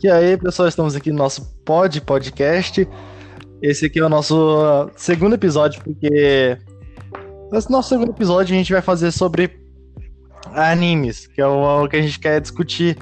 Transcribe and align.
E 0.00 0.08
aí, 0.08 0.36
pessoal, 0.36 0.68
estamos 0.68 0.94
aqui 0.94 1.10
no 1.10 1.18
nosso 1.18 1.44
Pod 1.64 2.00
Podcast. 2.02 2.88
Esse 3.60 3.86
aqui 3.86 3.98
é 3.98 4.04
o 4.04 4.08
nosso 4.08 4.88
segundo 4.96 5.34
episódio, 5.34 5.82
porque 5.82 6.56
nesse 7.50 7.68
nosso 7.68 7.88
segundo 7.88 8.10
episódio 8.10 8.54
a 8.54 8.58
gente 8.58 8.72
vai 8.72 8.80
fazer 8.80 9.10
sobre 9.10 9.58
animes, 10.52 11.26
que 11.26 11.40
é 11.40 11.46
o 11.48 11.88
que 11.88 11.96
a 11.96 12.02
gente 12.02 12.20
quer 12.20 12.40
discutir 12.40 12.96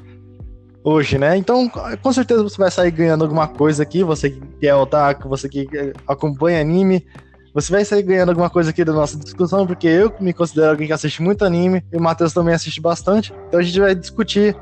hoje, 0.83 1.19
né? 1.19 1.37
Então, 1.37 1.69
com 1.69 2.13
certeza 2.15 2.43
você 2.43 2.57
vai 2.57 2.71
sair 2.71 2.91
ganhando 2.93 3.25
alguma 3.25 3.47
coisa 3.47 3.83
aqui, 3.83 4.03
você 4.03 4.31
que 4.31 4.67
é 4.67 4.75
otaku, 4.75 5.29
você 5.29 5.51
que 5.51 5.69
acompanha 6.09 6.63
anime, 6.63 7.07
você 7.53 7.71
vai 7.71 7.85
sair 7.85 8.05
ganhando 8.05 8.31
alguma 8.31 8.49
coisa 8.49 8.71
aqui 8.71 8.83
da 8.83 8.95
nossa 8.95 9.19
discussão, 9.19 9.67
porque 9.67 9.87
eu 9.87 10.11
me 10.19 10.33
considero 10.33 10.71
alguém 10.71 10.87
que 10.87 10.95
assiste 10.95 11.21
muito 11.21 11.45
anime, 11.45 11.85
e 11.93 11.97
o 11.99 12.01
Matheus 12.01 12.33
também 12.33 12.55
assiste 12.55 12.81
bastante, 12.81 13.35
então 13.49 13.61
a 13.61 13.63
gente 13.63 13.79
vai 13.79 13.95
discutir 13.95 14.57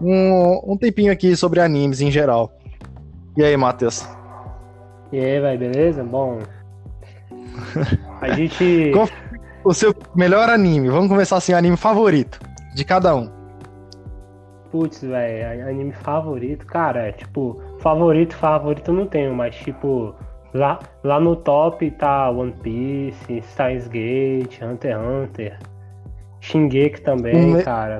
um, 0.00 0.72
um 0.72 0.76
tempinho 0.76 1.12
aqui 1.12 1.36
sobre 1.36 1.60
animes 1.60 2.00
em 2.00 2.10
geral. 2.10 2.52
E 3.36 3.42
aí, 3.42 3.56
Matheus? 3.56 4.06
E 5.10 5.18
aí, 5.18 5.40
vai, 5.40 5.56
beleza? 5.56 6.02
Bom. 6.02 6.40
A 8.20 8.30
gente. 8.30 8.90
Qual 8.94 9.08
o 9.64 9.72
seu 9.72 9.94
melhor 10.14 10.48
anime? 10.48 10.88
Vamos 10.88 11.08
começar 11.08 11.36
assim, 11.36 11.52
anime 11.52 11.76
favorito 11.76 12.40
de 12.74 12.84
cada 12.84 13.14
um. 13.14 13.30
Putz, 14.70 15.02
velho, 15.02 15.68
anime 15.68 15.92
favorito, 15.92 16.64
cara, 16.64 17.12
tipo, 17.12 17.60
favorito, 17.80 18.34
favorito 18.34 18.90
eu 18.90 18.94
não 18.94 19.06
tenho, 19.06 19.34
mas 19.34 19.54
tipo, 19.54 20.14
lá, 20.54 20.78
lá 21.04 21.20
no 21.20 21.36
top 21.36 21.90
tá 21.90 22.30
One 22.30 22.52
Piece, 22.62 23.42
Steins 23.42 23.86
Gate, 23.88 24.62
Hunter 24.62 24.96
x 24.96 25.06
Hunter, 25.06 25.58
Shingeki 26.40 27.02
também, 27.02 27.62
cara. 27.62 27.98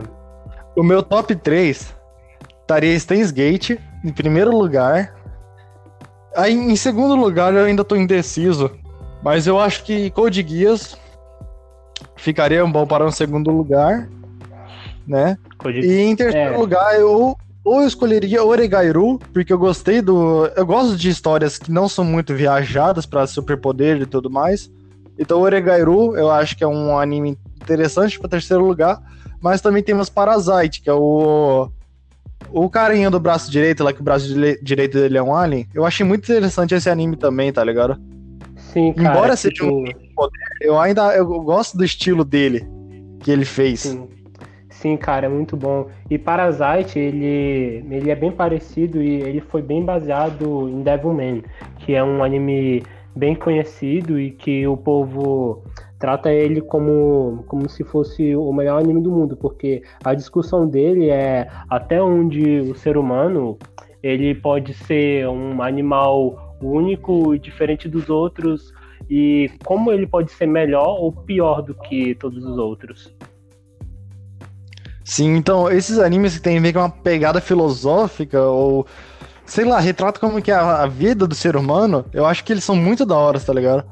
O 0.77 0.83
meu 0.83 1.03
top 1.03 1.35
3 1.35 1.95
estaria 2.61 2.99
Steins 2.99 3.31
Gate 3.31 3.79
em 4.05 4.13
primeiro 4.13 4.57
lugar. 4.57 5.15
Aí 6.35 6.55
em 6.55 6.77
segundo 6.77 7.15
lugar 7.15 7.53
eu 7.53 7.65
ainda 7.65 7.85
tô 7.85 7.95
indeciso, 7.95 8.71
mas 9.23 9.47
eu 9.47 9.59
acho 9.59 9.85
que 9.85 10.11
Code 10.11 10.47
Geass 10.47 10.97
ficaria 12.17 12.65
bom 12.67 12.87
para 12.87 13.05
um 13.05 13.11
segundo 13.11 13.51
lugar, 13.51 14.09
né? 15.07 15.37
Code... 15.59 15.81
E 15.81 16.01
em 16.01 16.17
terceiro 16.17 16.55
é. 16.55 16.57
lugar 16.57 16.99
eu 16.99 17.37
ou 17.65 17.81
eu 17.81 17.87
escolheria 17.87 18.43
Oregairu, 18.43 19.19
porque 19.33 19.53
eu 19.53 19.59
gostei 19.59 20.03
do. 20.03 20.47
Eu 20.57 20.67
gosto 20.67 20.97
de 20.97 21.09
histórias 21.09 21.59
que 21.59 21.71
não 21.71 21.89
são 21.89 22.05
muito 22.05 22.35
viajadas 22.35 23.07
para 23.07 23.27
superpoder 23.27 24.01
e 24.01 24.07
tudo 24.07 24.29
mais. 24.29 24.71
Então, 25.19 25.41
Oregairu, 25.41 26.17
eu 26.17 26.31
acho 26.31 26.57
que 26.57 26.65
é 26.65 26.67
um 26.67 26.99
anime 26.99 27.39
interessante 27.61 28.19
para 28.19 28.31
terceiro 28.31 28.65
lugar. 28.65 29.01
Mas 29.43 29.61
também 29.61 29.83
temos 29.83 30.09
Parasite, 30.09 30.81
que 30.81 30.89
é 30.89 30.95
o. 30.95 31.69
O 32.51 32.69
carinha 32.69 33.11
do 33.11 33.21
braço 33.21 33.51
direito, 33.51 33.83
lá 33.83 33.93
que 33.93 34.01
o 34.01 34.05
braço 34.05 34.29
direito 34.63 34.99
dele 34.99 35.17
é 35.17 35.23
um 35.23 35.35
alien. 35.35 35.67
Eu 35.73 35.87
achei 35.87 36.05
muito 36.05 36.31
interessante 36.31 36.75
esse 36.75 36.91
anime 36.91 37.17
também, 37.17 37.53
tá 37.53 37.65
ligado? 37.65 37.99
Sim, 38.57 38.93
cara. 38.93 39.17
Embora 39.17 39.37
seja 39.37 39.55
tipo... 39.55 39.69
um 39.69 39.85
poder, 40.15 40.39
eu 40.61 40.79
ainda 40.79 41.15
eu 41.17 41.27
gosto 41.41 41.79
do 41.79 41.85
estilo 41.85 42.25
dele, 42.25 42.67
que 43.21 43.31
ele 43.31 43.45
fez. 43.45 43.81
Sim. 43.81 44.09
Sim, 44.83 44.97
cara, 44.97 45.27
é 45.27 45.29
muito 45.29 45.57
bom. 45.57 45.89
E 46.11 46.19
Parasite, 46.19 46.99
ele, 46.99 47.87
ele 47.89 48.11
é 48.11 48.17
bem 48.17 48.33
parecido 48.33 49.01
e 49.01 49.23
ele 49.23 49.41
foi 49.41 49.63
bem 49.63 49.85
baseado 49.85 50.69
em 50.69 50.83
Devilman, 50.83 51.45
que 51.79 51.95
é 51.95 52.03
um 52.03 52.25
anime 52.25 52.83
bem 53.15 53.37
conhecido 53.37 54.19
e 54.19 54.33
que 54.33 54.67
o 54.67 54.77
povo 54.77 55.63
trata 56.03 56.33
ele 56.33 56.61
como, 56.61 57.45
como 57.47 57.69
se 57.69 57.85
fosse 57.85 58.35
o 58.35 58.53
melhor 58.53 58.83
anime 58.83 59.01
do 59.01 59.09
mundo, 59.09 59.37
porque 59.37 59.85
a 60.03 60.13
discussão 60.15 60.67
dele 60.67 61.09
é 61.11 61.49
até 61.71 62.03
onde 62.03 62.59
o 62.59 62.75
ser 62.75 62.97
humano 62.97 63.57
ele 64.03 64.35
pode 64.35 64.75
ser 64.75 65.29
um 65.29 65.63
animal 65.63 66.57
único 66.61 67.33
e 67.37 67.39
diferente 67.39 67.89
dos 67.89 68.11
outros 68.11 68.75
e 69.09 69.49
como 69.65 69.93
ele 69.93 70.05
pode 70.05 70.33
ser 70.33 70.47
melhor 70.47 70.99
ou 70.99 71.13
pior 71.13 71.63
do 71.63 71.73
que 71.73 72.17
todos 72.17 72.45
os 72.45 72.59
outros. 72.59 73.15
Sim, 75.05 75.37
então 75.37 75.71
esses 75.71 76.01
animes 76.01 76.37
que 76.37 76.43
tem 76.43 76.59
meio 76.59 76.75
que 76.75 76.81
uma 76.81 76.91
pegada 76.91 77.41
filosófica 77.41 78.43
ou 78.43 78.85
sei 79.47 79.65
lá, 79.65 79.79
retrata 79.79 80.19
como 80.19 80.43
que 80.43 80.51
é 80.51 80.55
a 80.55 80.85
vida 80.87 81.29
do 81.29 81.35
ser 81.37 81.55
humano, 81.55 82.05
eu 82.13 82.27
acho 82.27 82.43
que 82.43 82.53
eles 82.53 82.65
são 82.65 82.75
muito 82.75 83.07
da 83.07 83.17
hora, 83.17 83.39
tá 83.39 83.53
ligado? 83.53 83.85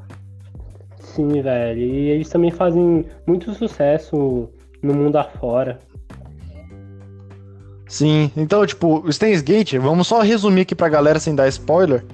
Sim, 1.15 1.41
velho. 1.41 1.79
E 1.79 2.09
eles 2.09 2.29
também 2.29 2.51
fazem 2.51 3.05
muito 3.27 3.53
sucesso 3.53 4.49
no 4.81 4.93
mundo 4.93 5.17
afora. 5.17 5.79
Sim, 7.87 8.31
então, 8.37 8.65
tipo, 8.65 8.99
o 8.99 9.09
Gate, 9.43 9.73
vamos 9.73 10.07
só 10.07 10.21
resumir 10.21 10.61
aqui 10.61 10.73
pra 10.73 10.87
galera 10.87 11.19
sem 11.19 11.35
dar 11.35 11.49
spoiler. 11.49 12.05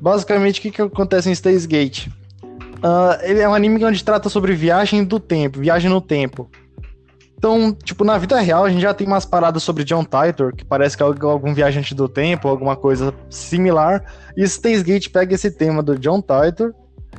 Basicamente, 0.00 0.60
o 0.60 0.62
que, 0.62 0.70
que 0.70 0.82
acontece 0.82 1.28
em 1.28 1.34
Steins 1.34 1.66
Gate? 1.66 2.06
Uh, 2.76 3.18
ele 3.22 3.40
é 3.40 3.48
um 3.48 3.54
anime 3.54 3.84
onde 3.84 4.04
trata 4.04 4.28
sobre 4.28 4.54
viagem 4.54 5.02
do 5.02 5.18
tempo, 5.18 5.58
viagem 5.58 5.90
no 5.90 6.00
tempo. 6.00 6.48
Então, 7.36 7.72
tipo, 7.72 8.04
na 8.04 8.16
vida 8.18 8.38
real, 8.38 8.64
a 8.64 8.70
gente 8.70 8.82
já 8.82 8.94
tem 8.94 9.06
umas 9.06 9.24
paradas 9.24 9.62
sobre 9.62 9.82
John 9.82 10.04
Titor, 10.04 10.54
que 10.54 10.64
parece 10.64 10.96
que 10.96 11.02
é 11.02 11.06
algum 11.06 11.52
viajante 11.52 11.94
do 11.94 12.08
tempo, 12.08 12.46
alguma 12.46 12.76
coisa 12.76 13.12
similar. 13.28 14.04
E 14.36 14.46
Steins 14.46 14.82
Gate 14.82 15.08
pega 15.08 15.34
esse 15.34 15.50
tema 15.50 15.82
do 15.82 15.98
John 15.98 16.22
Titor 16.22 16.72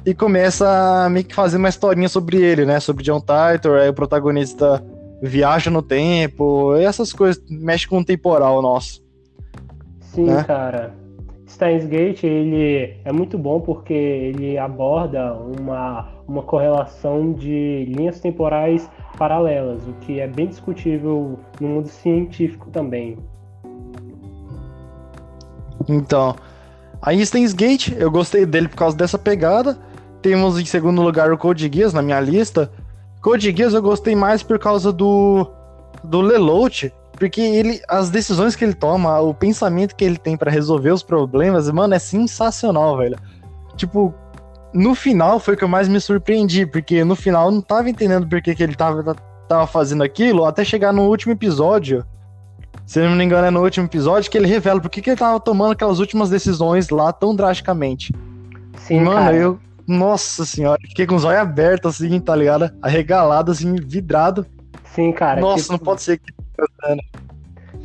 e 0.05 0.13
começa 0.13 1.05
a 1.05 1.09
meio 1.09 1.25
que 1.25 1.33
fazer 1.33 1.57
uma 1.57 1.69
historinha 1.69 2.07
sobre 2.07 2.37
ele, 2.37 2.65
né? 2.65 2.79
Sobre 2.79 3.03
John 3.03 3.19
Titor, 3.19 3.79
aí 3.79 3.89
o 3.89 3.93
protagonista 3.93 4.83
viaja 5.21 5.71
no 5.71 5.81
tempo, 5.81 6.75
essas 6.75 7.11
coisas, 7.11 7.41
mexe 7.49 7.87
com 7.87 7.99
o 7.99 8.05
temporal 8.05 8.61
nosso. 8.61 9.03
Sim, 9.99 10.25
né? 10.25 10.43
cara. 10.43 10.93
Steins 11.47 11.85
Gate, 11.85 12.23
ele 12.23 12.97
é 13.05 13.11
muito 13.11 13.37
bom 13.37 13.61
porque 13.61 13.93
ele 13.93 14.57
aborda 14.57 15.33
uma, 15.33 16.09
uma 16.27 16.43
correlação 16.43 17.33
de 17.33 17.85
linhas 17.87 18.19
temporais 18.19 18.89
paralelas, 19.17 19.81
o 19.87 19.93
que 20.01 20.19
é 20.19 20.27
bem 20.27 20.47
discutível 20.47 21.39
no 21.59 21.67
mundo 21.67 21.87
científico 21.87 22.69
também. 22.71 23.17
Então, 25.87 26.35
a 27.01 27.15
Steins 27.23 27.53
Gate, 27.53 27.93
eu 27.97 28.11
gostei 28.11 28.45
dele 28.45 28.67
por 28.67 28.77
causa 28.77 28.97
dessa 28.97 29.17
pegada. 29.17 29.77
Temos 30.25 30.57
em 30.57 30.65
segundo 30.65 31.03
lugar 31.03 31.31
o 31.31 31.37
Code 31.37 31.69
Geass 31.71 31.93
na 31.93 32.01
minha 32.01 32.19
lista. 32.19 32.71
Code 33.21 33.55
Geass 33.55 33.75
eu 33.75 33.81
gostei 33.83 34.15
mais 34.15 34.41
por 34.41 34.57
causa 34.57 34.91
do 34.91 35.45
do 36.03 36.19
Lelouch, 36.19 36.91
porque 37.11 37.39
ele 37.39 37.79
as 37.87 38.09
decisões 38.09 38.55
que 38.55 38.65
ele 38.65 38.73
toma, 38.73 39.19
o 39.19 39.35
pensamento 39.35 39.95
que 39.95 40.03
ele 40.03 40.17
tem 40.17 40.35
para 40.35 40.49
resolver 40.49 40.89
os 40.89 41.03
problemas, 41.03 41.69
mano, 41.69 41.93
é 41.93 41.99
sensacional, 41.99 42.97
velho. 42.97 43.19
Tipo, 43.75 44.15
no 44.73 44.95
final 44.95 45.39
foi 45.39 45.55
que 45.55 45.63
eu 45.63 45.67
mais 45.67 45.87
me 45.87 46.01
surpreendi, 46.01 46.65
porque 46.65 47.03
no 47.03 47.15
final 47.15 47.45
eu 47.45 47.51
não 47.51 47.61
tava 47.61 47.87
entendendo 47.87 48.27
por 48.27 48.41
que, 48.41 48.55
que 48.55 48.63
ele 48.63 48.73
tava, 48.73 49.15
tava 49.47 49.67
fazendo 49.67 50.01
aquilo, 50.01 50.43
até 50.45 50.65
chegar 50.65 50.91
no 50.91 51.03
último 51.03 51.33
episódio. 51.33 52.03
Se 52.83 52.99
não 52.99 53.15
me 53.15 53.23
engano, 53.23 53.45
é 53.45 53.51
no 53.51 53.61
último 53.61 53.85
episódio 53.85 54.31
que 54.31 54.39
ele 54.39 54.47
revela 54.47 54.81
por 54.81 54.89
que, 54.89 55.03
que 55.03 55.11
ele 55.11 55.17
tava 55.17 55.39
tomando 55.39 55.73
aquelas 55.73 55.99
últimas 55.99 56.31
decisões 56.31 56.89
lá 56.89 57.13
tão 57.13 57.35
drasticamente. 57.35 58.11
Sim, 58.79 59.01
Mano, 59.01 59.17
cara. 59.17 59.35
eu 59.35 59.59
nossa 59.87 60.45
senhora, 60.45 60.79
fiquei 60.87 61.05
com 61.05 61.15
os 61.15 61.23
olhos 61.23 61.41
abertos, 61.41 61.95
assim, 61.95 62.19
tá 62.19 62.35
ligado? 62.35 62.71
Arregalado, 62.81 63.51
assim, 63.51 63.75
vidrado. 63.75 64.45
Sim, 64.85 65.11
cara. 65.11 65.39
Nossa, 65.39 65.63
tipo... 65.63 65.73
não 65.73 65.79
pode 65.79 66.01
ser 66.01 66.17
que. 66.17 66.33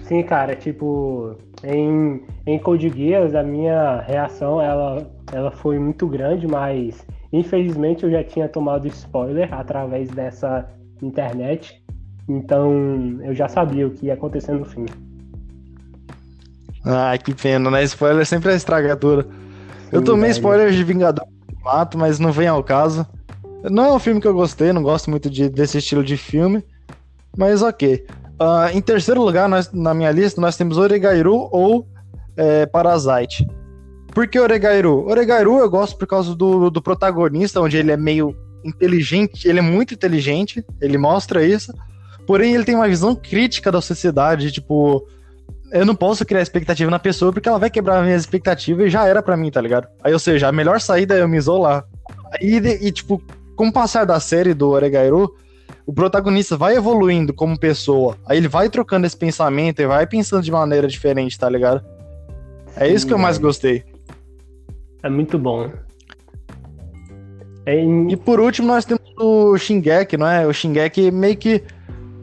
Sim, 0.05 0.23
cara, 0.23 0.57
tipo, 0.57 1.37
em, 1.63 2.23
em 2.47 2.59
Code 2.59 2.89
Geass, 2.89 3.35
a 3.35 3.43
minha 3.43 4.01
reação, 4.01 4.61
ela, 4.61 5.07
ela 5.33 5.51
foi 5.51 5.79
muito 5.79 6.07
grande, 6.07 6.47
mas 6.47 7.07
infelizmente 7.33 8.05
eu 8.05 8.11
já 8.11 8.25
tinha 8.25 8.49
tomado 8.49 8.89
spoiler 8.89 9.53
através 9.55 10.09
dessa 10.11 10.69
internet, 11.01 11.83
então 12.29 13.21
eu 13.23 13.35
já 13.35 13.49
sabia 13.49 13.87
o 13.87 13.91
que 13.91 14.07
ia 14.07 14.15
acontecer 14.15 14.53
no 14.53 14.65
fim. 14.65 14.87
Ai, 16.85 17.19
que 17.19 17.35
pena, 17.35 17.71
né? 17.71 17.85
Spoiler 17.85 18.27
sempre 18.27 18.53
é 18.53 18.57
estragadora. 18.57 19.27
Eu 19.93 20.03
tomei 20.03 20.31
spoiler 20.31 20.73
de 20.73 20.83
Vingador 20.83 21.27
mato, 21.63 21.99
mas 21.99 22.19
não 22.19 22.33
vem 22.33 22.49
ao 22.49 22.63
caso. 22.63 23.07
Não 23.65 23.85
é 23.85 23.93
um 23.93 23.99
filme 23.99 24.21
que 24.21 24.27
eu 24.27 24.35
gostei, 24.35 24.73
não 24.73 24.83
gosto 24.83 25.11
muito 25.11 25.29
de, 25.29 25.49
desse 25.49 25.79
estilo 25.79 26.03
de 26.03 26.17
filme, 26.17 26.65
mas 27.37 27.63
ok. 27.63 28.07
Uh, 28.41 28.75
em 28.75 28.81
terceiro 28.81 29.23
lugar, 29.23 29.49
nós, 29.49 29.71
na 29.71 29.93
minha 29.93 30.11
lista, 30.11 30.41
nós 30.41 30.57
temos 30.57 30.79
Oregairu 30.79 31.49
ou 31.53 31.87
é, 32.37 32.65
Parasite. 32.65 33.47
Por 34.15 34.27
que 34.27 34.41
Oregairu? 34.41 35.07
Oregairu 35.07 35.59
eu 35.59 35.69
gosto 35.69 35.97
por 35.97 36.07
causa 36.07 36.35
do, 36.35 36.71
do 36.71 36.83
protagonista, 36.83 37.61
onde 37.61 37.77
ele 37.77 37.93
é 37.93 37.97
meio 37.97 38.35
inteligente, 38.65 39.47
ele 39.47 39.59
é 39.59 39.63
muito 39.63 39.95
inteligente, 39.95 40.65
ele 40.81 40.99
mostra 40.99 41.45
isso, 41.45 41.73
porém 42.27 42.55
ele 42.55 42.65
tem 42.65 42.75
uma 42.75 42.89
visão 42.89 43.15
crítica 43.15 43.71
da 43.71 43.81
sociedade, 43.81 44.51
tipo, 44.51 45.07
eu 45.71 45.87
não 45.87 45.95
posso 45.95 46.25
criar 46.25 46.43
expectativa 46.43 46.91
na 46.91 46.99
pessoa 46.99 47.33
porque 47.33 47.49
ela 47.49 47.59
vai 47.59 47.71
quebrar 47.71 48.03
minhas 48.03 48.23
expectativas 48.23 48.87
e 48.87 48.91
já 48.91 49.07
era 49.07 49.23
para 49.23 49.37
mim, 49.37 49.51
tá 49.51 49.61
ligado? 49.61 49.89
Aí, 50.03 50.13
ou 50.13 50.19
seja, 50.19 50.49
a 50.49 50.53
melhor 50.53 50.81
saída 50.81 51.17
é 51.17 51.23
eu 51.23 51.29
me 51.29 51.37
isolar. 51.37 51.85
Aí, 52.33 52.57
e, 52.57 52.93
tipo, 52.93 53.23
com 53.57 53.69
o 53.69 53.73
passar 53.73 54.05
da 54.05 54.19
série 54.19 54.55
do 54.55 54.71
Oregairu, 54.71 55.35
o 55.87 55.93
protagonista 55.93 56.57
vai 56.57 56.77
evoluindo 56.77 57.33
como 57.33 57.59
pessoa. 57.59 58.17
Aí 58.27 58.37
ele 58.37 58.49
vai 58.49 58.69
trocando 58.69 59.07
esse 59.07 59.17
pensamento 59.17 59.81
e 59.81 59.87
vai 59.87 60.07
pensando 60.07 60.43
de 60.43 60.51
maneira 60.51 60.89
diferente, 60.89 61.39
tá 61.39 61.49
ligado? 61.49 61.85
É 62.77 62.89
isso 62.89 63.07
que 63.07 63.13
eu 63.13 63.19
mais 63.19 63.39
gostei. 63.39 63.85
É 65.03 65.09
muito 65.09 65.39
bom. 65.39 65.71
É 67.67 67.77
em... 67.77 68.11
E 68.11 68.17
por 68.17 68.41
último, 68.41 68.69
nós 68.69 68.85
temos 68.85 69.03
o 69.19 69.57
Shingeki, 69.57 70.17
não 70.17 70.27
é? 70.27 70.47
O 70.47 70.53
Shingeki 70.53 71.11
meio 71.11 71.37
que 71.37 71.63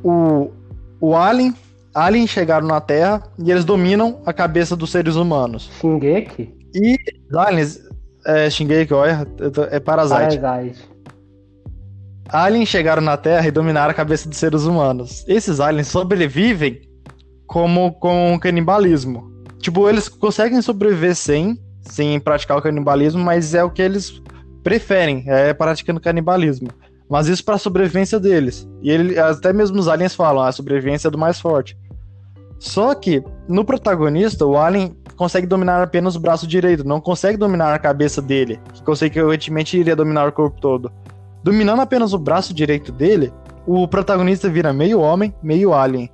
o, 0.03 0.51
o 0.99 1.15
Alien, 1.15 1.53
Alien 1.97 2.27
chegaram 2.27 2.67
na 2.67 2.79
Terra 2.79 3.23
e 3.43 3.49
eles 3.49 3.65
dominam 3.65 4.21
a 4.23 4.31
cabeça 4.31 4.75
dos 4.75 4.91
seres 4.91 5.15
humanos. 5.15 5.67
Shingeki? 5.81 6.53
E 6.75 6.95
aliens, 7.35 7.79
é, 8.23 8.47
Shingeki, 8.51 8.93
olha, 8.93 9.27
é 9.71 9.79
Parasite. 9.79 10.39
Parasite. 10.39 10.87
Aliens 12.29 12.69
chegaram 12.69 13.01
na 13.01 13.17
Terra 13.17 13.47
e 13.47 13.51
dominaram 13.51 13.89
a 13.89 13.95
cabeça 13.95 14.29
dos 14.29 14.37
seres 14.37 14.61
humanos. 14.65 15.25
Esses 15.27 15.59
aliens 15.59 15.87
sobrevivem 15.87 16.81
como 17.47 17.91
com 17.93 18.37
canibalismo. 18.39 19.31
Tipo, 19.57 19.89
eles 19.89 20.07
conseguem 20.07 20.61
sobreviver 20.61 21.15
sem, 21.15 21.57
sem 21.81 22.19
praticar 22.19 22.59
o 22.59 22.61
canibalismo, 22.61 23.23
mas 23.23 23.55
é 23.55 23.63
o 23.63 23.71
que 23.71 23.81
eles 23.81 24.21
preferem, 24.61 25.23
é 25.25 25.51
praticando 25.51 25.99
canibalismo. 25.99 26.67
Mas 27.09 27.27
isso 27.27 27.43
para 27.43 27.57
sobrevivência 27.57 28.19
deles. 28.19 28.67
E 28.83 28.91
ele, 28.91 29.17
até 29.17 29.51
mesmo 29.51 29.79
os 29.79 29.87
aliens 29.87 30.13
falam, 30.13 30.43
a 30.43 30.51
sobrevivência 30.51 31.07
é 31.07 31.11
do 31.11 31.17
mais 31.17 31.39
forte. 31.39 31.75
Só 32.59 32.93
que 32.95 33.23
no 33.47 33.63
protagonista, 33.63 34.45
o 34.45 34.57
alien 34.57 34.95
consegue 35.15 35.47
dominar 35.47 35.81
apenas 35.81 36.15
o 36.15 36.19
braço 36.19 36.47
direito, 36.47 36.83
não 36.83 37.01
consegue 37.01 37.37
dominar 37.37 37.73
a 37.73 37.79
cabeça 37.79 38.21
dele, 38.21 38.59
que 38.73 38.83
consequentemente 38.83 39.77
iria 39.77 39.95
dominar 39.95 40.27
o 40.27 40.31
corpo 40.31 40.59
todo. 40.59 40.91
Dominando 41.43 41.81
apenas 41.81 42.13
o 42.13 42.19
braço 42.19 42.53
direito 42.53 42.91
dele, 42.91 43.31
o 43.65 43.87
protagonista 43.87 44.49
vira 44.49 44.73
meio 44.73 44.99
homem, 44.99 45.33
meio 45.41 45.73
alien. 45.73 46.09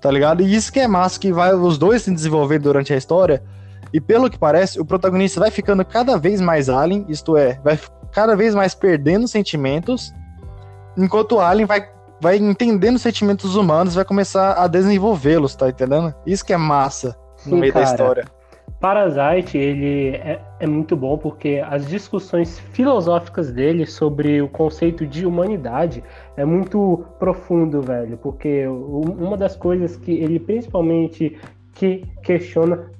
Tá 0.00 0.10
ligado? 0.10 0.42
E 0.42 0.54
isso 0.54 0.72
que 0.72 0.80
é 0.80 0.86
massa, 0.86 1.18
que 1.18 1.32
vai 1.32 1.54
os 1.54 1.78
dois 1.78 2.02
se 2.02 2.10
desenvolvendo 2.10 2.64
durante 2.64 2.92
a 2.92 2.96
história. 2.96 3.42
E 3.92 4.00
pelo 4.00 4.28
que 4.28 4.38
parece, 4.38 4.80
o 4.80 4.84
protagonista 4.84 5.40
vai 5.40 5.50
ficando 5.50 5.84
cada 5.84 6.18
vez 6.18 6.40
mais 6.40 6.68
alien, 6.68 7.06
isto 7.08 7.36
é, 7.36 7.60
vai 7.64 7.78
cada 8.12 8.36
vez 8.36 8.54
mais 8.54 8.74
perdendo 8.74 9.26
sentimentos, 9.26 10.12
enquanto 10.96 11.36
o 11.36 11.40
alien 11.40 11.66
vai, 11.66 11.88
vai 12.24 12.38
entendendo 12.38 12.96
os 12.96 13.02
sentimentos 13.02 13.54
humanos, 13.54 13.94
vai 13.94 14.04
começar 14.04 14.54
a 14.54 14.66
desenvolvê-los, 14.66 15.54
tá 15.54 15.68
entendendo? 15.68 16.14
Isso 16.26 16.42
que 16.42 16.54
é 16.54 16.56
massa 16.56 17.14
no 17.44 17.56
Sim, 17.56 17.60
meio 17.60 17.72
cara. 17.72 17.84
da 17.84 17.90
história. 17.90 18.24
Parasite, 18.80 19.58
ele 19.58 20.16
é, 20.16 20.40
é, 20.58 20.66
muito 20.66 20.96
bom 20.96 21.18
porque 21.18 21.62
as 21.66 21.86
discussões 21.86 22.58
filosóficas 22.72 23.52
dele 23.52 23.84
sobre 23.84 24.40
o 24.40 24.48
conceito 24.48 25.06
de 25.06 25.26
humanidade 25.26 26.02
é 26.34 26.46
muito 26.46 27.04
profundo, 27.18 27.82
velho. 27.82 28.16
Porque 28.16 28.66
uma 28.66 29.36
das 29.36 29.54
coisas 29.54 29.94
que 29.96 30.12
ele 30.12 30.40
principalmente 30.40 31.38
que 31.74 32.06
questiona 32.22 32.90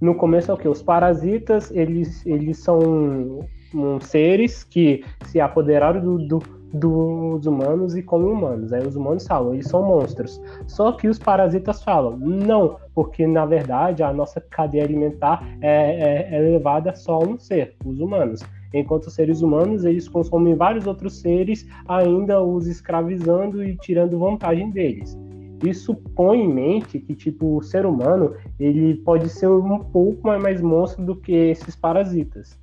no 0.00 0.14
começo 0.16 0.50
é 0.50 0.54
o 0.54 0.56
que? 0.56 0.66
Os 0.66 0.82
parasitas, 0.82 1.70
eles, 1.70 2.26
eles 2.26 2.58
são 2.58 3.46
um, 3.72 4.00
seres 4.00 4.64
que 4.64 5.04
se 5.26 5.40
apoderaram 5.40 6.00
do, 6.00 6.18
do, 6.26 6.61
dos 6.72 7.46
humanos 7.46 7.94
e 7.96 8.02
comem 8.02 8.30
humanos. 8.30 8.72
Aí 8.72 8.86
os 8.86 8.96
humanos 8.96 9.26
falam, 9.26 9.54
eles 9.54 9.66
são 9.66 9.82
monstros. 9.82 10.40
Só 10.66 10.92
que 10.92 11.08
os 11.08 11.18
parasitas 11.18 11.82
falam, 11.82 12.16
não, 12.16 12.76
porque 12.94 13.26
na 13.26 13.44
verdade 13.44 14.02
a 14.02 14.12
nossa 14.12 14.40
cadeia 14.40 14.84
alimentar 14.84 15.46
é, 15.60 16.28
é, 16.30 16.36
é 16.36 16.38
levada 16.40 16.94
só 16.94 17.14
a 17.14 17.18
um 17.18 17.38
ser, 17.38 17.74
os 17.84 18.00
humanos. 18.00 18.40
Enquanto 18.74 19.06
os 19.06 19.14
seres 19.14 19.42
humanos, 19.42 19.84
eles 19.84 20.08
consomem 20.08 20.54
vários 20.54 20.86
outros 20.86 21.20
seres, 21.20 21.66
ainda 21.86 22.42
os 22.42 22.66
escravizando 22.66 23.62
e 23.62 23.76
tirando 23.76 24.18
vantagem 24.18 24.70
deles. 24.70 25.18
Isso 25.62 25.94
põe 25.94 26.40
em 26.40 26.52
mente 26.52 26.98
que, 26.98 27.14
tipo, 27.14 27.58
o 27.58 27.62
ser 27.62 27.86
humano, 27.86 28.34
ele 28.58 28.96
pode 28.96 29.28
ser 29.28 29.48
um 29.48 29.78
pouco 29.78 30.26
mais 30.26 30.60
monstro 30.60 31.04
do 31.04 31.14
que 31.14 31.32
esses 31.32 31.76
parasitas. 31.76 32.58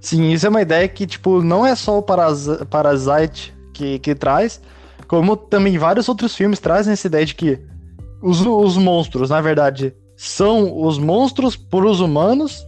Sim, 0.00 0.30
isso 0.30 0.46
é 0.46 0.48
uma 0.48 0.62
ideia 0.62 0.88
que, 0.88 1.06
tipo, 1.06 1.42
não 1.42 1.64
é 1.64 1.74
só 1.74 1.98
o 1.98 2.02
Parasite 2.02 3.54
que, 3.74 3.98
que 3.98 4.14
traz, 4.14 4.60
como 5.06 5.36
também 5.36 5.76
vários 5.76 6.08
outros 6.08 6.34
filmes 6.34 6.58
trazem 6.58 6.92
essa 6.92 7.06
ideia 7.06 7.26
de 7.26 7.34
que 7.34 7.58
os, 8.22 8.40
os 8.40 8.76
monstros, 8.76 9.30
na 9.30 9.40
verdade, 9.40 9.94
são 10.16 10.82
os 10.82 10.98
monstros 10.98 11.56
para 11.56 11.86
os 11.86 12.00
humanos, 12.00 12.64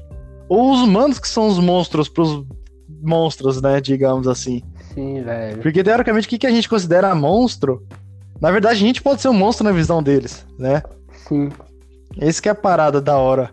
ou 0.49 0.73
os 0.73 0.81
humanos 0.81 1.19
que 1.19 1.29
são 1.29 1.49
os 1.49 1.59
monstros 1.59 2.09
para 2.09 2.23
os 2.23 2.45
monstros, 3.03 3.61
né, 3.61 3.81
digamos 3.81 4.29
assim. 4.29 4.63
Sim, 4.95 5.23
velho. 5.23 5.63
Porque, 5.63 5.83
teoricamente, 5.83 6.27
o 6.27 6.31
que, 6.31 6.39
que 6.39 6.47
a 6.47 6.51
gente 6.51 6.69
considera 6.69 7.15
monstro, 7.15 7.87
na 8.41 8.51
verdade, 8.51 8.77
a 8.77 8.87
gente 8.87 9.03
pode 9.03 9.23
ser 9.23 9.29
um 9.29 9.35
monstro 9.35 9.65
na 9.65 9.73
visão 9.73 10.03
deles, 10.03 10.47
né? 10.59 10.83
Sim. 11.29 11.51
Esse 12.19 12.43
que 12.43 12.49
é 12.49 12.53
a 12.53 12.55
parada 12.55 13.01
da 13.01 13.17
hora. 13.17 13.51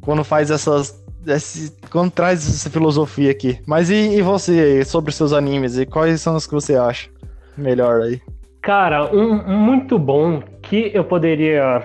Quando 0.00 0.22
faz 0.22 0.50
essas 0.50 1.02
esse, 1.26 1.72
quando 1.90 2.10
traz 2.10 2.46
essa 2.46 2.70
filosofia 2.70 3.30
aqui. 3.30 3.58
Mas 3.66 3.90
e, 3.90 4.16
e 4.16 4.22
você 4.22 4.84
sobre 4.84 5.12
seus 5.12 5.32
animes? 5.32 5.78
E 5.78 5.86
quais 5.86 6.20
são 6.20 6.36
os 6.36 6.46
que 6.46 6.54
você 6.54 6.76
acha 6.76 7.08
melhor 7.56 8.02
aí? 8.02 8.20
Cara, 8.62 9.14
um, 9.14 9.58
muito 9.58 9.98
bom 9.98 10.42
que 10.62 10.90
eu 10.94 11.04
poderia 11.04 11.82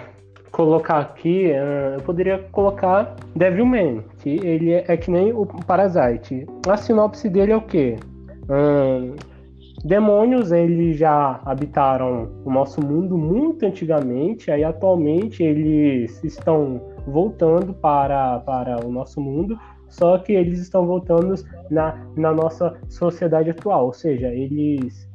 colocar 0.51 1.00
aqui, 1.00 1.51
uh, 1.51 1.95
eu 1.95 2.01
poderia 2.01 2.39
colocar 2.51 3.15
Devilman, 3.36 4.03
que 4.19 4.30
ele 4.45 4.71
é, 4.71 4.86
é, 4.88 4.97
que 4.97 5.12
nem 5.12 5.31
o 5.33 5.45
Parasite. 5.45 6.45
A 6.68 6.77
sinopse 6.77 7.30
dele 7.30 7.51
é 7.51 7.57
o 7.57 7.62
quê? 7.62 7.97
Demônios, 9.83 10.51
eles 10.51 10.97
já 10.97 11.39
habitaram 11.45 12.30
o 12.44 12.51
nosso 12.51 12.81
mundo 12.86 13.18
muito 13.18 13.65
antigamente, 13.65 14.51
aí 14.51 14.63
atualmente 14.63 15.44
eles 15.44 16.21
estão 16.24 16.81
voltando 17.09 17.73
para, 17.73 18.39
para 18.39 18.85
o 18.85 18.91
nosso 18.91 19.19
mundo, 19.19 19.57
só 19.88 20.17
que 20.19 20.33
eles 20.33 20.59
estão 20.59 20.85
voltando 20.85 21.35
na, 21.69 22.06
na 22.15 22.31
nossa 22.31 22.77
sociedade 22.88 23.50
atual, 23.50 23.88
ou 23.88 23.94
seja, 23.94 24.27
eles 24.27 25.09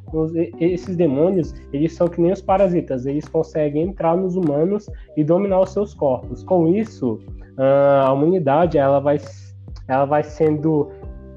esses 0.60 0.96
demônios, 0.96 1.54
eles 1.72 1.94
são 1.94 2.06
que 2.06 2.20
nem 2.20 2.32
os 2.32 2.40
parasitas, 2.40 3.04
eles 3.06 3.26
conseguem 3.26 3.88
entrar 3.88 4.16
nos 4.16 4.36
humanos 4.36 4.88
e 5.16 5.24
dominar 5.24 5.60
os 5.60 5.70
seus 5.70 5.92
corpos. 5.92 6.44
Com 6.44 6.68
isso, 6.68 7.20
a 7.56 8.12
humanidade 8.12 8.78
ela 8.78 9.00
vai, 9.00 9.18
ela 9.88 10.04
vai 10.04 10.22
sendo 10.22 10.90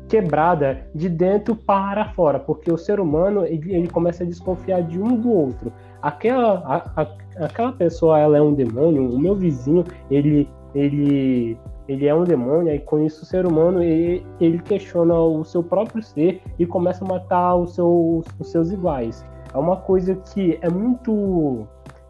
quebrada 0.08 0.88
de 0.96 1.10
dentro 1.10 1.56
para 1.56 2.06
fora, 2.14 2.40
porque 2.40 2.72
o 2.72 2.78
ser 2.78 3.00
humano 3.00 3.46
ele, 3.46 3.74
ele 3.74 3.88
começa 3.88 4.24
a 4.24 4.28
desconfiar 4.28 4.82
de 4.84 5.00
um 5.00 5.20
do 5.20 5.32
outro. 5.32 5.72
Aquela, 6.02 6.60
a, 6.66 7.02
a, 7.02 7.08
aquela 7.40 7.72
pessoa 7.72 8.20
ela 8.20 8.38
é 8.38 8.42
um 8.42 8.54
demônio, 8.54 9.10
o 9.10 9.20
meu 9.20 9.36
vizinho 9.36 9.84
ele, 10.10 10.50
ele, 10.74 11.58
ele 11.88 12.08
é 12.08 12.14
um 12.14 12.24
demônio, 12.24 12.74
e 12.74 12.80
com 12.80 13.04
isso 13.06 13.24
o 13.24 13.26
ser 13.26 13.46
humano 13.46 13.82
ele, 13.82 14.26
ele 14.40 14.60
questiona 14.60 15.14
o 15.20 15.44
seu 15.44 15.64
próprio 15.64 16.02
ser 16.02 16.42
e 16.58 16.66
começa 16.66 17.04
a 17.04 17.08
matar 17.08 17.56
os 17.56 17.76
seus, 17.76 18.26
os 18.40 18.52
seus 18.52 18.72
iguais. 18.72 19.26
É 19.54 19.58
uma 19.58 19.78
coisa 19.78 20.16
que 20.16 20.58
é 20.62 20.70
muito, 20.70 21.68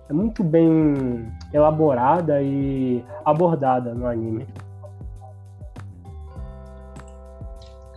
é 0.10 0.13
muito 0.13 0.43
bem 0.43 1.31
elaborada 1.53 2.41
e 2.41 3.03
abordada 3.24 3.93
no 3.93 4.07
anime. 4.07 4.48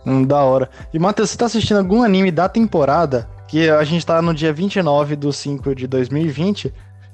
Hum, 0.05 0.23
da 0.25 0.43
hora. 0.43 0.69
E, 0.93 0.97
Matheus, 0.97 1.29
você 1.29 1.37
tá 1.37 1.45
assistindo 1.45 1.77
algum 1.77 2.03
anime 2.03 2.31
da 2.31 2.49
temporada? 2.49 3.27
Que 3.47 3.69
a 3.69 3.83
gente 3.83 4.05
tá 4.05 4.21
no 4.21 4.33
dia 4.33 4.53
29 4.53 5.15
do 5.15 5.31
5 5.31 5.75
de 5.75 5.85
2020. 5.85 6.73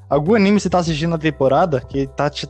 Algum 0.09 0.35
anime 0.35 0.59
você 0.59 0.69
tá 0.69 0.79
assistindo 0.79 1.09
na 1.09 1.17
temporada 1.17 1.81
que 1.81 2.07
tá 2.07 2.29
te 2.29 2.47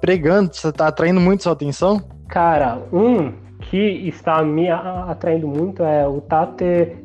pregando, 0.00 0.54
você 0.54 0.72
tá 0.72 0.88
atraindo 0.88 1.20
muito 1.20 1.42
sua 1.42 1.52
atenção? 1.52 2.00
Cara, 2.28 2.78
um 2.90 3.32
que 3.60 4.08
está 4.08 4.42
me 4.42 4.70
atraindo 4.70 5.46
muito 5.46 5.82
é 5.82 6.08
o 6.08 6.22
Tate 6.22 6.96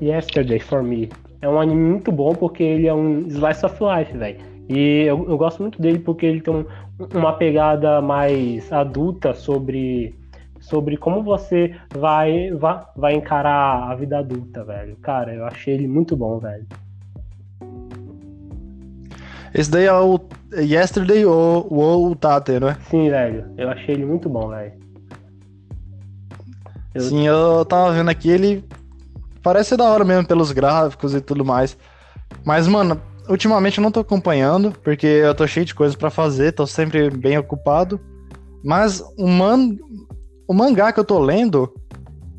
Yesterday 0.00 0.60
for 0.60 0.82
Me. 0.82 1.08
É 1.40 1.48
um 1.48 1.58
anime 1.58 1.80
muito 1.80 2.12
bom 2.12 2.34
porque 2.34 2.62
ele 2.62 2.86
é 2.86 2.92
um 2.92 3.20
slice 3.28 3.64
of 3.64 3.78
life, 3.82 4.16
velho. 4.16 4.38
E 4.68 5.04
eu, 5.04 5.26
eu, 5.28 5.38
gosto 5.38 5.62
muito 5.62 5.80
dele 5.80 5.98
porque 5.98 6.26
ele 6.26 6.40
tem 6.42 6.54
um, 6.54 6.64
uma 7.14 7.32
pegada 7.32 8.00
mais 8.02 8.70
adulta 8.72 9.34
sobre 9.34 10.14
sobre 10.60 10.96
como 10.96 11.22
você 11.22 11.74
vai, 11.92 12.52
vai, 12.52 12.80
vai 12.96 13.14
encarar 13.14 13.90
a 13.90 13.94
vida 13.96 14.18
adulta, 14.18 14.62
velho. 14.62 14.96
Cara, 15.02 15.34
eu 15.34 15.44
achei 15.44 15.74
ele 15.74 15.88
muito 15.88 16.16
bom, 16.16 16.38
velho. 16.38 16.64
Esse 19.54 19.70
daí 19.70 19.84
é 19.84 19.92
o 19.92 20.18
Yesterday 20.52 21.24
ou 21.26 22.10
o 22.10 22.16
Tate, 22.16 22.58
não 22.58 22.68
é? 22.68 22.76
Sim, 22.90 23.10
velho. 23.10 23.44
Eu 23.56 23.68
achei 23.68 23.94
ele 23.94 24.06
muito 24.06 24.28
bom, 24.28 24.48
velho. 24.48 24.72
Eu... 26.94 27.00
Sim, 27.02 27.26
eu 27.26 27.64
tava 27.64 27.92
vendo 27.92 28.10
aqui, 28.10 28.30
ele 28.30 28.64
parece 29.42 29.70
ser 29.70 29.76
da 29.76 29.84
hora 29.84 30.04
mesmo 30.04 30.26
pelos 30.26 30.52
gráficos 30.52 31.14
e 31.14 31.20
tudo 31.20 31.44
mais. 31.44 31.76
Mas, 32.44 32.66
mano, 32.66 33.00
ultimamente 33.28 33.78
eu 33.78 33.82
não 33.82 33.90
tô 33.90 34.00
acompanhando, 34.00 34.72
porque 34.82 35.06
eu 35.06 35.34
tô 35.34 35.46
cheio 35.46 35.66
de 35.66 35.74
coisas 35.74 35.96
para 35.96 36.10
fazer, 36.10 36.52
tô 36.52 36.66
sempre 36.66 37.10
bem 37.10 37.38
ocupado. 37.38 38.00
Mas 38.64 39.02
o, 39.18 39.26
man, 39.26 39.76
o 40.46 40.54
mangá 40.54 40.92
que 40.92 41.00
eu 41.00 41.04
tô 41.04 41.18
lendo, 41.18 41.72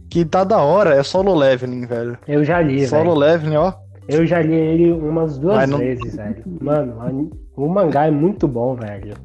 que 0.10 0.24
tá 0.24 0.43
da 0.43 0.60
hora 0.60 0.96
é 0.96 1.03
Solo 1.03 1.36
Leveling, 1.36 1.86
velho. 1.86 2.17
Eu 2.27 2.43
já 2.43 2.62
li, 2.62 2.88
Solo 2.88 3.03
velho. 3.03 3.15
Leveling, 3.17 3.55
ó. 3.58 3.74
Eu 4.07 4.25
já 4.25 4.41
li 4.41 4.53
ele 4.53 4.91
umas 4.91 5.38
duas 5.38 5.69
não- 5.69 5.77
vezes, 5.77 6.15
velho. 6.15 6.43
Mano, 6.62 7.31
o 7.55 7.67
mangá 7.67 8.07
é 8.07 8.12
muito 8.12 8.48
bom, 8.48 8.75
velho. 8.75 9.15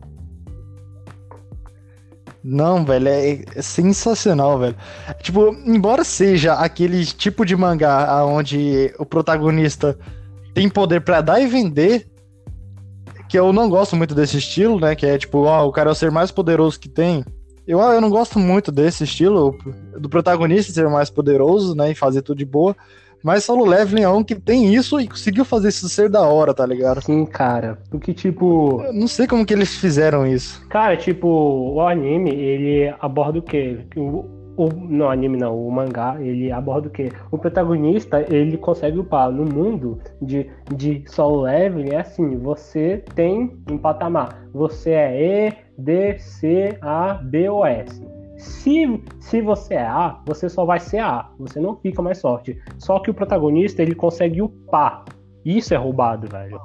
Não, 2.43 2.85
velho, 2.85 3.09
é, 3.09 3.43
é 3.55 3.63
sensacional, 3.63 4.59
velho. 4.59 4.77
Tipo, 5.21 5.49
embora 5.67 6.05
seja 6.05 6.55
aquele 6.55 7.05
tipo 7.05 7.45
de 7.45 7.57
mangá 7.57 8.25
onde 8.25 8.95
o 8.99 9.05
protagonista 9.05 9.99
tem 10.55 10.69
poder 10.69 11.01
pra 11.01 11.21
dar 11.21 11.41
e 11.41 11.47
vender, 11.47 12.07
que 13.29 13.39
eu 13.39 13.53
não 13.53 13.69
gosto 13.69 13.97
muito 13.97 14.15
desse 14.15 14.39
estilo, 14.39 14.81
né? 14.81 14.95
Que 14.95 15.05
é 15.05 15.19
tipo, 15.19 15.39
ó, 15.43 15.67
o 15.67 15.73
cara 15.73 15.91
é 15.91 15.93
o 15.93 15.95
ser 15.95 16.11
mais 16.11 16.31
poderoso 16.31 16.79
que 16.79 16.89
tem. 16.89 17.25
Eu, 17.67 17.81
eu 17.81 18.01
não 18.01 18.09
gosto 18.09 18.39
muito 18.39 18.73
desse 18.73 19.05
estilo, 19.05 19.55
do 19.99 20.09
protagonista 20.09 20.73
ser 20.73 20.89
mais 20.89 21.11
poderoso, 21.11 21.75
né? 21.75 21.91
E 21.91 21.95
fazer 21.95 22.23
tudo 22.23 22.39
de 22.39 22.47
boa. 22.47 22.75
Mas 23.23 23.45
Solo 23.45 23.65
Leveling 23.65 24.03
é 24.03 24.09
um 24.09 24.23
que 24.23 24.35
tem 24.35 24.75
isso 24.75 25.01
e 25.01 25.09
conseguiu 25.09 25.45
fazer 25.45 25.69
isso 25.69 25.89
ser 25.89 26.09
da 26.09 26.23
hora, 26.23 26.55
tá 26.55 26.65
ligado? 26.65 27.03
Sim, 27.03 27.25
cara. 27.27 27.79
Porque, 27.91 28.15
tipo. 28.15 28.83
Eu 28.83 28.93
não 28.93 29.09
sei 29.09 29.27
como 29.27 29.45
que 29.45 29.53
eles 29.53 29.75
fizeram 29.75 30.27
isso. 30.27 30.67
Cara, 30.69 30.97
tipo, 30.97 31.29
o 31.29 31.81
anime, 31.81 32.31
ele 32.31 32.95
aborda 33.01 33.39
o 33.39 33.43
quê? 33.43 33.79
O, 33.97 34.25
o, 34.59 34.69
não, 34.73 35.09
anime 35.09 35.37
não, 35.37 35.57
o 35.57 35.71
mangá, 35.71 36.17
ele 36.21 36.51
aborda 36.51 36.89
o 36.89 36.91
quê? 36.91 37.11
O 37.31 37.39
protagonista, 37.39 38.25
ele 38.29 38.57
consegue 38.57 38.99
upar 38.99 39.31
no 39.31 39.45
mundo 39.45 40.01
de, 40.21 40.51
de 40.75 41.05
solo 41.07 41.43
leveling, 41.43 41.95
é 41.95 42.01
assim, 42.01 42.37
você 42.39 43.05
tem 43.15 43.57
um 43.71 43.79
patamar, 43.79 44.49
você 44.53 44.91
é 44.91 45.49
E, 45.49 45.55
D, 45.79 46.19
C, 46.19 46.77
A, 46.83 47.15
B 47.15 47.49
ou 47.49 47.65
S. 47.65 48.18
Se, 48.39 49.03
se 49.21 49.43
você 49.43 49.75
é 49.75 49.87
A, 49.87 50.21
você 50.25 50.49
só 50.49 50.65
vai 50.65 50.79
ser 50.79 51.01
A, 51.01 51.29
você 51.39 51.59
não 51.59 51.77
fica 51.77 52.01
mais 52.01 52.19
sorte. 52.19 52.57
Só 52.79 53.01
que 53.01 53.11
o 53.11 53.15
protagonista, 53.15 53.83
ele 53.83 53.95
consegue 53.95 54.41
upar. 54.41 55.05
Isso 55.45 55.75
é 55.75 55.77
roubado, 55.77 56.29
velho. 56.29 56.61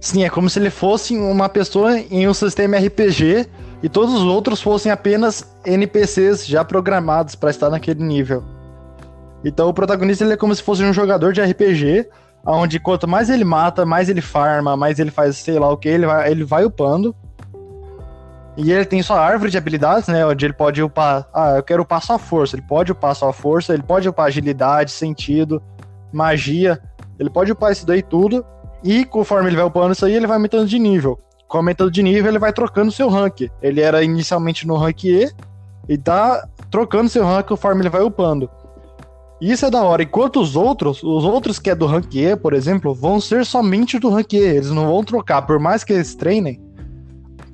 Sim, 0.00 0.24
é 0.24 0.30
como 0.30 0.48
se 0.48 0.58
ele 0.58 0.70
fosse 0.70 1.16
uma 1.16 1.48
pessoa 1.48 1.98
em 1.98 2.26
um 2.26 2.32
sistema 2.32 2.78
RPG 2.78 3.46
e 3.82 3.88
todos 3.88 4.14
os 4.14 4.22
outros 4.22 4.62
fossem 4.62 4.90
apenas 4.90 5.54
NPCs 5.64 6.46
já 6.46 6.64
programados 6.64 7.34
para 7.34 7.50
estar 7.50 7.68
naquele 7.68 8.02
nível. 8.02 8.42
Então 9.44 9.68
o 9.68 9.74
protagonista 9.74 10.24
ele 10.24 10.34
é 10.34 10.36
como 10.36 10.54
se 10.54 10.62
fosse 10.62 10.82
um 10.84 10.92
jogador 10.92 11.32
de 11.32 11.42
RPG, 11.42 12.08
onde 12.46 12.78
quanto 12.78 13.08
mais 13.08 13.28
ele 13.28 13.44
mata, 13.44 13.84
mais 13.84 14.08
ele 14.08 14.20
farma, 14.20 14.76
mais 14.76 14.98
ele 14.98 15.10
faz 15.10 15.36
sei 15.36 15.58
lá 15.58 15.70
o 15.70 15.76
que, 15.76 15.88
ele 15.88 16.06
vai, 16.06 16.30
ele 16.30 16.44
vai 16.44 16.64
upando. 16.64 17.14
E 18.56 18.72
ele 18.72 18.84
tem 18.84 19.02
sua 19.02 19.20
árvore 19.20 19.50
de 19.50 19.58
habilidades, 19.58 20.08
né? 20.08 20.26
Onde 20.26 20.44
ele 20.44 20.52
pode 20.52 20.82
upar. 20.82 21.26
Ah, 21.32 21.56
eu 21.56 21.62
quero 21.62 21.82
upar 21.82 22.02
só 22.02 22.18
força. 22.18 22.56
Ele 22.56 22.66
pode 22.66 22.92
upar 22.92 23.14
só 23.14 23.32
força, 23.32 23.72
ele 23.72 23.82
pode 23.82 24.08
upar 24.08 24.26
agilidade, 24.26 24.90
sentido, 24.90 25.62
magia. 26.12 26.80
Ele 27.18 27.30
pode 27.30 27.52
upar 27.52 27.72
isso 27.72 27.86
daí 27.86 28.02
tudo. 28.02 28.44
E 28.82 29.04
conforme 29.04 29.48
ele 29.48 29.56
vai 29.56 29.64
upando 29.64 29.92
isso 29.92 30.04
aí, 30.04 30.14
ele 30.14 30.26
vai 30.26 30.36
aumentando 30.36 30.66
de 30.66 30.78
nível. 30.78 31.18
Com 31.46 31.58
aumentando 31.58 31.90
de 31.90 32.02
nível, 32.02 32.30
ele 32.30 32.38
vai 32.38 32.52
trocando 32.52 32.92
seu 32.92 33.08
rank. 33.08 33.48
Ele 33.62 33.80
era 33.80 34.02
inicialmente 34.02 34.66
no 34.66 34.76
rank 34.76 35.04
E 35.04 35.30
e 35.88 35.98
tá 35.98 36.46
trocando 36.70 37.08
seu 37.08 37.24
rank 37.24 37.46
conforme 37.48 37.82
ele 37.82 37.90
vai 37.90 38.02
upando. 38.02 38.48
Isso 39.40 39.64
é 39.64 39.70
da 39.70 39.82
hora. 39.82 40.02
Enquanto 40.02 40.40
os 40.40 40.54
outros, 40.54 41.02
os 41.02 41.24
outros 41.24 41.58
que 41.58 41.70
é 41.70 41.74
do 41.74 41.86
rank 41.86 42.14
E, 42.14 42.36
por 42.36 42.52
exemplo, 42.52 42.94
vão 42.94 43.20
ser 43.20 43.46
somente 43.46 43.98
do 43.98 44.10
rank 44.10 44.34
E. 44.34 44.36
Eles 44.36 44.70
não 44.70 44.86
vão 44.86 45.02
trocar, 45.02 45.42
por 45.42 45.58
mais 45.58 45.82
que 45.82 45.92
eles 45.92 46.14
treinem. 46.14 46.60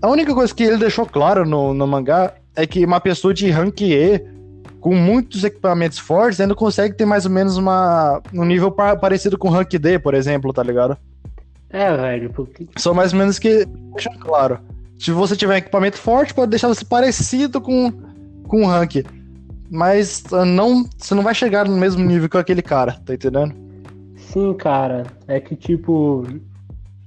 A 0.03 0.09
única 0.09 0.35
coisa 0.35 0.55
que 0.55 0.63
ele 0.63 0.77
deixou 0.77 1.07
claro 1.07 1.45
no, 1.45 1.73
no 1.73 1.87
mangá 1.87 2.35
é 2.55 2.67
que 2.67 2.85
uma 2.85 3.01
pessoa 3.01 3.33
de 3.35 3.51
rank 3.51 3.81
E, 3.81 4.23
com 4.81 4.95
muitos 4.95 5.43
equipamentos 5.43 5.99
fortes, 5.99 6.41
ainda 6.41 6.55
consegue 6.55 6.95
ter 6.95 7.05
mais 7.05 7.25
ou 7.25 7.31
menos 7.31 7.57
uma, 7.57 8.21
um 8.33 8.45
nível 8.45 8.71
pa- 8.71 8.97
parecido 8.97 9.37
com 9.39 9.49
rank 9.49 9.73
D, 9.73 9.99
por 9.99 10.15
exemplo, 10.15 10.53
tá 10.53 10.63
ligado? 10.63 10.97
É, 11.71 11.95
velho, 11.97 12.31
porque 12.31 12.67
São 12.77 12.95
mais 12.95 13.13
ou 13.13 13.19
menos 13.19 13.39
que 13.39 13.65
deixam 13.93 14.15
claro. 14.19 14.59
Se 14.99 15.11
você 15.11 15.37
tiver 15.37 15.59
equipamento 15.59 15.99
forte, 15.99 16.33
pode 16.33 16.51
deixar 16.51 16.69
você 16.69 16.85
parecido 16.85 17.61
com, 17.61 17.93
com 18.47 18.63
o 18.63 18.67
rank. 18.67 18.97
Mas 19.71 20.23
ah, 20.33 20.45
não, 20.45 20.85
você 20.97 21.15
não 21.15 21.23
vai 21.23 21.35
chegar 21.35 21.67
no 21.69 21.77
mesmo 21.77 22.05
nível 22.05 22.29
que 22.29 22.37
aquele 22.39 22.63
cara, 22.63 22.93
tá 23.05 23.13
entendendo? 23.15 23.53
Sim, 24.17 24.55
cara, 24.55 25.05
é 25.27 25.41
que 25.41 25.57
tipo, 25.57 26.25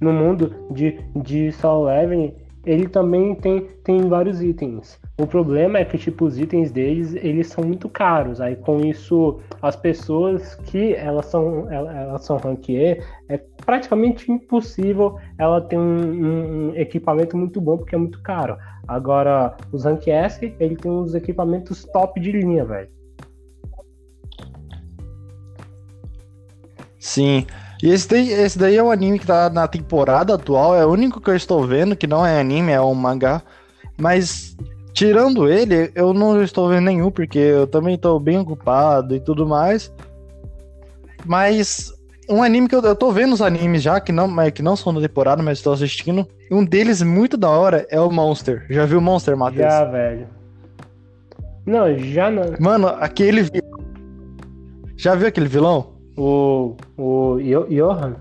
no 0.00 0.12
mundo 0.12 0.54
de, 0.70 0.98
de 1.16 1.50
Soul 1.52 1.86
Leveling, 1.86 2.34
ele 2.64 2.88
também 2.88 3.34
tem, 3.34 3.60
tem 3.84 4.08
vários 4.08 4.42
itens. 4.42 5.00
O 5.18 5.26
problema 5.26 5.78
é 5.78 5.84
que, 5.84 5.96
tipo, 5.96 6.24
os 6.24 6.38
itens 6.38 6.70
deles, 6.70 7.14
eles 7.14 7.48
são 7.48 7.64
muito 7.64 7.88
caros. 7.88 8.40
Aí, 8.40 8.56
com 8.56 8.80
isso, 8.84 9.40
as 9.62 9.76
pessoas 9.76 10.54
que 10.56 10.94
elas 10.94 11.26
são, 11.26 11.70
elas, 11.70 12.24
são 12.24 12.36
rank 12.36 12.68
E, 12.68 13.00
é 13.28 13.38
praticamente 13.64 14.30
impossível 14.30 15.16
ela 15.38 15.60
ter 15.60 15.78
um, 15.78 16.70
um 16.70 16.76
equipamento 16.76 17.36
muito 17.36 17.60
bom, 17.60 17.78
porque 17.78 17.94
é 17.94 17.98
muito 17.98 18.22
caro. 18.22 18.56
Agora, 18.86 19.56
os 19.72 19.84
rank 19.84 20.08
S, 20.08 20.54
ele 20.58 20.76
tem 20.76 20.90
uns 20.90 21.14
equipamentos 21.14 21.84
top 21.84 22.20
de 22.20 22.32
linha, 22.32 22.64
velho. 22.64 22.88
Sim. 26.98 27.46
E 27.82 27.90
esse 27.90 28.08
daí, 28.08 28.30
esse 28.30 28.58
daí 28.58 28.76
é 28.76 28.82
o 28.82 28.90
anime 28.90 29.18
que 29.18 29.26
tá 29.26 29.48
na 29.48 29.66
temporada 29.66 30.34
atual, 30.34 30.76
é 30.76 30.84
o 30.84 30.90
único 30.90 31.20
que 31.20 31.30
eu 31.30 31.36
estou 31.36 31.66
vendo, 31.66 31.96
que 31.96 32.06
não 32.06 32.24
é 32.24 32.38
anime, 32.38 32.72
é 32.72 32.80
um 32.80 32.94
mangá. 32.94 33.42
Mas, 33.96 34.56
tirando 34.92 35.48
ele, 35.48 35.90
eu 35.94 36.12
não 36.12 36.42
estou 36.42 36.68
vendo 36.68 36.84
nenhum, 36.84 37.10
porque 37.10 37.38
eu 37.38 37.66
também 37.66 37.94
estou 37.94 38.20
bem 38.20 38.38
ocupado 38.38 39.14
e 39.14 39.20
tudo 39.20 39.46
mais. 39.46 39.92
Mas, 41.24 41.92
um 42.28 42.42
anime 42.42 42.68
que 42.68 42.74
eu, 42.74 42.82
eu 42.82 42.94
tô 42.94 43.10
vendo 43.12 43.32
os 43.32 43.40
animes 43.40 43.82
já, 43.82 43.98
que 43.98 44.12
não, 44.12 44.28
que 44.50 44.62
não 44.62 44.76
são 44.76 44.92
da 44.92 45.00
temporada, 45.00 45.42
mas 45.42 45.58
estou 45.58 45.72
assistindo. 45.72 46.26
Um 46.50 46.64
deles 46.64 47.00
muito 47.00 47.36
da 47.36 47.48
hora 47.48 47.86
é 47.90 48.00
o 48.00 48.10
Monster. 48.10 48.66
Já 48.68 48.84
viu 48.84 48.98
o 48.98 49.02
Monster, 49.02 49.36
Matheus? 49.36 49.72
Já, 49.72 49.84
velho. 49.84 50.28
Não, 51.64 51.98
já 51.98 52.30
não. 52.30 52.44
Mano, 52.58 52.88
aquele. 52.88 53.48
Já 54.96 55.14
viu 55.14 55.28
aquele 55.28 55.48
vilão? 55.48 55.99
O, 56.22 56.76
o 56.98 57.38
Johan? 57.70 58.14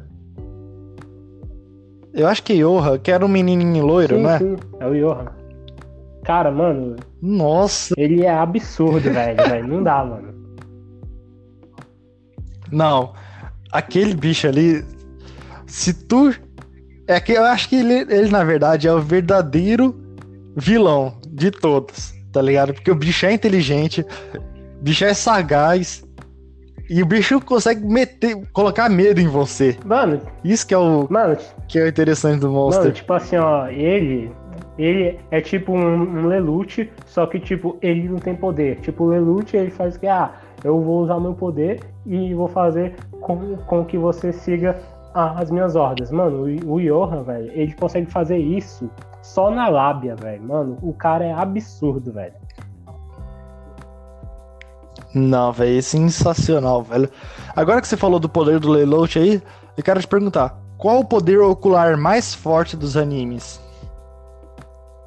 Eu 2.13 2.27
acho 2.27 2.41
que 2.43 2.53
Yoha, 2.53 2.97
que 2.97 3.11
era 3.11 3.25
um 3.25 3.27
menininho 3.27 3.85
loiro, 3.85 4.15
sim, 4.15 4.23
né? 4.23 4.39
sim, 4.39 4.55
é 4.79 4.87
o 4.87 4.93
Johan. 4.93 5.25
Cara, 6.23 6.49
mano, 6.49 6.95
Nossa. 7.21 7.93
ele 7.97 8.23
é 8.23 8.33
absurdo, 8.33 9.01
velho, 9.01 9.35
velho. 9.49 9.67
Não 9.67 9.83
dá, 9.83 10.05
mano. 10.05 10.33
Não. 12.71 13.13
Aquele 13.69 14.13
bicho 14.13 14.47
ali. 14.47 14.85
Se 15.67 15.93
tu. 15.93 16.33
É 17.05 17.19
que 17.19 17.33
eu 17.33 17.43
acho 17.43 17.67
que 17.67 17.75
ele, 17.75 18.13
ele, 18.13 18.29
na 18.29 18.45
verdade, 18.45 18.87
é 18.87 18.93
o 18.93 19.01
verdadeiro 19.01 19.93
vilão 20.55 21.17
de 21.27 21.51
todos, 21.51 22.13
tá 22.31 22.41
ligado? 22.41 22.73
Porque 22.73 22.91
o 22.91 22.95
bicho 22.95 23.25
é 23.25 23.33
inteligente, 23.33 24.05
o 24.79 24.83
bicho 24.83 25.03
é 25.03 25.13
sagaz. 25.13 26.01
E 26.89 27.03
o 27.03 27.05
bicho 27.05 27.39
consegue 27.41 27.85
meter, 27.85 28.35
colocar 28.51 28.89
medo 28.89 29.21
em 29.21 29.27
você. 29.27 29.77
Mano, 29.85 30.19
Isso 30.43 30.65
que 30.65 30.73
é 30.73 30.77
o, 30.77 31.07
mano, 31.09 31.37
que 31.67 31.77
é 31.77 31.83
o 31.83 31.87
interessante 31.87 32.39
do 32.39 32.47
mano, 32.47 32.59
Monster. 32.65 32.91
tipo 32.91 33.13
assim, 33.13 33.37
ó, 33.37 33.67
ele. 33.67 34.31
Ele 34.77 35.19
é 35.29 35.41
tipo 35.41 35.73
um, 35.73 36.19
um 36.21 36.27
Lelouch, 36.27 36.89
só 37.05 37.25
que, 37.25 37.37
tipo, 37.37 37.77
ele 37.81 38.07
não 38.07 38.17
tem 38.17 38.33
poder. 38.33 38.77
Tipo, 38.77 39.03
o 39.03 39.07
Lelouch, 39.07 39.55
ele 39.55 39.69
faz 39.69 39.97
que, 39.97 40.07
ah, 40.07 40.31
eu 40.63 40.81
vou 40.81 41.01
usar 41.01 41.19
meu 41.19 41.33
poder 41.33 41.81
e 42.05 42.33
vou 42.33 42.47
fazer 42.47 42.95
com, 43.19 43.57
com 43.57 43.83
que 43.83 43.97
você 43.97 44.31
siga 44.31 44.79
as 45.13 45.51
minhas 45.51 45.75
ordens. 45.75 46.11
Mano, 46.11 46.45
o, 46.65 46.75
o 46.75 46.81
Johan, 46.81 47.23
velho, 47.23 47.51
ele 47.53 47.73
consegue 47.73 48.09
fazer 48.09 48.37
isso 48.37 48.89
só 49.21 49.51
na 49.51 49.67
lábia, 49.67 50.15
velho. 50.15 50.43
Mano, 50.43 50.77
o 50.81 50.93
cara 50.93 51.25
é 51.25 51.33
absurdo, 51.33 52.11
velho. 52.13 52.33
Não, 55.13 55.51
velho, 55.51 55.77
é 55.77 55.81
sensacional, 55.81 56.83
velho. 56.83 57.09
Agora 57.55 57.81
que 57.81 57.87
você 57.87 57.97
falou 57.97 58.19
do 58.19 58.29
poder 58.29 58.59
do 58.59 58.69
Lelouch 58.69 59.17
aí, 59.17 59.41
eu 59.75 59.83
quero 59.83 59.99
te 59.99 60.07
perguntar: 60.07 60.57
qual 60.77 60.99
o 60.99 61.05
poder 61.05 61.39
ocular 61.39 61.97
mais 61.97 62.33
forte 62.33 62.77
dos 62.77 62.95
animes? 62.95 63.59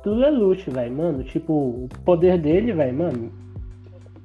do 0.03 0.15
Lelouch, 0.15 0.69
velho, 0.71 0.97
mano. 0.97 1.25
Tipo, 1.25 1.53
o 1.53 1.89
poder 2.05 2.39
dele, 2.39 2.73
velho, 2.73 2.99
mano. 2.99 3.33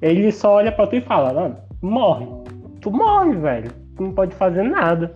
Ele 0.02 0.32
só 0.32 0.54
olha 0.54 0.72
pra 0.72 0.88
tu 0.88 0.96
e 0.96 1.02
fala, 1.02 1.34
mano, 1.34 1.58
morre. 1.82 2.28
Tu 2.82 2.92
morre, 2.92 3.36
velho. 3.36 3.72
Tu 3.96 4.04
não 4.04 4.12
pode 4.12 4.36
fazer 4.36 4.64
nada. 4.64 5.14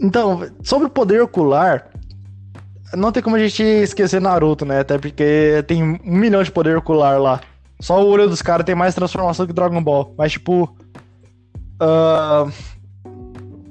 Então, 0.00 0.40
sobre 0.62 0.88
o 0.88 0.90
poder 0.90 1.22
ocular, 1.22 1.88
não 2.94 3.10
tem 3.10 3.22
como 3.22 3.36
a 3.36 3.38
gente 3.38 3.62
esquecer 3.62 4.20
Naruto, 4.20 4.64
né? 4.64 4.80
Até 4.80 4.98
porque 4.98 5.64
tem 5.66 5.82
um 5.82 5.98
milhão 6.04 6.42
de 6.42 6.50
poder 6.50 6.76
ocular 6.76 7.20
lá. 7.20 7.40
Só 7.80 8.02
o 8.02 8.08
olho 8.08 8.28
dos 8.28 8.42
caras 8.42 8.64
tem 8.64 8.74
mais 8.74 8.94
transformação 8.94 9.46
que 9.46 9.52
Dragon 9.52 9.82
Ball. 9.82 10.14
Mas, 10.16 10.32
tipo. 10.32 10.74
ah, 11.80 12.46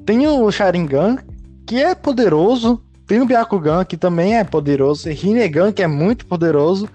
tem 0.05 0.27
o 0.27 0.51
Sharingan, 0.51 1.17
que 1.65 1.81
é 1.81 1.95
poderoso. 1.95 2.81
Tem 3.07 3.21
o 3.21 3.25
Byakugan, 3.25 3.85
que 3.85 3.97
também 3.97 4.37
é 4.37 4.43
poderoso. 4.43 5.09
Rinnegan, 5.09 5.71
que 5.71 5.83
é 5.83 5.87
muito 5.87 6.25
poderoso. 6.25 6.89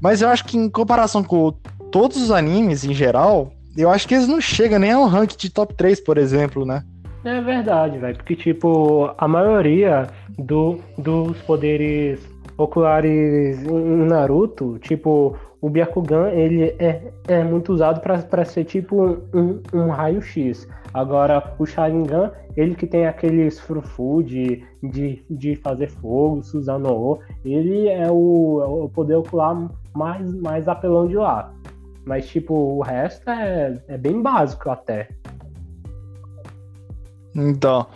Mas 0.00 0.20
eu 0.20 0.28
acho 0.28 0.44
que 0.44 0.56
em 0.56 0.68
comparação 0.68 1.22
com 1.22 1.52
todos 1.90 2.16
os 2.16 2.30
animes 2.30 2.84
em 2.84 2.92
geral, 2.92 3.52
eu 3.76 3.90
acho 3.90 4.06
que 4.06 4.14
eles 4.14 4.28
não 4.28 4.40
chegam 4.40 4.78
nem 4.78 4.92
ao 4.92 5.06
rank 5.06 5.36
de 5.36 5.50
top 5.50 5.74
3, 5.74 6.00
por 6.00 6.18
exemplo, 6.18 6.64
né? 6.64 6.82
É 7.24 7.40
verdade, 7.40 7.98
velho. 7.98 8.16
Porque, 8.16 8.36
tipo, 8.36 9.12
a 9.18 9.26
maioria 9.26 10.08
do, 10.38 10.78
dos 10.98 11.40
poderes 11.42 12.20
oculares 12.58 13.62
em 13.62 14.06
Naruto, 14.06 14.78
tipo, 14.78 15.36
o 15.60 15.68
Byakugan, 15.68 16.30
ele 16.30 16.74
é, 16.78 17.12
é 17.28 17.44
muito 17.44 17.72
usado 17.72 18.00
para 18.00 18.44
ser 18.44 18.64
tipo 18.64 19.18
um, 19.34 19.60
um 19.72 19.88
raio-x. 19.90 20.68
Agora, 20.94 21.54
o 21.58 21.66
Sharingan, 21.66 22.32
ele 22.56 22.74
que 22.74 22.86
tem 22.86 23.06
aqueles 23.06 23.60
frufu 23.60 24.22
de, 24.22 24.64
de, 24.82 25.22
de 25.28 25.56
fazer 25.56 25.90
fogo, 25.90 26.42
Susanoo, 26.42 27.20
ele 27.44 27.88
é 27.88 28.10
o, 28.10 28.60
é 28.62 28.66
o 28.66 28.88
poder 28.88 29.16
ocular 29.16 29.68
mais, 29.94 30.32
mais 30.34 30.66
apelão 30.68 31.06
de 31.06 31.16
lá. 31.16 31.52
Mas, 32.04 32.28
tipo, 32.28 32.54
o 32.54 32.80
resto 32.82 33.28
é, 33.28 33.74
é 33.88 33.98
bem 33.98 34.22
básico 34.22 34.70
até. 34.70 35.08
Então, 37.34 37.86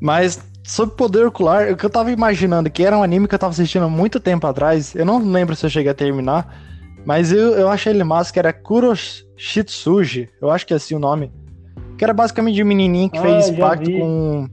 mas 0.00 0.48
sobre 0.68 0.94
poder 0.96 1.26
ocular, 1.26 1.72
o 1.72 1.76
que 1.76 1.86
eu 1.86 1.88
tava 1.88 2.12
imaginando, 2.12 2.68
que 2.68 2.84
era 2.84 2.96
um 2.96 3.02
anime 3.02 3.26
que 3.26 3.34
eu 3.34 3.38
tava 3.38 3.52
assistindo 3.52 3.86
há 3.86 3.88
muito 3.88 4.20
tempo 4.20 4.46
atrás, 4.46 4.94
eu 4.94 5.04
não 5.04 5.18
lembro 5.18 5.56
se 5.56 5.64
eu 5.64 5.70
cheguei 5.70 5.90
a 5.90 5.94
terminar, 5.94 6.62
mas 7.06 7.32
eu, 7.32 7.54
eu 7.54 7.70
achei 7.70 7.90
ele 7.90 8.04
massa, 8.04 8.30
que 8.30 8.38
era 8.38 8.52
Kuroshitsuji, 8.52 10.28
eu 10.42 10.50
acho 10.50 10.66
que 10.66 10.74
é 10.74 10.76
assim 10.76 10.94
o 10.94 10.98
nome, 10.98 11.32
que 11.96 12.04
era 12.04 12.12
basicamente 12.12 12.62
um 12.62 12.66
menininho 12.66 13.08
que 13.08 13.16
ah, 13.16 13.22
fez 13.22 13.50
pacto 13.52 13.86
vi. 13.86 13.98
com... 13.98 14.46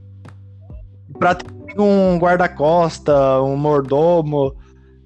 pra 1.18 1.34
ter 1.34 1.78
um 1.78 2.18
guarda-costa, 2.18 3.42
um 3.42 3.54
mordomo, 3.54 4.56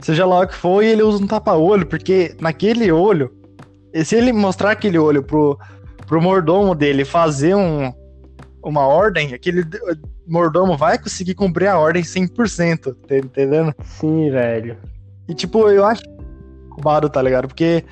seja 0.00 0.24
lá 0.24 0.42
o 0.42 0.46
que 0.46 0.54
for, 0.54 0.80
e 0.84 0.86
ele 0.86 1.02
usa 1.02 1.24
um 1.24 1.26
tapa-olho, 1.26 1.86
porque 1.86 2.36
naquele 2.40 2.92
olho, 2.92 3.32
se 4.04 4.14
ele 4.14 4.32
mostrar 4.32 4.70
aquele 4.70 4.96
olho 4.96 5.24
pro, 5.24 5.58
pro 6.06 6.22
mordomo 6.22 6.72
dele 6.72 7.04
fazer 7.04 7.56
um, 7.56 7.92
uma 8.62 8.86
ordem, 8.86 9.34
aquele 9.34 9.64
mordomo 10.26 10.76
vai 10.76 10.98
conseguir 10.98 11.34
cumprir 11.34 11.68
a 11.68 11.78
ordem 11.78 12.02
100%, 12.02 12.94
tá 13.06 13.16
entendendo? 13.16 13.74
Sim, 13.84 14.30
velho. 14.30 14.76
E 15.28 15.34
tipo, 15.34 15.68
eu 15.68 15.84
acho 15.84 16.02
roubado, 16.70 17.08
tá 17.08 17.22
ligado? 17.22 17.48
Porque 17.48 17.84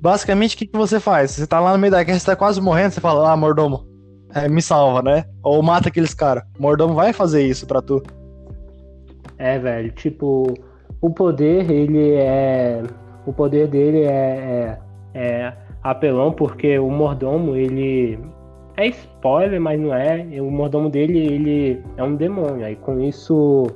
basicamente 0.00 0.54
o 0.54 0.58
que, 0.58 0.66
que 0.66 0.76
você 0.76 1.00
faz? 1.00 1.32
Você 1.32 1.46
tá 1.46 1.60
lá 1.60 1.72
no 1.72 1.78
meio 1.78 1.90
da 1.90 2.02
guerra, 2.02 2.18
você 2.18 2.26
tá 2.26 2.36
quase 2.36 2.60
morrendo, 2.60 2.92
você 2.92 3.00
fala, 3.00 3.32
ah, 3.32 3.36
mordomo, 3.36 3.86
é, 4.34 4.48
me 4.48 4.62
salva, 4.62 5.02
né? 5.02 5.24
Ou 5.42 5.62
mata 5.62 5.88
aqueles 5.88 6.14
caras. 6.14 6.44
Mordomo 6.58 6.94
vai 6.94 7.12
fazer 7.12 7.42
isso 7.42 7.66
pra 7.66 7.80
tu. 7.80 8.02
É, 9.38 9.58
velho, 9.58 9.92
tipo, 9.92 10.54
o 11.00 11.10
poder, 11.10 11.70
ele 11.70 12.14
é. 12.14 12.82
O 13.26 13.32
poder 13.32 13.66
dele 13.66 14.02
é, 14.02 14.78
é, 15.14 15.14
é 15.14 15.52
apelão, 15.82 16.32
porque 16.32 16.78
o 16.78 16.90
mordomo, 16.90 17.56
ele 17.56 18.18
é 18.76 18.86
spoiler, 18.88 19.60
mas 19.60 19.80
não 19.80 19.94
é. 19.94 20.26
O 20.40 20.50
mordomo 20.50 20.90
dele, 20.90 21.18
ele 21.18 21.82
é 21.96 22.02
um 22.02 22.14
demônio. 22.14 22.64
Aí 22.64 22.76
com 22.76 23.00
isso, 23.00 23.66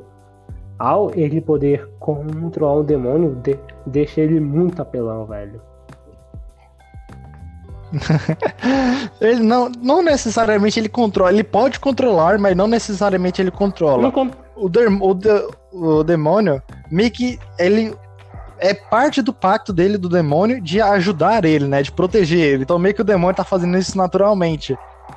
ao 0.78 1.10
ele 1.14 1.40
poder 1.40 1.88
controlar 1.98 2.80
um 2.80 2.84
demônio, 2.84 3.34
de, 3.36 3.58
deixa 3.86 4.20
ele 4.20 4.40
muito 4.40 4.80
apelão, 4.80 5.26
velho. 5.26 5.60
ele 9.20 9.40
não, 9.40 9.70
não 9.82 10.02
necessariamente 10.02 10.78
ele 10.78 10.88
controla, 10.88 11.32
ele 11.32 11.42
pode 11.42 11.80
controlar, 11.80 12.38
mas 12.38 12.56
não 12.56 12.68
necessariamente 12.68 13.42
ele 13.42 13.50
controla. 13.50 14.12
Con... 14.12 14.30
O, 14.54 14.68
de, 14.68 14.86
o, 14.86 15.14
de, 15.14 15.48
o 15.72 16.04
demônio, 16.04 16.62
meio 16.90 17.10
que 17.10 17.38
ele 17.58 17.92
é 18.58 18.74
parte 18.74 19.22
do 19.22 19.32
pacto 19.32 19.72
dele, 19.72 19.96
do 19.96 20.08
demônio, 20.08 20.60
de 20.60 20.80
ajudar 20.80 21.44
ele, 21.44 21.66
né? 21.66 21.82
De 21.82 21.90
proteger 21.90 22.38
ele. 22.38 22.62
Então 22.62 22.78
meio 22.78 22.94
que 22.94 23.00
o 23.00 23.04
demônio 23.04 23.34
tá 23.34 23.44
fazendo 23.44 23.76
isso 23.76 23.96
naturalmente. 23.96 24.76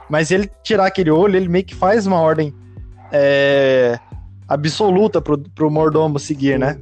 Mas 0.09 0.31
ele 0.31 0.49
tirar 0.63 0.87
aquele 0.87 1.11
olho, 1.11 1.35
ele 1.35 1.47
meio 1.47 1.65
que 1.65 1.75
faz 1.75 2.05
uma 2.07 2.19
ordem 2.19 2.53
é, 3.11 3.99
absoluta 4.47 5.21
pro, 5.21 5.37
pro 5.37 5.71
mordomo 5.71 6.19
seguir, 6.19 6.57
né? 6.59 6.77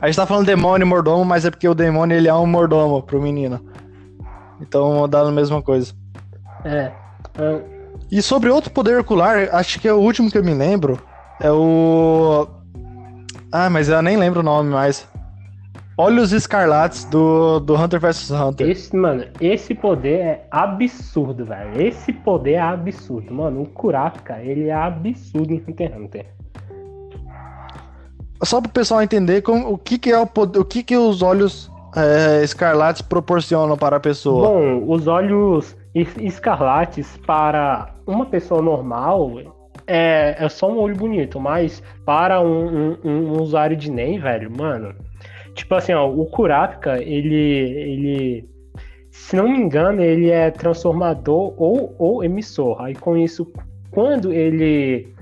A 0.00 0.06
gente 0.06 0.16
tá 0.16 0.26
falando 0.26 0.46
demônio 0.46 0.84
e 0.84 0.88
mordomo, 0.88 1.24
mas 1.24 1.44
é 1.44 1.50
porque 1.50 1.68
o 1.68 1.74
demônio 1.74 2.16
ele 2.16 2.28
é 2.28 2.34
um 2.34 2.46
mordomo 2.46 3.02
pro 3.02 3.20
menino. 3.20 3.60
Então 4.60 5.08
dá 5.08 5.20
a 5.20 5.30
mesma 5.30 5.62
coisa. 5.62 5.92
É. 6.64 6.92
é. 7.38 7.60
E 8.10 8.20
sobre 8.22 8.50
outro 8.50 8.70
poder 8.70 8.98
ocular, 8.98 9.48
acho 9.52 9.80
que 9.80 9.88
é 9.88 9.92
o 9.92 9.98
último 9.98 10.30
que 10.30 10.38
eu 10.38 10.44
me 10.44 10.54
lembro. 10.54 11.00
É 11.40 11.50
o. 11.50 12.46
Ah, 13.50 13.70
mas 13.70 13.88
eu 13.88 14.00
nem 14.02 14.16
lembro 14.16 14.40
o 14.40 14.42
nome 14.42 14.70
mais. 14.70 15.06
Olhos 15.98 16.30
escarlates 16.30 17.06
do, 17.06 17.58
do 17.58 17.74
Hunter 17.74 17.98
vs 17.98 18.30
Hunter. 18.30 18.68
Esse, 18.68 18.94
mano, 18.94 19.24
esse 19.40 19.74
poder 19.74 20.18
é 20.18 20.46
absurdo, 20.50 21.46
velho. 21.46 21.80
Esse 21.80 22.12
poder 22.12 22.52
é 22.52 22.60
absurdo. 22.60 23.32
Mano, 23.32 23.62
o 23.62 23.66
Kurapika, 23.66 24.38
ele 24.42 24.66
é 24.66 24.74
absurdo 24.74 25.54
em 25.54 25.64
Hunter 25.66 25.90
x 25.90 25.98
Hunter. 25.98 26.26
Só 28.42 28.60
pro 28.60 28.70
pessoal 28.70 29.00
entender 29.00 29.40
como, 29.40 29.72
o 29.72 29.78
que 29.78 29.98
que 29.98 30.10
é 30.10 30.18
o 30.18 30.26
poder, 30.26 30.58
o 30.58 30.64
que 30.66 30.82
que 30.82 30.94
os 30.98 31.22
olhos 31.22 31.72
é, 31.96 32.44
escarlates 32.44 33.00
proporcionam 33.00 33.78
para 33.78 33.96
a 33.96 34.00
pessoa. 34.00 34.48
Bom, 34.48 34.84
os 34.86 35.06
olhos 35.06 35.74
escarlates 35.94 37.16
para 37.26 37.94
uma 38.06 38.26
pessoa 38.26 38.60
normal 38.60 39.32
é, 39.86 40.36
é 40.38 40.48
só 40.50 40.70
um 40.70 40.78
olho 40.78 40.94
bonito, 40.94 41.40
mas 41.40 41.82
para 42.04 42.38
um, 42.42 42.98
um, 43.02 43.10
um 43.10 43.40
usuário 43.40 43.76
de 43.76 43.90
NEM, 43.90 44.18
velho, 44.18 44.50
mano, 44.54 44.94
Tipo 45.56 45.74
assim, 45.74 45.94
ó, 45.94 46.06
o 46.06 46.26
Kurapika, 46.26 47.02
ele, 47.02 47.34
ele, 47.34 48.48
se 49.10 49.34
não 49.34 49.48
me 49.48 49.58
engano, 49.58 50.02
ele 50.02 50.30
é 50.30 50.50
transformador 50.50 51.54
ou, 51.56 51.96
ou 51.98 52.22
emissor. 52.22 52.80
Aí 52.82 52.94
com 52.94 53.16
isso, 53.16 53.50
quando 53.90 54.34
ele, 54.34 55.14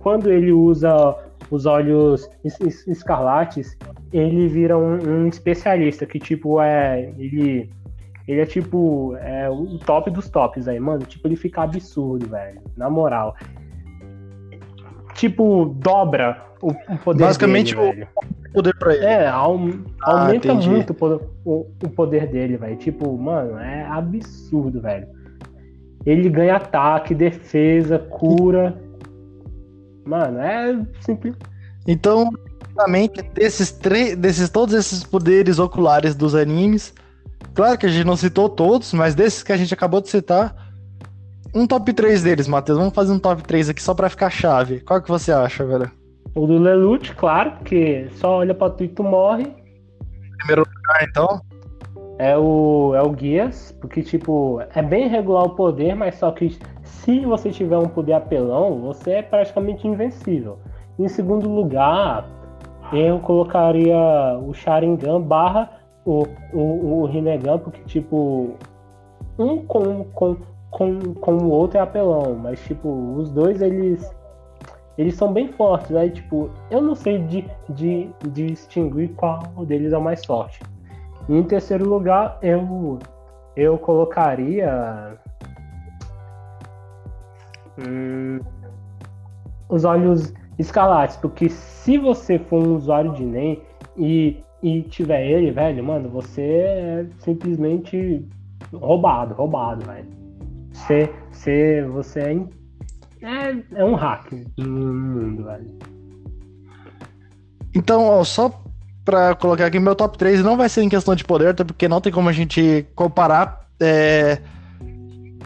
quando 0.00 0.30
ele 0.30 0.50
usa 0.50 1.16
os 1.52 1.66
olhos 1.66 2.28
escarlates, 2.88 3.78
ele 4.12 4.48
vira 4.48 4.76
um, 4.76 4.94
um, 4.94 5.28
especialista 5.28 6.04
que 6.04 6.18
tipo 6.18 6.60
é 6.60 7.12
ele 7.16 7.70
ele 8.26 8.40
é 8.40 8.46
tipo 8.46 9.16
é 9.18 9.48
o 9.48 9.78
top 9.78 10.10
dos 10.10 10.28
tops 10.28 10.66
aí, 10.66 10.80
mano. 10.80 11.06
Tipo 11.06 11.28
ele 11.28 11.36
fica 11.36 11.62
absurdo, 11.62 12.26
velho. 12.26 12.60
Na 12.76 12.90
moral, 12.90 13.36
tipo 15.14 15.66
dobra 15.76 16.51
o, 16.62 16.68
o 16.70 16.98
poder 16.98 17.24
Basicamente 17.24 17.74
dele, 17.74 18.06
o 18.48 18.52
poder 18.52 18.74
pra 18.78 18.94
ele. 18.94 19.04
É, 19.04 19.28
aum, 19.28 19.84
ah, 20.00 20.22
aumenta 20.22 20.54
muito 20.54 20.96
o, 21.44 21.66
o, 21.82 21.90
poder 21.90 22.28
dele, 22.28 22.56
velho. 22.56 22.76
Tipo, 22.76 23.18
mano, 23.18 23.58
é 23.58 23.84
absurdo, 23.84 24.80
velho. 24.80 25.08
Ele 26.06 26.28
ganha 26.28 26.56
ataque, 26.56 27.14
defesa, 27.14 27.98
cura. 27.98 28.80
Mano, 30.04 30.38
é 30.38 30.80
simples. 31.00 31.34
Então, 31.86 32.30
basicamente, 32.60 33.22
desses, 33.34 33.72
três, 33.72 34.16
desses 34.16 34.48
todos 34.48 34.74
esses 34.74 35.02
poderes 35.02 35.58
oculares 35.58 36.14
dos 36.14 36.34
animes, 36.34 36.94
claro 37.54 37.76
que 37.76 37.86
a 37.86 37.88
gente 37.88 38.06
não 38.06 38.16
citou 38.16 38.48
todos, 38.48 38.92
mas 38.92 39.16
desses 39.16 39.42
que 39.42 39.52
a 39.52 39.56
gente 39.56 39.74
acabou 39.74 40.00
de 40.00 40.08
citar, 40.08 40.54
um 41.52 41.66
top 41.66 41.92
3 41.92 42.22
deles, 42.22 42.46
Matheus. 42.46 42.78
Vamos 42.78 42.94
fazer 42.94 43.12
um 43.12 43.18
top 43.18 43.42
3 43.42 43.68
aqui 43.68 43.82
só 43.82 43.94
pra 43.94 44.08
ficar 44.08 44.30
chave. 44.30 44.80
Qual 44.80 45.02
que 45.02 45.08
você 45.08 45.32
acha, 45.32 45.64
velho? 45.66 46.01
O 46.34 46.46
do 46.46 46.58
Lelouch, 46.58 47.14
claro, 47.14 47.52
porque 47.52 48.08
só 48.12 48.38
olha 48.38 48.54
pra 48.54 48.70
tu 48.70 48.84
e 48.84 48.88
tu 48.88 49.02
morre. 49.02 49.46
Primeiro 50.38 50.62
lugar, 50.62 51.08
então? 51.08 51.40
É 52.18 52.36
o, 52.36 52.94
é 52.94 53.02
o 53.02 53.10
Guias, 53.10 53.76
porque, 53.80 54.02
tipo, 54.02 54.60
é 54.74 54.82
bem 54.82 55.08
regular 55.08 55.44
o 55.44 55.50
poder, 55.50 55.94
mas 55.94 56.14
só 56.14 56.30
que 56.30 56.56
se 56.82 57.20
você 57.20 57.50
tiver 57.50 57.76
um 57.76 57.88
poder 57.88 58.14
apelão, 58.14 58.80
você 58.80 59.12
é 59.14 59.22
praticamente 59.22 59.86
invencível. 59.86 60.58
Em 60.98 61.08
segundo 61.08 61.48
lugar, 61.48 62.26
eu 62.92 63.18
colocaria 63.20 63.96
o 64.42 64.54
Sharingan 64.54 65.20
barra 65.20 65.70
o, 66.04 66.24
o, 66.52 67.02
o 67.02 67.06
Rinnegan, 67.06 67.58
porque, 67.58 67.82
tipo, 67.84 68.56
um 69.38 69.58
com, 69.66 70.04
com, 70.04 70.36
com, 70.70 71.14
com 71.14 71.36
o 71.38 71.50
outro 71.50 71.78
é 71.78 71.80
apelão, 71.80 72.34
mas, 72.34 72.62
tipo, 72.64 72.88
os 73.16 73.30
dois, 73.30 73.60
eles 73.60 74.14
eles 74.96 75.14
são 75.14 75.32
bem 75.32 75.48
fortes. 75.48 75.94
Aí, 75.94 76.10
tipo, 76.10 76.50
eu 76.70 76.80
não 76.80 76.94
sei 76.94 77.18
de, 77.18 77.44
de, 77.68 78.10
de 78.28 78.46
distinguir 78.46 79.10
qual 79.14 79.40
deles 79.66 79.92
é 79.92 79.98
o 79.98 80.02
mais 80.02 80.24
forte. 80.24 80.60
E 81.28 81.36
em 81.36 81.42
terceiro 81.42 81.88
lugar, 81.88 82.38
eu, 82.42 82.98
eu 83.56 83.78
colocaria. 83.78 85.18
Hum, 87.78 88.40
os 89.68 89.84
olhos 89.84 90.34
escalates, 90.58 91.16
porque 91.16 91.48
se 91.48 91.96
você 91.96 92.38
for 92.38 92.62
um 92.62 92.76
usuário 92.76 93.12
de 93.14 93.24
NEM 93.24 93.62
e, 93.96 94.44
e 94.62 94.82
tiver 94.82 95.26
ele, 95.26 95.50
velho, 95.50 95.82
mano, 95.82 96.10
você 96.10 96.42
é 96.42 97.06
simplesmente 97.20 98.28
roubado, 98.74 99.34
roubado, 99.34 99.86
velho. 99.86 100.08
Você, 100.72 101.10
você, 101.30 101.82
você 101.84 102.20
é 102.20 102.32
é, 103.22 103.80
é 103.80 103.84
um 103.84 103.94
hack 103.94 104.32
no 104.58 104.94
mundo, 104.94 105.44
velho. 105.44 105.78
Então, 107.74 108.04
ó, 108.04 108.22
só 108.24 108.62
pra 109.04 109.34
colocar 109.34 109.66
aqui 109.66 109.78
meu 109.78 109.94
top 109.94 110.18
3 110.18 110.42
não 110.42 110.56
vai 110.56 110.68
ser 110.68 110.82
em 110.82 110.88
questão 110.88 111.14
de 111.14 111.24
poder, 111.24 111.48
até 111.48 111.64
porque 111.64 111.88
não 111.88 112.00
tem 112.00 112.12
como 112.12 112.28
a 112.28 112.32
gente 112.32 112.86
comparar 112.94 113.66
é, 113.80 114.38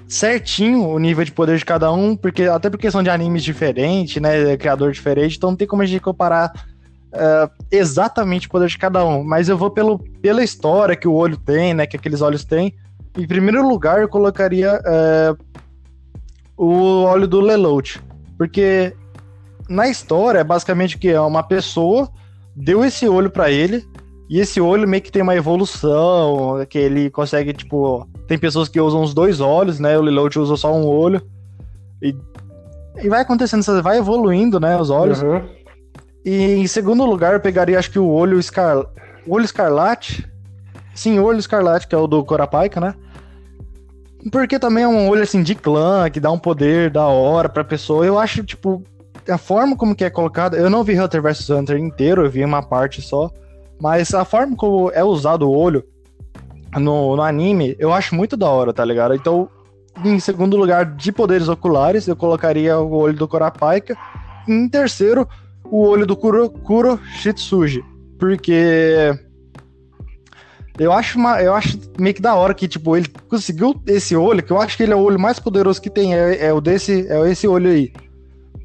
certinho 0.08 0.88
o 0.88 0.98
nível 0.98 1.24
de 1.24 1.32
poder 1.32 1.58
de 1.58 1.64
cada 1.64 1.92
um, 1.92 2.16
porque 2.16 2.44
até 2.44 2.70
porque 2.70 2.90
são 2.90 3.02
de 3.02 3.10
animes 3.10 3.42
diferentes, 3.42 4.20
né? 4.20 4.56
Criador 4.56 4.92
diferente, 4.92 5.36
então 5.36 5.50
não 5.50 5.56
tem 5.56 5.66
como 5.66 5.82
a 5.82 5.86
gente 5.86 6.00
comparar 6.00 6.52
uh, 7.12 7.50
exatamente 7.70 8.46
o 8.46 8.50
poder 8.50 8.68
de 8.68 8.78
cada 8.78 9.04
um. 9.04 9.24
Mas 9.24 9.48
eu 9.48 9.56
vou 9.56 9.70
pelo, 9.70 9.98
pela 9.98 10.42
história 10.42 10.96
que 10.96 11.08
o 11.08 11.14
olho 11.14 11.36
tem, 11.36 11.74
né? 11.74 11.86
Que 11.86 11.96
aqueles 11.96 12.20
olhos 12.20 12.44
têm. 12.44 12.74
Em 13.16 13.26
primeiro 13.26 13.66
lugar, 13.66 14.00
eu 14.00 14.08
colocaria 14.08 14.74
uh, 14.80 15.36
o 16.56 17.04
olho 17.04 17.26
do 17.26 17.40
Lelouch. 17.40 18.00
Porque 18.38 18.94
na 19.68 19.88
história, 19.88 20.40
é 20.40 20.44
basicamente 20.44 20.98
que 20.98 21.08
é 21.08 21.20
uma 21.20 21.42
pessoa 21.42 22.08
deu 22.56 22.84
esse 22.84 23.06
olho 23.06 23.30
para 23.30 23.50
ele, 23.50 23.86
e 24.28 24.40
esse 24.40 24.60
olho 24.60 24.88
meio 24.88 25.02
que 25.02 25.12
tem 25.12 25.22
uma 25.22 25.36
evolução, 25.36 26.64
que 26.68 26.78
ele 26.78 27.10
consegue, 27.10 27.52
tipo. 27.52 28.08
Tem 28.26 28.38
pessoas 28.38 28.68
que 28.68 28.80
usam 28.80 29.02
os 29.02 29.14
dois 29.14 29.40
olhos, 29.40 29.78
né? 29.78 29.96
O 29.96 30.02
Lelouch 30.02 30.36
usa 30.38 30.56
só 30.56 30.74
um 30.74 30.84
olho. 30.84 31.22
E, 32.02 32.16
e 33.00 33.08
vai 33.08 33.20
acontecendo, 33.20 33.62
vai 33.82 33.98
evoluindo, 33.98 34.58
né? 34.58 34.76
Os 34.76 34.90
olhos. 34.90 35.22
Uhum. 35.22 35.42
E 36.24 36.54
em 36.54 36.66
segundo 36.66 37.04
lugar, 37.04 37.34
eu 37.34 37.40
pegaria, 37.40 37.78
acho 37.78 37.90
que 37.90 38.00
o 38.00 38.08
olho, 38.08 38.40
escar... 38.40 38.78
o 38.78 39.34
olho 39.34 39.44
escarlate. 39.44 40.26
Sim, 40.92 41.20
o 41.20 41.24
olho 41.24 41.38
escarlate, 41.38 41.86
que 41.86 41.94
é 41.94 41.98
o 41.98 42.08
do 42.08 42.24
Corapaika, 42.24 42.80
né? 42.80 42.94
Porque 44.30 44.58
também 44.58 44.84
é 44.84 44.88
um 44.88 45.08
olho 45.08 45.22
assim 45.22 45.42
de 45.42 45.54
clã, 45.54 46.10
que 46.10 46.20
dá 46.20 46.30
um 46.30 46.38
poder 46.38 46.90
da 46.90 47.06
hora 47.06 47.48
pra 47.48 47.62
pessoa. 47.62 48.04
Eu 48.04 48.18
acho, 48.18 48.42
tipo, 48.42 48.82
a 49.28 49.38
forma 49.38 49.76
como 49.76 49.94
que 49.94 50.04
é 50.04 50.10
colocada. 50.10 50.56
Eu 50.56 50.70
não 50.70 50.82
vi 50.82 50.98
Hunter 50.98 51.22
vs 51.22 51.50
Hunter 51.50 51.78
inteiro, 51.78 52.24
eu 52.24 52.30
vi 52.30 52.44
uma 52.44 52.62
parte 52.62 53.00
só. 53.00 53.30
Mas 53.80 54.12
a 54.14 54.24
forma 54.24 54.56
como 54.56 54.90
é 54.90 55.04
usado 55.04 55.48
o 55.48 55.56
olho 55.56 55.84
no, 56.74 57.16
no 57.16 57.22
anime, 57.22 57.76
eu 57.78 57.92
acho 57.92 58.14
muito 58.14 58.36
da 58.36 58.48
hora, 58.48 58.72
tá 58.72 58.84
ligado? 58.84 59.14
Então, 59.14 59.48
em 60.04 60.18
segundo 60.18 60.56
lugar, 60.56 60.84
de 60.84 61.12
poderes 61.12 61.48
oculares, 61.48 62.06
eu 62.06 62.16
colocaria 62.16 62.78
o 62.78 62.94
olho 62.94 63.16
do 63.16 63.28
Korapaika. 63.28 63.96
E 64.48 64.52
em 64.52 64.68
terceiro, 64.68 65.28
o 65.64 65.86
olho 65.86 66.06
do 66.06 66.16
Kuro, 66.16 66.50
Kuro 66.50 66.98
Shitsuji. 67.18 67.82
Porque 68.18 69.12
eu 70.78 70.92
acho, 70.92 71.18
uma, 71.18 71.40
eu 71.40 71.54
acho 71.54 71.78
meio 71.98 72.14
que 72.14 72.20
da 72.20 72.34
hora 72.34 72.52
que, 72.52 72.68
tipo, 72.68 72.96
ele 72.96 73.08
conseguiu 73.28 73.74
esse 73.86 74.14
olho, 74.14 74.42
que 74.42 74.52
eu 74.52 74.60
acho 74.60 74.76
que 74.76 74.82
ele 74.82 74.92
é 74.92 74.96
o 74.96 75.00
olho 75.00 75.18
mais 75.18 75.38
poderoso 75.38 75.80
que 75.80 75.88
tem, 75.88 76.14
é, 76.14 76.46
é 76.46 76.52
o 76.52 76.60
desse, 76.60 77.06
é 77.08 77.30
esse 77.30 77.48
olho 77.48 77.70
aí. 77.70 77.92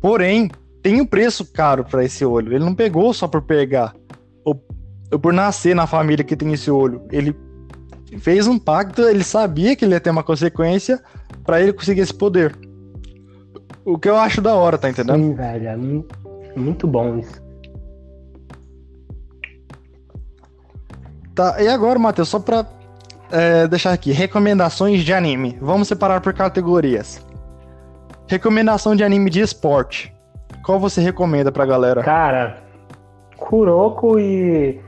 Porém, 0.01 0.49
tem 0.81 0.99
um 0.99 1.05
preço 1.05 1.45
caro 1.45 1.85
para 1.85 2.03
esse 2.03 2.25
olho. 2.25 2.53
Ele 2.53 2.65
não 2.65 2.75
pegou 2.75 3.13
só 3.13 3.27
por 3.27 3.41
pegar, 3.41 3.95
ou, 4.43 4.61
ou 5.11 5.19
por 5.19 5.31
nascer 5.31 5.75
na 5.75 5.87
família 5.87 6.23
que 6.23 6.35
tem 6.35 6.51
esse 6.51 6.69
olho. 6.69 7.01
Ele 7.11 7.35
fez 8.19 8.45
um 8.45 8.59
pacto, 8.59 9.03
ele 9.03 9.23
sabia 9.23 9.75
que 9.75 9.85
ele 9.85 9.93
ia 9.93 9.99
ter 9.99 10.09
uma 10.09 10.23
consequência 10.23 11.01
para 11.45 11.61
ele 11.61 11.71
conseguir 11.71 12.01
esse 12.01 12.13
poder. 12.13 12.53
O 13.85 13.97
que 13.97 14.09
eu 14.09 14.17
acho 14.17 14.41
da 14.41 14.53
hora, 14.53 14.77
tá 14.77 14.89
entendendo? 14.89 15.17
Sim, 15.17 15.33
velho, 15.33 15.67
é 15.67 15.77
muito 16.59 16.85
bom 16.85 17.17
isso. 17.17 17.41
Tá, 21.35 21.61
e 21.61 21.67
agora, 21.67 21.97
Matheus, 21.97 22.29
só 22.29 22.39
pra 22.39 22.65
é, 23.31 23.67
deixar 23.67 23.93
aqui, 23.93 24.11
recomendações 24.11 25.03
de 25.03 25.13
anime. 25.13 25.57
Vamos 25.61 25.87
separar 25.87 26.21
por 26.21 26.33
categorias. 26.33 27.25
Recomendação 28.27 28.95
de 28.95 29.03
anime 29.03 29.29
de 29.29 29.41
esporte. 29.41 30.13
Qual 30.63 30.79
você 30.79 31.01
recomenda 31.01 31.51
pra 31.51 31.65
galera? 31.65 32.03
Cara, 32.03 32.57
Kuroko 33.37 34.19
e 34.19 34.79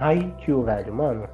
Haikyuu, 0.00 0.62
velho, 0.62 0.92
mano. 0.92 1.24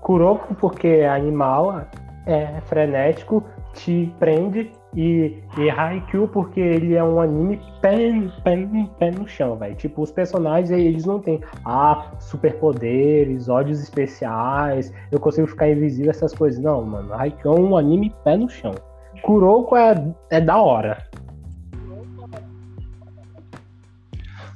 Kuroko 0.00 0.54
porque 0.54 0.86
é 0.86 1.08
animal, 1.08 1.82
é 2.26 2.60
frenético, 2.66 3.42
te 3.72 4.14
prende 4.18 4.70
e, 4.96 5.36
e 5.58 5.70
Haikyuu 5.70 6.28
porque 6.28 6.60
ele 6.60 6.94
é 6.94 7.02
um 7.02 7.20
anime 7.20 7.60
pé, 7.80 8.12
pé, 8.44 8.68
pé 8.98 9.10
no 9.10 9.26
chão, 9.26 9.56
velho. 9.56 9.74
Tipo, 9.74 10.02
os 10.02 10.12
personagens, 10.12 10.70
eles 10.70 11.04
não 11.04 11.18
têm, 11.18 11.40
ah, 11.64 12.12
superpoderes, 12.20 13.48
ódios 13.48 13.80
especiais, 13.80 14.92
eu 15.10 15.18
consigo 15.18 15.46
ficar 15.46 15.68
invisível, 15.68 16.10
essas 16.10 16.32
coisas. 16.32 16.62
Não, 16.62 16.82
mano. 16.84 17.12
Haikyuu 17.12 17.56
é 17.56 17.60
um 17.60 17.76
anime 17.76 18.14
pé 18.22 18.36
no 18.36 18.48
chão. 18.48 18.74
Kuroko 19.22 19.76
é, 19.76 20.14
é 20.30 20.40
da 20.40 20.58
hora. 20.58 21.02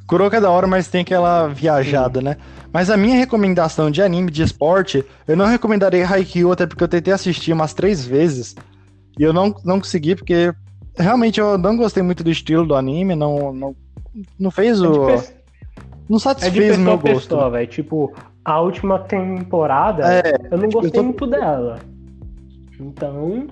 Kuroko 0.06 0.36
é 0.36 0.40
da 0.40 0.50
hora, 0.50 0.66
mas 0.66 0.88
tem 0.88 1.02
aquela 1.02 1.48
viajada, 1.48 2.20
Sim. 2.20 2.24
né? 2.26 2.36
Mas 2.72 2.90
a 2.90 2.96
minha 2.96 3.16
recomendação 3.16 3.90
de 3.90 4.02
anime 4.02 4.30
de 4.30 4.42
esporte, 4.42 5.04
eu 5.26 5.36
não 5.36 5.46
recomendaria 5.46 6.06
Haikyuu, 6.06 6.52
até 6.52 6.66
porque 6.66 6.84
eu 6.84 6.88
tentei 6.88 7.12
assistir 7.12 7.52
umas 7.52 7.72
três 7.72 8.06
vezes. 8.06 8.54
E 9.18 9.22
eu 9.22 9.32
não, 9.32 9.54
não 9.64 9.78
consegui, 9.78 10.14
porque 10.14 10.54
realmente 10.96 11.40
eu 11.40 11.58
não 11.58 11.76
gostei 11.76 12.02
muito 12.02 12.22
do 12.22 12.30
estilo 12.30 12.66
do 12.66 12.74
anime, 12.74 13.14
não, 13.14 13.52
não, 13.52 13.76
não 14.38 14.50
fez 14.50 14.80
é 14.80 14.86
o. 14.86 15.22
Não 16.08 16.18
satisfez 16.18 16.76
é 16.76 16.78
o 16.78 16.80
meu 16.80 16.98
gosto. 16.98 17.28
Pessoa, 17.28 17.66
tipo, 17.66 18.14
a 18.44 18.60
última 18.60 18.98
temporada, 19.00 20.02
é, 20.06 20.32
eu 20.50 20.56
não 20.56 20.68
tipo, 20.68 20.80
gostei 20.80 20.88
eu 20.88 20.92
tô... 20.92 21.02
muito 21.02 21.26
dela. 21.26 21.78
Então. 22.80 23.46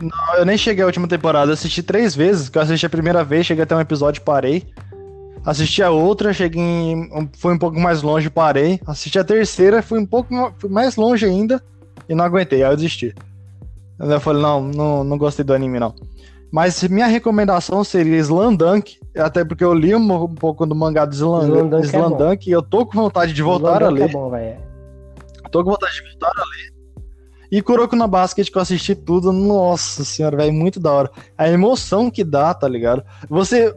Não, 0.00 0.34
eu 0.36 0.44
nem 0.44 0.56
cheguei 0.56 0.82
à 0.82 0.86
última 0.86 1.08
temporada, 1.08 1.50
eu 1.50 1.54
assisti 1.54 1.82
três 1.82 2.14
vezes, 2.14 2.50
eu 2.52 2.60
assisti 2.60 2.86
a 2.86 2.90
primeira 2.90 3.24
vez, 3.24 3.46
cheguei 3.46 3.64
até 3.64 3.74
um 3.74 3.80
episódio 3.80 4.20
e 4.20 4.24
parei. 4.24 4.66
Assisti 5.44 5.82
a 5.82 5.90
outra, 5.90 6.32
cheguei 6.32 6.60
em, 6.60 7.30
foi 7.38 7.54
um 7.54 7.58
pouco 7.58 7.80
mais 7.80 8.02
longe, 8.02 8.28
parei. 8.28 8.80
Assisti 8.86 9.18
a 9.18 9.24
terceira, 9.24 9.82
fui 9.82 9.98
um 9.98 10.06
pouco 10.06 10.28
mais 10.68 10.96
longe 10.96 11.24
ainda 11.24 11.62
e 12.08 12.14
não 12.14 12.24
aguentei, 12.24 12.62
aí 12.62 12.70
eu 12.70 12.76
desisti. 12.76 13.14
Eu 13.98 14.20
falei, 14.20 14.42
não, 14.42 14.62
não, 14.62 15.04
não 15.04 15.18
gostei 15.18 15.44
do 15.44 15.52
anime, 15.52 15.80
não. 15.80 15.94
Mas 16.50 16.82
minha 16.84 17.06
recomendação 17.06 17.84
seria 17.84 18.16
Slandunk, 18.18 18.98
até 19.16 19.44
porque 19.44 19.64
eu 19.64 19.74
li 19.74 19.94
um, 19.94 20.34
pouco 20.34 20.64
do 20.64 20.74
mangá 20.74 21.04
do 21.04 21.14
Slandunk, 21.14 21.84
Slandunk 21.84 22.46
é 22.46 22.50
e 22.50 22.52
eu 22.52 22.62
tô 22.62 22.86
com 22.86 22.96
vontade 22.96 23.32
de 23.32 23.42
voltar 23.42 23.82
a 23.82 23.88
ler. 23.88 24.08
É 24.08 24.12
bom, 24.12 24.30
véio. 24.30 24.56
tô 25.50 25.62
com 25.62 25.70
vontade 25.70 25.94
de 25.94 26.02
voltar 26.02 26.32
a 26.34 26.44
ler. 26.44 26.78
E 27.50 27.62
Kuroko 27.62 27.96
na 27.96 28.06
Basket, 28.06 28.50
que 28.50 28.56
eu 28.56 28.62
assisti 28.62 28.94
tudo, 28.94 29.32
nossa 29.32 30.04
senhora, 30.04 30.36
velho, 30.36 30.52
muito 30.52 30.78
da 30.78 30.92
hora. 30.92 31.10
A 31.36 31.48
emoção 31.48 32.10
que 32.10 32.22
dá, 32.22 32.52
tá 32.54 32.68
ligado? 32.68 33.02
Você, 33.28 33.74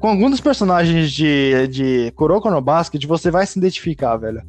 com 0.00 0.08
alguns 0.08 0.30
dos 0.30 0.40
personagens 0.40 1.10
de, 1.12 1.68
de 1.68 2.12
Kuroko 2.16 2.50
no 2.50 2.60
Basket, 2.60 3.04
você 3.06 3.30
vai 3.30 3.46
se 3.46 3.58
identificar, 3.58 4.16
velho 4.16 4.42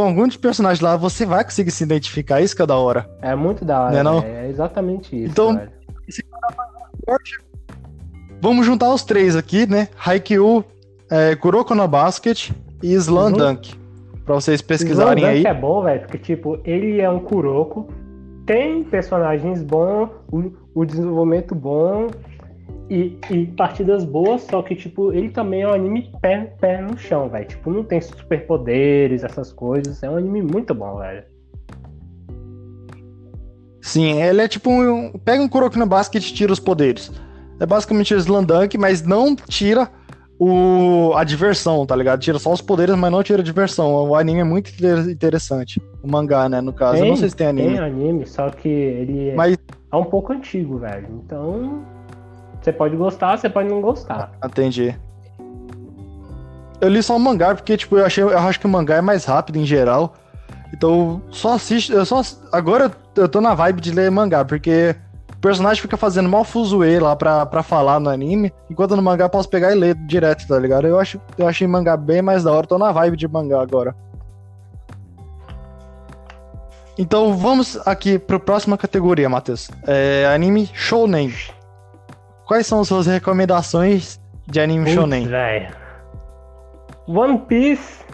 com 0.00 0.06
algum 0.06 0.26
dos 0.26 0.38
personagens 0.38 0.80
lá, 0.80 0.96
você 0.96 1.26
vai 1.26 1.44
conseguir 1.44 1.70
se 1.70 1.84
identificar. 1.84 2.40
Isso 2.40 2.56
que 2.56 2.62
é 2.62 2.66
da 2.66 2.76
hora. 2.76 3.06
É 3.20 3.34
muito 3.34 3.66
da 3.66 3.82
hora. 3.82 4.02
Não 4.02 4.18
é, 4.18 4.22
não? 4.22 4.22
é 4.22 4.48
exatamente 4.48 5.14
isso. 5.14 5.30
Então, 5.30 5.60
esse 6.08 6.24
Vamos 8.40 8.64
juntar 8.64 8.88
os 8.94 9.02
três 9.02 9.36
aqui, 9.36 9.66
né? 9.66 9.88
Haikyuu, 10.02 10.64
é, 11.10 11.36
Kuroko 11.36 11.74
no 11.74 11.86
Basket 11.86 12.50
e 12.82 12.94
Slam 12.94 13.32
uhum. 13.32 13.32
Dunk. 13.32 13.74
Pra 14.24 14.36
vocês 14.36 14.62
pesquisarem 14.62 15.22
Slam 15.22 15.34
aí. 15.34 15.44
é 15.44 15.52
bom, 15.52 15.82
velho, 15.82 16.00
porque, 16.00 16.16
tipo, 16.16 16.58
ele 16.64 16.98
é 16.98 17.10
um 17.10 17.18
Kuroko, 17.18 17.86
tem 18.46 18.82
personagens 18.84 19.62
bons, 19.62 20.08
o, 20.32 20.50
o 20.74 20.86
desenvolvimento 20.86 21.54
bom, 21.54 22.06
e, 22.90 23.16
e, 23.30 23.46
partidas 23.46 24.04
boas, 24.04 24.42
só 24.42 24.60
que, 24.62 24.74
tipo, 24.74 25.12
ele 25.12 25.30
também 25.30 25.62
é 25.62 25.68
um 25.68 25.72
anime 25.72 26.10
pé, 26.20 26.52
pé 26.60 26.82
no 26.82 26.98
chão, 26.98 27.28
velho. 27.28 27.46
Tipo, 27.46 27.70
não 27.70 27.84
tem 27.84 28.00
superpoderes, 28.00 29.22
essas 29.22 29.52
coisas. 29.52 30.02
É 30.02 30.10
um 30.10 30.16
anime 30.16 30.42
muito 30.42 30.74
bom, 30.74 30.98
velho. 30.98 31.22
Sim, 33.80 34.20
ele 34.20 34.42
é 34.42 34.48
tipo 34.48 34.70
um. 34.70 35.12
Pega 35.24 35.40
um 35.40 35.48
Kuroko 35.48 35.78
no 35.78 35.86
Basket 35.86 36.22
e 36.22 36.34
tira 36.34 36.52
os 36.52 36.58
poderes. 36.58 37.12
É 37.60 37.64
basicamente 37.64 38.12
o 38.12 38.18
Slandunk, 38.18 38.76
mas 38.76 39.02
não 39.02 39.36
tira 39.36 39.88
o, 40.36 41.12
a 41.14 41.22
diversão, 41.22 41.86
tá 41.86 41.94
ligado? 41.94 42.20
Tira 42.20 42.38
só 42.40 42.52
os 42.52 42.60
poderes, 42.60 42.96
mas 42.96 43.12
não 43.12 43.22
tira 43.22 43.40
a 43.40 43.44
diversão. 43.44 43.94
O 44.08 44.16
anime 44.16 44.40
é 44.40 44.44
muito 44.44 44.72
interessante. 45.08 45.80
O 46.02 46.10
mangá, 46.10 46.48
né, 46.48 46.60
no 46.60 46.72
caso. 46.72 46.94
Tem, 46.94 47.02
Eu 47.02 47.08
não 47.10 47.16
sei 47.16 47.28
se 47.30 47.36
tem 47.36 47.46
anime. 47.46 47.68
Tem 47.68 47.78
anime, 47.78 48.26
só 48.26 48.50
que 48.50 48.68
ele 48.68 49.34
mas... 49.36 49.56
é 49.92 49.96
um 49.96 50.04
pouco 50.04 50.32
antigo, 50.32 50.78
velho. 50.78 51.22
Então 51.24 51.84
você 52.60 52.72
pode 52.72 52.96
gostar, 52.96 53.38
você 53.38 53.48
pode 53.48 53.68
não 53.68 53.80
gostar. 53.80 54.32
Entendi. 54.44 54.96
Eu 56.80 56.88
li 56.88 57.02
só 57.02 57.16
o 57.16 57.20
mangá, 57.20 57.54
porque, 57.54 57.76
tipo, 57.76 57.98
eu, 57.98 58.06
achei, 58.06 58.24
eu 58.24 58.38
acho 58.38 58.58
que 58.58 58.66
o 58.66 58.70
mangá 58.70 58.96
é 58.96 59.00
mais 59.00 59.24
rápido 59.24 59.56
em 59.56 59.66
geral. 59.66 60.14
Então, 60.72 61.20
só 61.30 61.54
assisto. 61.54 61.92
Eu 61.92 62.04
só, 62.06 62.22
agora 62.52 62.90
eu 63.16 63.28
tô 63.28 63.40
na 63.40 63.54
vibe 63.54 63.80
de 63.80 63.92
ler 63.92 64.10
mangá, 64.10 64.44
porque 64.44 64.94
o 65.32 65.38
personagem 65.40 65.82
fica 65.82 65.96
fazendo 65.96 66.28
mal 66.28 66.44
fuzuê 66.44 66.98
lá 66.98 67.14
pra, 67.16 67.44
pra 67.44 67.62
falar 67.62 67.98
no 68.00 68.08
anime, 68.08 68.52
enquanto 68.70 68.96
no 68.96 69.02
mangá 69.02 69.24
eu 69.24 69.30
posso 69.30 69.48
pegar 69.48 69.72
e 69.72 69.74
ler 69.74 69.94
direto, 69.94 70.46
tá 70.46 70.58
ligado? 70.58 70.86
Eu, 70.86 70.98
acho, 70.98 71.20
eu 71.36 71.46
achei 71.46 71.66
mangá 71.66 71.96
bem 71.96 72.22
mais 72.22 72.44
da 72.44 72.52
hora, 72.52 72.66
tô 72.66 72.78
na 72.78 72.92
vibe 72.92 73.16
de 73.16 73.28
mangá 73.28 73.60
agora. 73.60 73.94
Então 76.98 77.34
vamos 77.36 77.78
aqui 77.86 78.18
pra 78.18 78.38
próxima 78.38 78.76
categoria, 78.76 79.28
Matheus. 79.28 79.70
É 79.86 80.30
anime 80.34 80.68
Shounen. 80.74 81.32
Quais 82.50 82.66
são 82.66 82.82
suas 82.82 83.06
recomendações 83.06 84.20
de 84.48 84.58
anime 84.58 84.86
Putz, 84.86 84.94
shonen? 84.96 85.24
Véio. 85.28 85.68
One 87.06 87.38
Piece. 87.46 88.04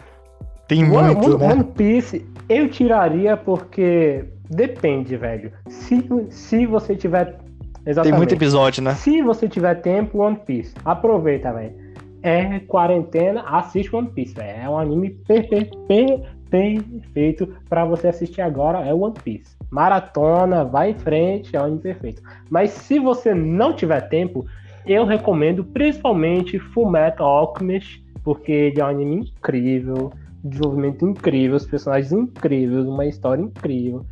Tem 0.67 0.85
muito, 0.85 1.25
One, 1.25 1.37
né? 1.39 1.53
One 1.53 1.63
Piece 1.63 2.23
eu 2.47 2.69
tiraria 2.69 3.35
porque 3.35 4.25
depende, 4.47 5.17
velho. 5.17 5.51
Se, 5.67 6.07
se 6.29 6.67
você 6.67 6.95
tiver. 6.95 7.25
Tem 7.33 7.39
Exatamente. 7.87 8.15
muito 8.17 8.35
episódio, 8.35 8.83
né? 8.83 8.93
Se 8.93 9.23
você 9.23 9.49
tiver 9.49 9.73
tempo, 9.81 10.19
One 10.19 10.35
Piece. 10.45 10.75
Aproveita, 10.85 11.51
velho. 11.51 11.73
É 12.21 12.59
quarentena, 12.59 13.41
assiste 13.41 13.95
One 13.95 14.09
Piece, 14.09 14.35
velho. 14.35 14.61
É 14.65 14.69
um 14.69 14.77
anime 14.77 15.09
per- 15.27 15.49
per- 15.49 15.69
per- 15.87 16.36
perfeito 16.49 17.47
pra 17.69 17.85
você 17.85 18.07
assistir 18.07 18.41
agora. 18.41 18.79
É 18.79 18.93
One 18.93 19.13
Piece. 19.23 19.55
Maratona, 19.69 20.63
vai 20.63 20.91
em 20.91 20.97
frente, 20.97 21.55
é 21.55 21.61
um 21.61 21.65
anime 21.65 21.81
perfeito. 21.81 22.21
Mas 22.49 22.71
se 22.71 22.99
você 22.99 23.33
não 23.33 23.73
tiver 23.73 24.01
tempo, 24.09 24.45
eu 24.85 25.05
recomendo 25.05 25.63
principalmente 25.63 26.59
Fullmetal 26.59 27.27
Alchemist, 27.27 28.03
porque 28.23 28.51
ele 28.51 28.79
é 28.79 28.85
um 28.85 28.87
anime 28.87 29.15
incrível, 29.17 30.11
desenvolvimento 30.43 31.05
incrível, 31.05 31.57
os 31.57 31.65
personagens 31.65 32.11
incríveis, 32.11 32.85
uma 32.85 33.05
história 33.05 33.41
incrível. 33.41 34.05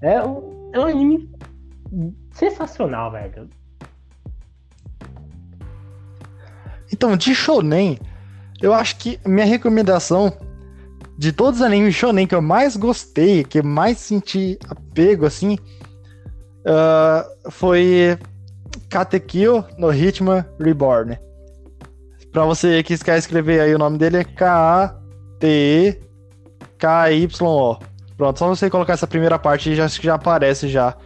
É 0.00 0.22
um, 0.22 0.70
é 0.72 0.80
um 0.80 0.86
anime 0.86 1.30
sensacional, 2.30 3.12
velho. 3.12 3.48
Então, 6.92 7.16
de 7.16 7.34
shonen, 7.34 7.98
eu 8.60 8.72
acho 8.72 8.96
que 8.96 9.18
minha 9.26 9.46
recomendação 9.46 10.32
de 11.18 11.32
todos 11.32 11.60
os 11.60 11.66
animes 11.66 11.94
shonen 11.94 12.26
que 12.26 12.34
eu 12.34 12.42
mais 12.42 12.76
gostei, 12.76 13.44
que 13.44 13.58
eu 13.60 13.64
mais 13.64 13.98
senti 13.98 14.58
apego, 14.68 15.26
assim, 15.26 15.58
ah, 16.66 17.24
foi 17.50 18.18
Katekyo 18.88 19.64
no 19.78 19.92
Hitman 19.92 20.44
Reborn. 20.60 21.18
Pra 22.32 22.44
você 22.44 22.82
que 22.82 22.96
quer 22.98 23.18
escrever 23.18 23.60
aí, 23.60 23.74
o 23.74 23.78
nome 23.78 23.98
dele 23.98 24.18
é 24.18 24.24
K-A-T-E-K-Y-O. 24.24 24.98
Pronto, 28.16 28.38
só 28.38 28.48
você 28.48 28.70
colocar 28.70 28.94
essa 28.94 29.06
primeira 29.06 29.38
parte 29.38 29.70
e 29.70 29.74
já, 29.74 29.84
acho 29.84 30.00
que 30.00 30.06
já 30.06 30.14
aparece 30.14 30.68
já. 30.68 30.96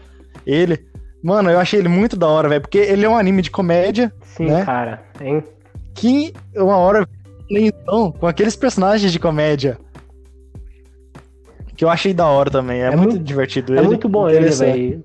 Ele, 0.47 0.87
mano, 1.23 1.51
eu 1.51 1.59
achei 1.59 1.81
ele 1.81 1.88
muito 1.88 2.16
da 2.16 2.29
hora, 2.29 2.49
velho, 2.49 2.61
porque 2.61 2.79
ele 2.79 3.05
é 3.05 3.09
um 3.09 3.16
anime 3.16 3.42
de 3.42 3.51
comédia, 3.51 4.12
Sim, 4.23 4.47
Né? 4.47 4.64
cara. 4.64 5.03
Hein? 5.21 5.42
que 5.95 6.35
uma 6.55 6.77
hora 6.77 7.09
então, 7.49 8.12
com 8.12 8.27
aqueles 8.27 8.55
personagens 8.55 9.11
de 9.11 9.19
comédia. 9.19 9.79
Que 11.77 11.85
eu 11.85 11.91
achei 11.91 12.15
da 12.15 12.27
hora 12.27 12.51
também. 12.51 12.81
É, 12.83 12.87
É 12.87 12.97
muito, 12.97 13.11
muito- 13.11 13.25
divertido 13.25 13.75
É 13.75 13.79
ele. 13.79 13.87
muito 13.89 14.09
bom 14.09 14.29
ele, 14.31 14.49
velho. 14.49 15.05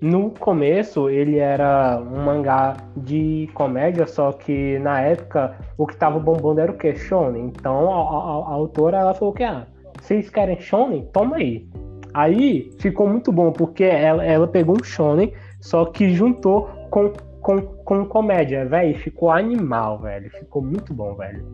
No 0.00 0.30
começo, 0.30 1.10
ele 1.10 1.36
era 1.38 2.00
um 2.00 2.24
mangá 2.24 2.76
de 2.96 3.48
comédia, 3.52 4.06
só 4.06 4.32
que 4.32 4.78
na 4.78 5.00
época 5.00 5.54
o 5.76 5.86
que 5.86 5.94
tava 5.96 6.18
bombando 6.18 6.60
era 6.60 6.72
o 6.72 6.76
que? 6.76 6.94
Shonen. 6.94 7.44
Então 7.54 7.90
a, 7.92 7.96
a- 7.96 8.50
a 8.50 8.54
autora 8.54 8.96
ela 8.98 9.12
falou 9.14 9.34
que, 9.34 9.44
ah, 9.44 9.66
vocês 10.00 10.30
querem 10.30 10.58
Shonen? 10.58 11.06
Toma 11.12 11.36
aí. 11.36 11.66
Aí 12.14 12.70
ficou 12.78 13.06
muito 13.06 13.30
bom, 13.30 13.52
porque 13.52 13.84
ela, 13.84 14.24
ela 14.24 14.46
pegou 14.48 14.76
um 14.80 14.82
Shonen, 14.84 15.32
só 15.60 15.84
que 15.84 16.10
juntou 16.14 16.70
com, 16.90 17.12
com, 17.42 17.60
com 17.60 18.06
comédia, 18.06 18.64
velho. 18.64 18.98
Ficou 18.98 19.30
animal, 19.30 19.98
velho. 20.00 20.30
Ficou 20.30 20.62
muito 20.62 20.94
bom, 20.94 21.14
velho. 21.14 21.44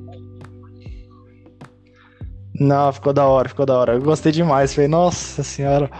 Não, 2.62 2.92
ficou 2.92 3.12
da 3.12 3.26
hora, 3.26 3.48
ficou 3.48 3.66
da 3.66 3.76
hora. 3.76 3.94
Eu 3.94 4.02
gostei 4.02 4.30
demais. 4.30 4.72
Falei, 4.74 4.88
nossa 4.88 5.42
senhora. 5.42 5.90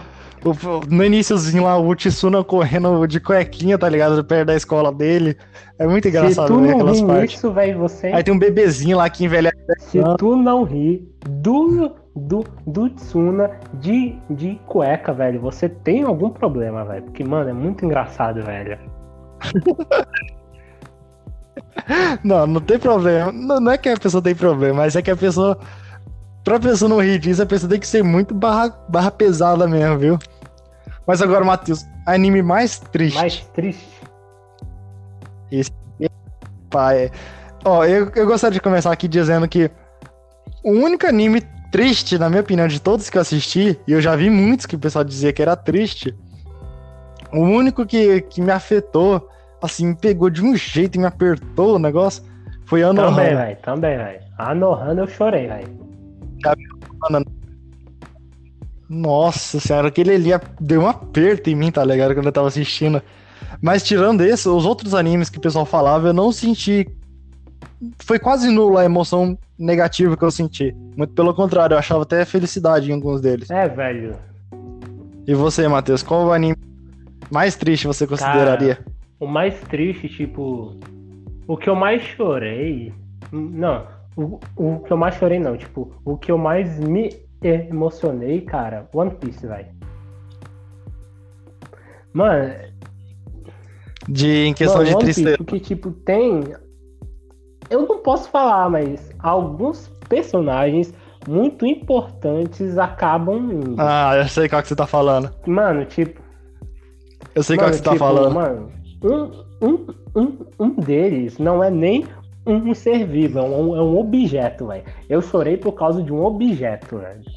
No 0.89 1.03
iníciozinho 1.03 1.63
lá, 1.63 1.77
o 1.77 1.95
Tsuna 1.95 2.43
correndo 2.43 3.05
de 3.07 3.19
cuequinha, 3.19 3.77
tá 3.77 3.87
ligado? 3.87 4.23
Perto 4.23 4.47
da 4.47 4.55
escola 4.55 4.91
dele. 4.91 5.37
É 5.79 5.87
muito 5.87 6.07
engraçado 6.07 6.47
tu 6.47 6.59
ver 6.59 6.67
não 6.67 6.73
aquelas 6.73 6.99
ri 6.99 7.07
partes. 7.07 7.35
nisso, 7.35 7.53
velho, 7.53 7.79
você. 7.79 8.07
Aí 8.07 8.23
tem 8.23 8.33
um 8.33 8.39
bebezinho 8.39 8.97
lá 8.97 9.09
que 9.09 9.23
envelhece. 9.23 9.55
Se 9.79 9.99
tu 10.17 10.35
não 10.35 10.63
rir 10.63 11.09
do, 11.29 11.91
do, 12.15 12.43
do 12.67 12.89
Tsuna 12.89 13.51
de, 13.75 14.17
de 14.29 14.59
cueca, 14.65 15.13
velho, 15.13 15.39
você 15.39 15.69
tem 15.69 16.03
algum 16.03 16.29
problema, 16.29 16.83
velho. 16.83 17.03
Porque, 17.03 17.23
mano, 17.23 17.49
é 17.49 17.53
muito 17.53 17.85
engraçado, 17.85 18.43
velho. 18.43 18.77
Não, 22.23 22.47
não 22.47 22.61
tem 22.61 22.79
problema. 22.79 23.31
Não, 23.31 23.59
não 23.59 23.71
é 23.71 23.77
que 23.77 23.89
a 23.89 23.97
pessoa 23.97 24.21
tem 24.21 24.33
problema, 24.33 24.83
mas 24.83 24.95
é 24.95 25.01
que 25.01 25.11
a 25.11 25.15
pessoa. 25.15 25.57
Pra 26.43 26.59
pessoa 26.59 26.89
não 26.89 27.01
rir 27.01 27.19
disso, 27.19 27.41
a 27.41 27.45
pessoa 27.45 27.69
tem 27.69 27.79
que 27.79 27.87
ser 27.87 28.03
muito 28.03 28.33
barra, 28.33 28.69
barra 28.89 29.11
pesada 29.11 29.67
mesmo, 29.67 29.97
viu? 29.97 30.19
Mas 31.07 31.21
agora, 31.21 31.43
Matheus, 31.45 31.85
anime 32.05 32.41
mais 32.41 32.79
triste. 32.79 33.17
Mais 33.17 33.39
triste. 33.53 33.93
pai. 36.69 37.11
Ó, 37.63 37.85
eu, 37.85 38.11
eu 38.15 38.25
gostaria 38.25 38.55
de 38.55 38.61
começar 38.61 38.91
aqui 38.91 39.07
dizendo 39.07 39.47
que 39.47 39.69
o 40.63 40.71
único 40.71 41.05
anime 41.05 41.41
triste, 41.71 42.17
na 42.17 42.29
minha 42.29 42.41
opinião, 42.41 42.67
de 42.67 42.81
todos 42.81 43.09
que 43.09 43.17
eu 43.17 43.21
assisti, 43.21 43.79
e 43.87 43.91
eu 43.91 44.01
já 44.01 44.15
vi 44.15 44.29
muitos 44.29 44.65
que 44.65 44.75
o 44.75 44.79
pessoal 44.79 45.03
dizia 45.03 45.31
que 45.31 45.41
era 45.41 45.55
triste, 45.55 46.15
o 47.31 47.39
único 47.39 47.85
que, 47.85 48.21
que 48.21 48.41
me 48.41 48.51
afetou, 48.51 49.29
assim, 49.61 49.87
me 49.87 49.95
pegou 49.95 50.29
de 50.29 50.43
um 50.43 50.55
jeito 50.55 50.95
e 50.95 50.99
me 50.99 51.05
apertou 51.05 51.75
o 51.75 51.79
negócio, 51.79 52.23
foi 52.65 52.81
Também, 52.81 53.03
Anohana. 53.05 53.35
velho, 53.35 53.57
também, 53.61 53.97
velho. 53.97 54.19
A 54.37 54.53
Nohana 54.55 55.01
eu 55.01 55.07
chorei, 55.07 55.47
velho. 55.47 55.82
Nossa 58.89 59.59
senhora, 59.59 59.87
aquele 59.87 60.11
ali 60.11 60.29
deu 60.59 60.81
um 60.81 60.87
aperto 60.87 61.49
em 61.49 61.55
mim, 61.55 61.71
tá 61.71 61.83
ligado? 61.83 62.13
Quando 62.13 62.27
eu 62.27 62.31
tava 62.31 62.47
assistindo. 62.47 63.01
Mas 63.61 63.83
tirando 63.83 64.21
esse, 64.21 64.47
os 64.47 64.65
outros 64.65 64.93
animes 64.93 65.29
que 65.29 65.37
o 65.37 65.41
pessoal 65.41 65.65
falava, 65.65 66.07
eu 66.07 66.13
não 66.13 66.31
senti. 66.31 66.87
Foi 67.99 68.19
quase 68.19 68.49
nula 68.49 68.81
a 68.81 68.85
emoção 68.85 69.37
negativa 69.57 70.15
que 70.15 70.23
eu 70.23 70.31
senti. 70.31 70.75
Muito 70.95 71.13
pelo 71.13 71.33
contrário, 71.33 71.73
eu 71.73 71.79
achava 71.79 72.03
até 72.03 72.23
felicidade 72.25 72.89
em 72.89 72.93
alguns 72.93 73.21
deles. 73.21 73.49
É, 73.49 73.67
velho. 73.67 74.15
E 75.25 75.33
você, 75.33 75.67
Matheus, 75.67 76.03
qual 76.03 76.27
o 76.27 76.33
anime 76.33 76.57
mais 77.31 77.55
triste 77.55 77.87
você 77.87 78.05
consideraria? 78.05 78.79
O 79.19 79.25
mais 79.25 79.59
triste, 79.61 80.09
tipo. 80.09 80.77
O 81.47 81.57
que 81.57 81.69
eu 81.69 81.75
mais 81.75 82.01
chorei. 82.01 82.93
Não. 83.31 83.87
O, 84.15 84.39
o 84.55 84.79
que 84.79 84.91
eu 84.91 84.97
mais 84.97 85.15
chorei, 85.15 85.39
não. 85.39 85.57
Tipo, 85.57 85.93
o 86.05 86.17
que 86.17 86.31
eu 86.31 86.37
mais 86.37 86.79
me 86.79 87.09
emocionei, 87.41 88.41
cara. 88.41 88.87
One 88.93 89.11
Piece, 89.15 89.45
velho. 89.45 89.67
Mano, 92.13 92.53
De, 94.07 94.45
em 94.45 94.53
questão 94.53 94.77
Mano, 94.77 94.89
de 94.89 94.95
One 94.95 95.05
Piece, 95.05 95.23
tristeza. 95.23 95.37
Porque, 95.37 95.59
tipo, 95.59 95.91
tem. 95.91 96.43
Eu 97.69 97.87
não 97.87 97.99
posso 97.99 98.29
falar, 98.29 98.69
mas 98.69 99.09
alguns 99.19 99.87
personagens 100.07 100.93
muito 101.27 101.65
importantes 101.65 102.77
acabam 102.77 103.51
indo. 103.51 103.75
Ah, 103.79 104.17
eu 104.17 104.27
sei 104.27 104.47
qual 104.47 104.61
que 104.61 104.67
você 104.67 104.75
tá 104.75 104.85
falando. 104.85 105.31
Mano, 105.47 105.85
tipo. 105.85 106.21
Eu 107.33 107.41
sei 107.41 107.57
qual 107.57 107.69
mano, 107.69 107.71
que 107.71 107.77
você 107.77 107.83
tá 107.83 107.91
tipo, 107.91 108.05
falando. 108.05 108.33
Mano, 108.33 108.71
um, 109.03 109.67
um, 109.67 109.87
um, 110.15 110.37
um 110.59 110.69
deles 110.75 111.39
não 111.39 111.63
é 111.63 111.71
nem 111.71 112.05
um 112.45 112.73
ser 112.73 113.05
vivo, 113.07 113.39
é 113.39 113.43
um, 113.43 113.75
é 113.75 113.81
um 113.81 113.97
objeto, 113.97 114.67
velho. 114.67 114.83
Eu 115.09 115.21
chorei 115.21 115.57
por 115.57 115.73
causa 115.73 116.03
de 116.03 116.11
um 116.11 116.23
objeto, 116.23 116.97
velho. 116.97 117.23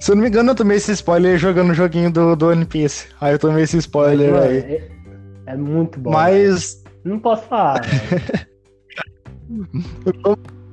Se 0.00 0.12
eu 0.12 0.16
não 0.16 0.22
me 0.22 0.28
engano, 0.28 0.50
eu 0.50 0.54
tomei 0.54 0.76
esse 0.76 0.92
spoiler 0.92 1.38
jogando 1.38 1.70
o 1.70 1.74
joguinho 1.74 2.10
do, 2.10 2.36
do 2.36 2.48
One 2.48 2.64
Piece. 2.64 3.08
Aí 3.20 3.34
eu 3.34 3.38
tomei 3.38 3.64
esse 3.64 3.76
spoiler 3.78 4.32
Mano, 4.32 4.44
aí. 4.44 4.58
é, 4.58 4.88
é 5.46 5.56
muito 5.56 5.98
bom. 5.98 6.10
Mas 6.10 6.82
Não 7.04 7.18
posso 7.18 7.42
falar. 7.48 7.80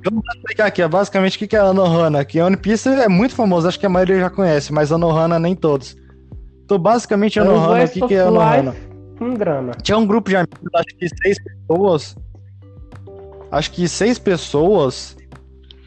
Vamos 0.06 0.24
explicar 0.36 0.66
aqui, 0.66 0.86
basicamente 0.88 1.38
o 1.38 1.40
que 1.40 1.48
que 1.48 1.56
é 1.56 1.60
a 1.60 1.66
Anohana. 1.66 2.26
Que 2.26 2.42
One 2.42 2.58
Piece 2.58 2.90
é 2.90 3.08
muito 3.08 3.34
famoso, 3.34 3.68
acho 3.68 3.80
que 3.80 3.86
a 3.86 3.90
maioria 3.90 4.20
já 4.20 4.30
conhece, 4.30 4.74
mas 4.74 4.92
a 4.92 4.96
Anohana 4.96 5.40
nem 5.40 5.56
todos. 5.56 5.96
Então, 6.74 6.82
basicamente, 6.82 7.40
a 7.40 7.44
Anohana, 7.44 7.84
o 7.84 7.90
que 7.90 8.08
que 8.08 8.16
é 8.16 8.22
Anohana? 8.22 8.76
Um. 9.22 9.72
Tinha 9.82 9.98
um 9.98 10.06
grupo 10.06 10.30
de 10.30 10.36
amigos, 10.36 10.58
acho 10.76 10.98
que 10.98 11.08
seis 11.24 11.38
pessoas. 11.44 12.16
Acho 13.52 13.72
que 13.72 13.88
seis 13.88 14.18
pessoas. 14.18 15.16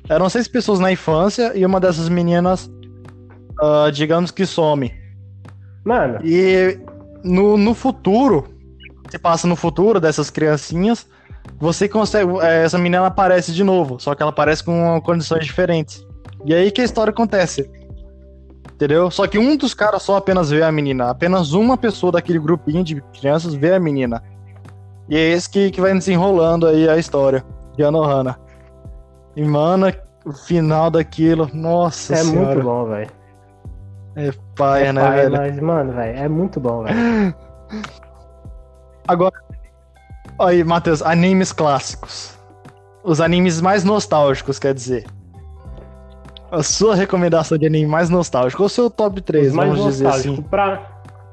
Eram 0.09 0.29
seis 0.29 0.47
pessoas 0.47 0.79
na 0.79 0.93
infância 0.93 1.53
e 1.57 1.67
uma 1.67 1.81
dessas 1.81 2.09
meninas, 2.09 2.71
ah, 3.61 3.91
digamos 3.93 4.31
que 4.31 4.47
some. 4.47 4.95
Mano, 5.85 6.19
E 6.25 6.79
no, 7.25 7.57
no 7.57 7.75
futuro, 7.75 8.45
se 9.11 9.19
passa 9.19 9.49
no 9.49 9.57
futuro 9.57 9.99
dessas 9.99 10.31
criancinhas, 10.31 11.07
você 11.59 11.89
consegue. 11.89 12.31
é, 12.41 12.65
Essa 12.65 12.79
menina 12.79 13.05
aparece 13.07 13.53
de 13.53 13.65
novo, 13.65 13.99
só 13.99 14.15
que 14.15 14.23
ela 14.23 14.31
aparece 14.31 14.63
com 14.63 15.01
condições 15.01 15.45
diferentes. 15.45 16.07
E 16.45 16.55
aí 16.55 16.71
que 16.71 16.81
a 16.81 16.85
história 16.85 17.11
acontece. 17.11 17.69
Entendeu? 18.77 19.11
Só 19.11 19.27
que 19.27 19.39
um 19.39 19.57
dos 19.57 19.73
caras 19.73 20.03
só 20.03 20.17
apenas 20.17 20.51
vê 20.51 20.63
a 20.63 20.71
menina. 20.71 21.09
Apenas 21.09 21.55
uma 21.55 21.79
pessoa 21.79 22.13
daquele 22.13 22.39
grupinho 22.39 22.85
de 22.85 23.01
crianças 23.19 23.55
vê 23.55 23.73
a 23.73 23.81
menina. 23.81 24.23
E 25.09 25.17
é 25.17 25.31
esse 25.31 25.49
que, 25.49 25.71
que 25.71 25.81
vai 25.81 25.95
desenrolando 25.95 26.67
aí 26.67 26.87
a 26.87 26.99
história 26.99 27.43
de 27.75 27.83
Anohana. 27.83 28.39
E, 29.35 29.43
mano, 29.43 29.91
o 30.27 30.33
final 30.33 30.91
daquilo, 30.91 31.49
nossa 31.55 32.13
é 32.13 32.17
senhora. 32.19 32.49
muito 32.49 32.63
bom, 32.63 32.85
velho. 32.85 33.11
É 34.15 34.31
paia, 34.55 34.85
É 34.87 34.93
né, 34.93 35.01
pai, 35.01 35.17
velho? 35.17 35.37
Mas, 35.37 35.61
mano, 35.61 35.93
velho, 35.93 36.19
é 36.19 36.29
muito 36.29 36.61
bom, 36.61 36.83
velho. 36.83 37.35
Agora, 39.09 39.35
Aí, 40.39 40.63
Matheus, 40.63 41.01
animes 41.01 41.51
clássicos. 41.51 42.37
Os 43.03 43.21
animes 43.23 43.61
mais 43.61 43.85
nostálgicos, 43.85 44.59
quer 44.59 44.75
dizer. 44.75 45.07
A 46.51 46.63
sua 46.63 46.95
recomendação 46.95 47.59
de 47.59 47.67
anime 47.67 47.87
mais 47.87 48.09
nostálgico. 48.11 48.63
Ou 48.63 48.67
o 48.67 48.71
seu 48.71 48.89
top 48.91 49.21
3, 49.21 49.49
Os 49.49 49.53
mais 49.55 49.71
vamos 49.71 49.85
dizer 49.87 50.07
assim. 50.07 50.43
Pra, 50.43 50.81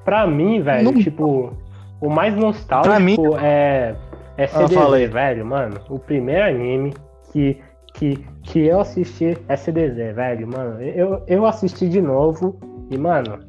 pra 0.03 0.25
mim, 0.27 0.61
velho, 0.61 0.91
Não- 0.91 0.93
tipo, 1.01 1.53
o 2.01 2.09
mais 2.09 2.35
nostálgico 2.35 2.99
mim- 2.99 3.17
é, 3.41 3.95
é 4.37 4.47
CDZ, 4.47 4.73
fala 4.73 4.97
aí. 4.97 5.07
velho, 5.07 5.45
mano. 5.45 5.79
O 5.89 5.99
primeiro 5.99 6.43
anime 6.43 6.93
que, 7.31 7.57
que, 7.93 8.25
que 8.41 8.59
eu 8.65 8.79
assisti 8.81 9.37
é 9.47 9.55
CDZ, 9.55 10.15
velho, 10.15 10.47
mano. 10.47 10.81
Eu, 10.81 11.21
eu 11.27 11.45
assisti 11.45 11.87
de 11.87 12.01
novo 12.01 12.57
e, 12.89 12.97
mano, 12.97 13.39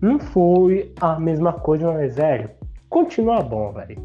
não 0.00 0.18
foi 0.18 0.92
a 1.00 1.18
mesma 1.18 1.52
coisa, 1.52 1.92
mas, 1.92 2.16
velho, 2.16 2.50
continua 2.88 3.40
bom, 3.42 3.72
velho. 3.72 3.98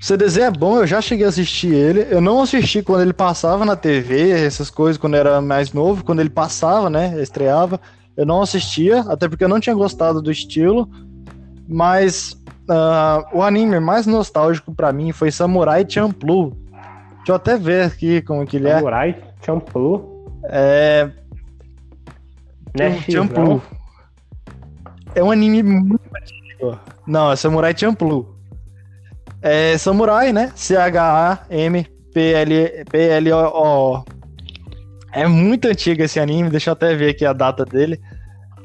CDZ 0.00 0.38
é 0.38 0.50
bom, 0.50 0.78
eu 0.78 0.86
já 0.86 1.00
cheguei 1.00 1.26
a 1.26 1.28
assistir 1.28 1.74
ele. 1.74 2.06
Eu 2.08 2.20
não 2.20 2.40
assisti 2.40 2.82
quando 2.82 3.02
ele 3.02 3.12
passava 3.12 3.64
na 3.64 3.74
TV, 3.74 4.30
essas 4.30 4.70
coisas, 4.70 4.96
quando 4.96 5.14
eu 5.14 5.20
era 5.20 5.40
mais 5.40 5.72
novo, 5.72 6.04
quando 6.04 6.20
ele 6.20 6.30
passava, 6.30 6.88
né? 6.88 7.20
Estreava. 7.20 7.80
Eu 8.16 8.24
não 8.24 8.40
assistia, 8.40 9.00
até 9.08 9.28
porque 9.28 9.42
eu 9.44 9.48
não 9.48 9.58
tinha 9.60 9.74
gostado 9.74 10.22
do 10.22 10.30
estilo. 10.30 10.88
Mas 11.68 12.36
ah, 12.68 13.24
o 13.32 13.42
anime 13.42 13.80
mais 13.80 14.06
nostálgico 14.06 14.72
pra 14.74 14.92
mim 14.92 15.10
foi 15.12 15.30
Samurai 15.30 15.84
Champloo. 15.88 16.56
Deixa 17.18 17.32
eu 17.32 17.34
até 17.34 17.56
ver 17.56 17.84
aqui 17.86 18.22
como 18.22 18.46
que 18.46 18.56
ele 18.56 18.68
é. 18.68 18.76
Samurai 18.76 19.16
Champloo, 19.44 20.32
É. 20.44 21.10
né, 22.78 23.00
Champloo. 23.02 23.60
É 25.14 25.22
um 25.22 25.30
anime 25.30 25.62
muito 25.62 26.00
antigo. 26.16 26.78
Não, 27.06 27.32
é 27.32 27.36
Samurai 27.36 27.74
Champloo. 27.76 28.37
É 29.40 29.78
Samurai, 29.78 30.32
né? 30.32 30.52
C-H-A-M-P-L-O. 30.54 31.94
É 35.12 35.26
muito 35.26 35.68
antigo 35.68 36.02
esse 36.02 36.20
anime, 36.20 36.50
deixa 36.50 36.70
eu 36.70 36.72
até 36.72 36.94
ver 36.94 37.10
aqui 37.10 37.24
a 37.24 37.32
data 37.32 37.64
dele. 37.64 38.00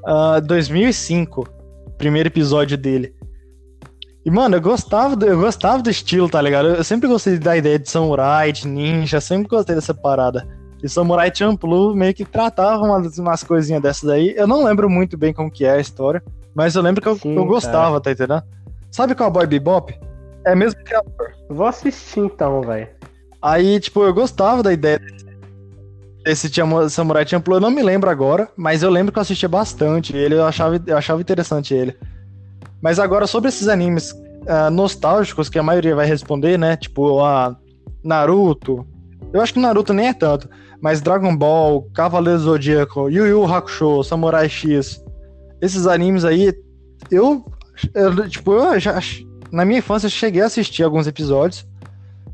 Ah, 0.05 0.39
2005, 0.39 1.47
primeiro 1.97 2.27
episódio 2.27 2.77
dele. 2.77 3.13
E, 4.25 4.31
mano, 4.31 4.55
eu 4.55 4.61
gostava, 4.61 5.15
do, 5.15 5.25
eu 5.25 5.39
gostava 5.39 5.81
do 5.83 5.89
estilo, 5.89 6.29
tá 6.29 6.41
ligado? 6.41 6.69
Eu 6.69 6.83
sempre 6.83 7.07
gostei 7.09 7.37
da 7.37 7.57
ideia 7.57 7.77
de 7.77 7.89
samurai, 7.89 8.51
de 8.51 8.67
ninja, 8.67 9.19
sempre 9.19 9.47
gostei 9.47 9.75
dessa 9.75 9.93
parada. 9.93 10.47
E 10.81 10.89
Samurai 10.89 11.31
Champloo 11.33 11.95
meio 11.95 12.13
que 12.13 12.25
tratava 12.25 12.83
umas, 12.83 13.17
umas 13.17 13.41
coisinhas 13.41 13.81
dessas 13.81 14.09
aí. 14.09 14.33
Eu 14.35 14.45
não 14.45 14.65
lembro 14.65 14.89
muito 14.89 15.17
bem 15.17 15.33
como 15.33 15.49
que 15.49 15.63
é 15.63 15.71
a 15.71 15.79
história, 15.79 16.21
mas 16.53 16.75
eu 16.75 16.81
lembro 16.81 17.01
que 17.01 17.07
eu, 17.07 17.17
Sim, 17.17 17.35
eu 17.35 17.45
gostava, 17.45 18.01
tá 18.01 18.11
entendendo? 18.11 18.43
Sabe 18.91 19.15
Cowboy 19.15 19.47
Bebop? 19.47 19.97
É 20.45 20.55
mesmo 20.55 20.83
criador. 20.83 21.33
Vou 21.49 21.65
assistir 21.65 22.19
então, 22.19 22.61
velho. 22.61 22.87
Aí, 23.41 23.79
tipo, 23.79 24.03
eu 24.03 24.13
gostava 24.13 24.63
da 24.63 24.71
ideia 24.71 24.99
desse 26.23 26.49
Samurai 26.89 27.27
Champloo. 27.27 27.57
Eu 27.57 27.61
não 27.61 27.71
me 27.71 27.81
lembro 27.81 28.09
agora, 28.09 28.49
mas 28.55 28.83
eu 28.83 28.89
lembro 28.89 29.11
que 29.11 29.19
eu 29.19 29.21
assistia 29.21 29.49
bastante 29.49 30.15
ele. 30.15 30.35
Eu 30.35 30.45
achava, 30.45 30.81
eu 30.85 30.97
achava 30.97 31.21
interessante 31.21 31.73
ele. 31.73 31.97
Mas 32.81 32.99
agora, 32.99 33.27
sobre 33.27 33.49
esses 33.49 33.67
animes 33.67 34.13
ah, 34.47 34.69
nostálgicos, 34.69 35.49
que 35.49 35.59
a 35.59 35.63
maioria 35.63 35.95
vai 35.95 36.05
responder, 36.05 36.57
né? 36.57 36.75
Tipo, 36.75 37.23
a 37.23 37.55
Naruto. 38.03 38.85
Eu 39.31 39.41
acho 39.41 39.53
que 39.53 39.59
Naruto 39.59 39.93
nem 39.93 40.07
é 40.07 40.13
tanto. 40.13 40.49
Mas 40.81 41.01
Dragon 41.01 41.35
Ball, 41.35 41.83
Cavaleiro 41.93 42.39
do 42.39 42.45
Zodíaco, 42.45 43.09
Yu 43.09 43.25
Yu 43.25 43.45
Hakusho, 43.45 44.03
Samurai 44.03 44.49
X. 44.49 45.01
Esses 45.61 45.87
animes 45.87 46.25
aí, 46.25 46.53
eu, 47.09 47.45
eu, 47.93 48.27
tipo, 48.27 48.53
eu 48.53 48.79
já 48.79 48.99
na 49.53 49.63
minha 49.63 49.79
infância 49.79 50.07
eu 50.07 50.11
cheguei 50.11 50.41
a 50.41 50.47
assistir 50.47 50.83
alguns 50.83 51.05
episódios, 51.07 51.65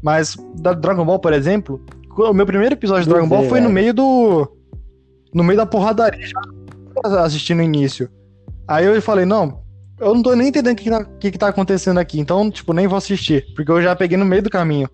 mas 0.01 0.37
da 0.55 0.71
Dragon 0.73 1.05
Ball, 1.05 1.19
por 1.19 1.33
exemplo, 1.33 1.79
o 2.17 2.33
meu 2.33 2.45
primeiro 2.45 2.73
episódio 2.73 3.03
de 3.03 3.09
Dragon 3.09 3.27
Ball 3.27 3.43
foi 3.43 3.59
no 3.59 3.65
velho. 3.67 3.73
meio 3.73 3.93
do 3.93 4.49
no 5.33 5.43
meio 5.43 5.57
da 5.57 5.65
porradaria, 5.65 6.25
já 6.25 7.21
assistindo 7.23 7.57
no 7.57 7.63
início. 7.63 8.09
Aí 8.67 8.85
eu 8.85 8.99
falei, 9.01 9.25
não, 9.25 9.61
eu 9.99 10.15
não 10.15 10.23
tô 10.23 10.33
nem 10.33 10.47
entendendo 10.47 10.73
o 10.73 10.81
que, 10.81 10.89
tá- 10.89 11.05
que 11.19 11.31
que 11.31 11.37
tá 11.37 11.47
acontecendo 11.49 11.99
aqui, 11.99 12.19
então, 12.19 12.49
tipo, 12.49 12.73
nem 12.73 12.87
vou 12.87 12.97
assistir, 12.97 13.45
porque 13.55 13.69
eu 13.71 13.81
já 13.81 13.95
peguei 13.95 14.17
no 14.17 14.25
meio 14.25 14.41
do 14.41 14.49
caminho. 14.49 14.89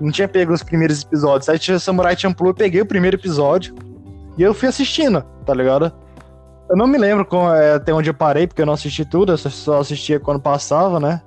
Não 0.00 0.12
tinha 0.12 0.28
pego 0.28 0.52
os 0.52 0.62
primeiros 0.62 1.02
episódios. 1.02 1.48
Aí 1.48 1.58
tinha 1.58 1.78
Samurai 1.78 2.16
Champloo, 2.16 2.50
eu 2.50 2.54
peguei 2.54 2.80
o 2.80 2.86
primeiro 2.86 3.16
episódio 3.16 3.74
e 4.36 4.42
eu 4.42 4.54
fui 4.54 4.68
assistindo, 4.68 5.22
tá 5.44 5.52
ligado? 5.52 5.92
Eu 6.68 6.76
não 6.76 6.86
me 6.86 6.98
lembro 6.98 7.24
com, 7.24 7.52
é, 7.52 7.74
até 7.74 7.92
onde 7.94 8.10
eu 8.10 8.14
parei, 8.14 8.46
porque 8.46 8.60
eu 8.60 8.66
não 8.66 8.74
assisti 8.74 9.04
tudo, 9.04 9.32
eu 9.32 9.38
só- 9.38 9.78
assistia 9.80 10.20
quando 10.20 10.40
passava, 10.40 11.00
né? 11.00 11.22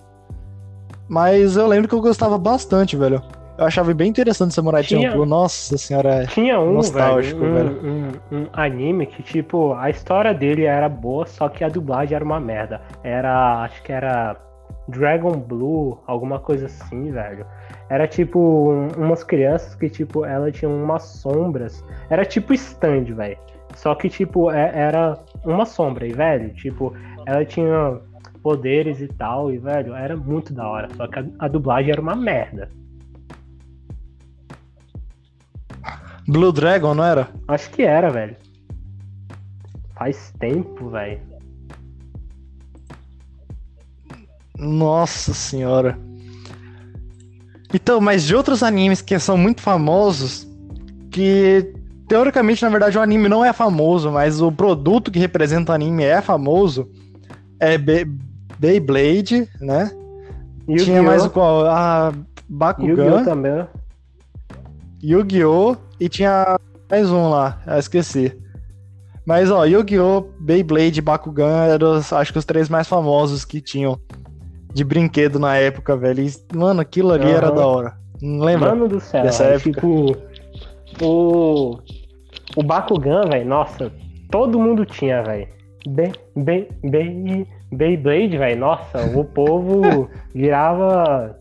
Mas 1.10 1.58
eu 1.58 1.67
lembro 1.67 1.89
que 1.89 1.95
eu 1.95 2.01
gostava 2.01 2.38
bastante, 2.38 2.95
velho. 2.95 3.21
Eu 3.58 3.65
achava 3.65 3.93
bem 3.93 4.10
interessante 4.10 4.54
Samurai 4.54 4.82
Champloo. 4.84 5.25
Nossa 5.25 5.77
senhora, 5.77 6.25
Tinha 6.27 6.60
um, 6.60 6.73
Nostálgico, 6.73 7.39
velho, 7.41 7.51
um, 7.54 7.54
velho. 7.54 8.21
um- 8.32 8.38
um 8.38 8.47
anime 8.54 9.06
que, 9.06 9.21
tipo, 9.21 9.73
a 9.73 9.89
história 9.89 10.34
dele 10.34 10.63
era 10.63 10.88
boa, 10.88 11.25
só 11.27 11.49
que 11.49 11.63
a 11.63 11.69
dublagem 11.69 12.15
era 12.15 12.23
uma 12.23 12.39
merda. 12.39 12.82
Era, 13.04 13.62
acho 13.63 13.84
que 13.84 13.91
era 13.91 14.36
Dragon 14.88 15.32
Blue, 15.38 15.99
alguma 16.08 16.39
coisa 16.39 16.67
assim, 16.67 17.12
velho. 17.12 17.45
Era 17.89 18.08
tipo 18.08 18.39
um- 18.39 18.88
umas 19.06 19.23
crianças 19.23 19.75
que, 19.75 19.89
tipo, 19.89 20.23
ela 20.25 20.49
tinha 20.51 20.69
umas 20.69 21.04
sombras. 21.04 21.84
Era 22.10 22.23
tipo 22.25 22.54
stand, 22.54 23.04
velho. 23.13 23.38
Só 23.75 23.93
que, 23.95 24.10
tipo, 24.10 24.49
é- 24.49 24.71
era 24.73 25.17
uma 25.43 25.65
sombra, 25.65 26.08
e, 26.08 26.13
velho, 26.13 26.54
tipo, 26.54 26.93
ela 27.25 27.45
tinha 27.45 27.99
poderes 28.41 28.99
e 29.01 29.08
tal, 29.08 29.51
e, 29.51 29.58
velho, 29.58 29.93
era 29.93 30.15
muito 30.15 30.54
da 30.54 30.67
hora. 30.67 30.88
Só 30.95 31.08
que 31.08 31.19
a, 31.19 31.25
a 31.39 31.47
dublagem 31.47 31.91
era 31.91 32.01
uma 32.01 32.15
merda. 32.15 32.69
Blue 36.27 36.51
Dragon, 36.51 36.93
não 36.93 37.04
era? 37.04 37.30
Acho 37.47 37.69
que 37.71 37.82
era, 37.82 38.10
velho. 38.10 38.36
Faz 39.95 40.34
tempo, 40.39 40.89
velho. 40.89 41.19
Nossa 44.58 45.34
senhora. 45.34 45.97
Então, 47.73 47.99
mas 47.99 48.23
de 48.23 48.36
outros 48.36 48.63
animes 48.63 49.01
que 49.01 49.17
são 49.17 49.38
muito 49.38 49.62
famosos, 49.62 50.47
que 51.10 51.73
teoricamente, 52.12 52.62
na 52.62 52.67
verdade, 52.69 52.97
o 52.97 53.02
anime 53.02 53.30
não 53.30 53.43
é 53.45 53.54
famoso, 53.54 54.12
mas 54.12 54.41
o 54.41 54.52
produto 54.52 55.10
que 55.10 55.17
representa 55.17 55.71
o 55.71 55.76
anime 55.76 56.04
é 56.04 56.21
famoso, 56.21 56.89
é 57.58 57.78
Be- 57.78 58.06
Beyblade, 58.60 59.47
né? 59.62 59.89
Tinha 60.84 61.02
mais 61.02 61.24
o 61.26 61.30
qual? 61.30 61.65
A 61.67 62.12
Yu-Gi-Oh! 62.13 62.26
Bakugan, 62.50 63.24
também. 63.24 63.65
Yu-Gi-Oh! 65.02 65.78
e 66.02 66.10
tinha 66.10 66.58
mais 66.89 67.10
um 67.10 67.30
lá, 67.30 67.62
eu 67.65 67.78
esqueci. 67.80 68.38
Mas 69.26 69.50
ó, 69.50 69.63
Yu-Gi-Oh!, 69.63 70.26
Beyblade 70.38 71.00
e 71.00 71.02
Bakugan 71.02 71.63
eram, 71.65 71.93
os- 71.97 72.12
acho 72.12 72.34
que 72.34 72.39
os 72.39 72.45
três 72.45 72.67
mais 72.67 72.89
famosos 72.89 73.45
que 73.45 73.62
tinham 73.62 73.97
de 74.74 74.84
brinquedo 74.84 75.39
na 75.39 75.56
época, 75.56 75.95
velho. 75.95 76.21
E, 76.26 76.32
mano, 76.54 76.82
aquilo 76.82 77.12
ali 77.13 77.32
era 77.32 77.47
Aham. 77.47 77.56
da 77.56 77.65
hora. 77.65 77.93
Não 78.21 78.43
lembra? 78.43 78.71
Mano 78.76 78.89
do 78.89 79.00
céu, 79.00 79.24
dessa 79.24 79.45
época? 79.45 79.71
tipo. 79.80 80.17
O. 81.02 81.78
O 82.56 82.64
Bakugan, 82.64 83.30
velho, 83.30 83.46
nossa, 83.46 83.92
todo 84.30 84.60
mundo 84.60 84.86
tinha, 84.86 85.24
velho. 85.24 85.48
Bem, 85.88 86.12
bem, 86.36 86.68
bem. 86.84 87.48
Beyblade, 87.74 88.38
velho, 88.38 88.60
nossa, 88.60 89.02
o 89.18 89.24
povo 89.24 90.10
virava. 90.36 91.40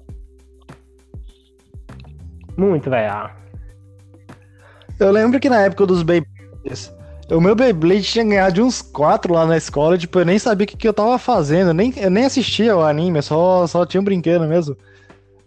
Muito, 2.57 2.89
velho. 2.89 3.11
Ah, 3.11 3.31
Eu 4.99 5.11
lembro 5.11 5.41
que 5.41 5.49
na 5.49 5.61
época 5.63 5.87
dos 5.87 6.03
Beyblades, 6.03 6.95
o 7.31 7.41
meu 7.41 7.57
Beyblade 7.57 8.03
tinha 8.03 8.25
ganhado 8.25 8.55
de 8.55 8.63
uns 8.63 8.81
quatro 8.81 9.35
lá 9.35 9.45
na 9.45 9.57
escola, 9.57 9.99
tipo, 9.99 10.19
eu 10.21 10.25
nem 10.25 10.39
sabia 10.39 10.65
o 10.65 10.69
que, 10.69 10.77
que 10.77 10.87
eu 10.87 10.95
tava 10.95 11.19
fazendo, 11.19 11.71
eu 11.71 11.75
nem, 11.75 11.93
eu 11.97 12.11
nem 12.11 12.25
assistia 12.25 12.77
o 12.77 12.85
anime, 12.85 13.19
eu 13.19 13.23
só, 13.23 13.67
só 13.67 13.85
tinha 13.85 14.01
um 14.01 14.05
brinquedo 14.05 14.47
mesmo. 14.47 14.77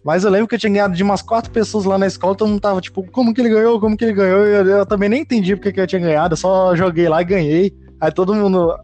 Mas 0.04 0.22
eu 0.22 0.30
lembro 0.30 0.46
que 0.46 0.54
eu 0.54 0.58
tinha 0.58 0.70
ganhado 0.72 0.94
de 0.94 1.02
umas 1.02 1.22
quatro 1.22 1.50
pessoas 1.50 1.84
lá 1.86 1.96
na 1.96 2.06
escola, 2.06 2.34
todo 2.34 2.48
mundo 2.48 2.60
tava 2.60 2.80
tipo, 2.80 3.02
como 3.10 3.32
que 3.32 3.40
ele 3.40 3.48
ganhou, 3.48 3.80
como 3.80 3.96
que 3.96 4.04
ele 4.04 4.12
ganhou, 4.12 4.44
eu, 4.44 4.66
eu 4.66 4.86
também 4.86 5.08
nem 5.08 5.22
entendi 5.22 5.56
porque 5.56 5.72
que 5.72 5.80
eu 5.80 5.86
tinha 5.86 6.00
ganhado, 6.00 6.34
eu 6.34 6.36
só 6.36 6.76
joguei 6.76 7.08
lá 7.08 7.22
e 7.22 7.24
ganhei. 7.24 7.74
Aí 8.00 8.12
todo 8.12 8.34
mundo, 8.34 8.76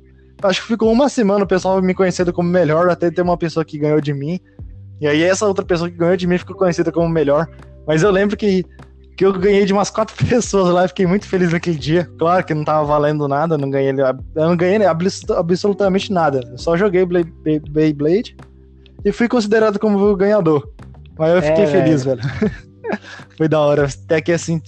acho 0.42 0.62
que 0.62 0.68
ficou 0.68 0.90
uma 0.90 1.08
semana 1.10 1.44
o 1.44 1.46
pessoal 1.46 1.82
me 1.82 1.92
conhecendo 1.92 2.32
como 2.32 2.48
melhor, 2.48 2.88
até 2.88 3.10
ter 3.10 3.20
uma 3.20 3.36
pessoa 3.36 3.64
que 3.64 3.76
ganhou 3.78 4.00
de 4.00 4.14
mim. 4.14 4.40
E 4.98 5.06
aí 5.06 5.22
essa 5.22 5.46
outra 5.46 5.64
pessoa 5.64 5.90
que 5.90 5.96
ganhou 5.96 6.16
de 6.16 6.26
mim 6.26 6.38
ficou 6.38 6.56
conhecida 6.56 6.90
como 6.90 7.08
melhor. 7.08 7.46
Mas 7.86 8.02
eu 8.02 8.10
lembro 8.10 8.36
que 8.36 8.64
que 9.16 9.26
eu 9.26 9.34
ganhei 9.34 9.66
de 9.66 9.72
umas 9.74 9.90
quatro 9.90 10.16
pessoas 10.26 10.72
lá, 10.72 10.86
e 10.86 10.88
fiquei 10.88 11.06
muito 11.06 11.26
feliz 11.28 11.52
naquele 11.52 11.76
dia. 11.76 12.08
Claro 12.18 12.42
que 12.42 12.54
não 12.54 12.64
tava 12.64 12.86
valendo 12.86 13.28
nada, 13.28 13.58
não 13.58 13.68
ganhei, 13.68 13.90
eu 13.90 14.48
não 14.48 14.56
ganhei 14.56 14.82
abs- 14.86 15.28
absolutamente 15.30 16.10
nada. 16.10 16.40
Eu 16.50 16.56
só 16.56 16.74
joguei 16.74 17.04
Blade- 17.04 17.30
Bey- 17.44 17.60
Beyblade 17.60 18.34
e 19.04 19.12
fui 19.12 19.28
considerado 19.28 19.78
como 19.78 19.98
o 19.98 20.16
ganhador. 20.16 20.66
Mas 21.20 21.34
eu 21.34 21.42
fiquei 21.42 21.64
É, 21.64 21.66
feliz, 21.66 22.02
velho. 22.02 22.20
Foi 23.36 23.46
da 23.46 23.60
hora. 23.60 23.84
Até 23.84 24.22
que 24.22 24.32
assim, 24.32 24.62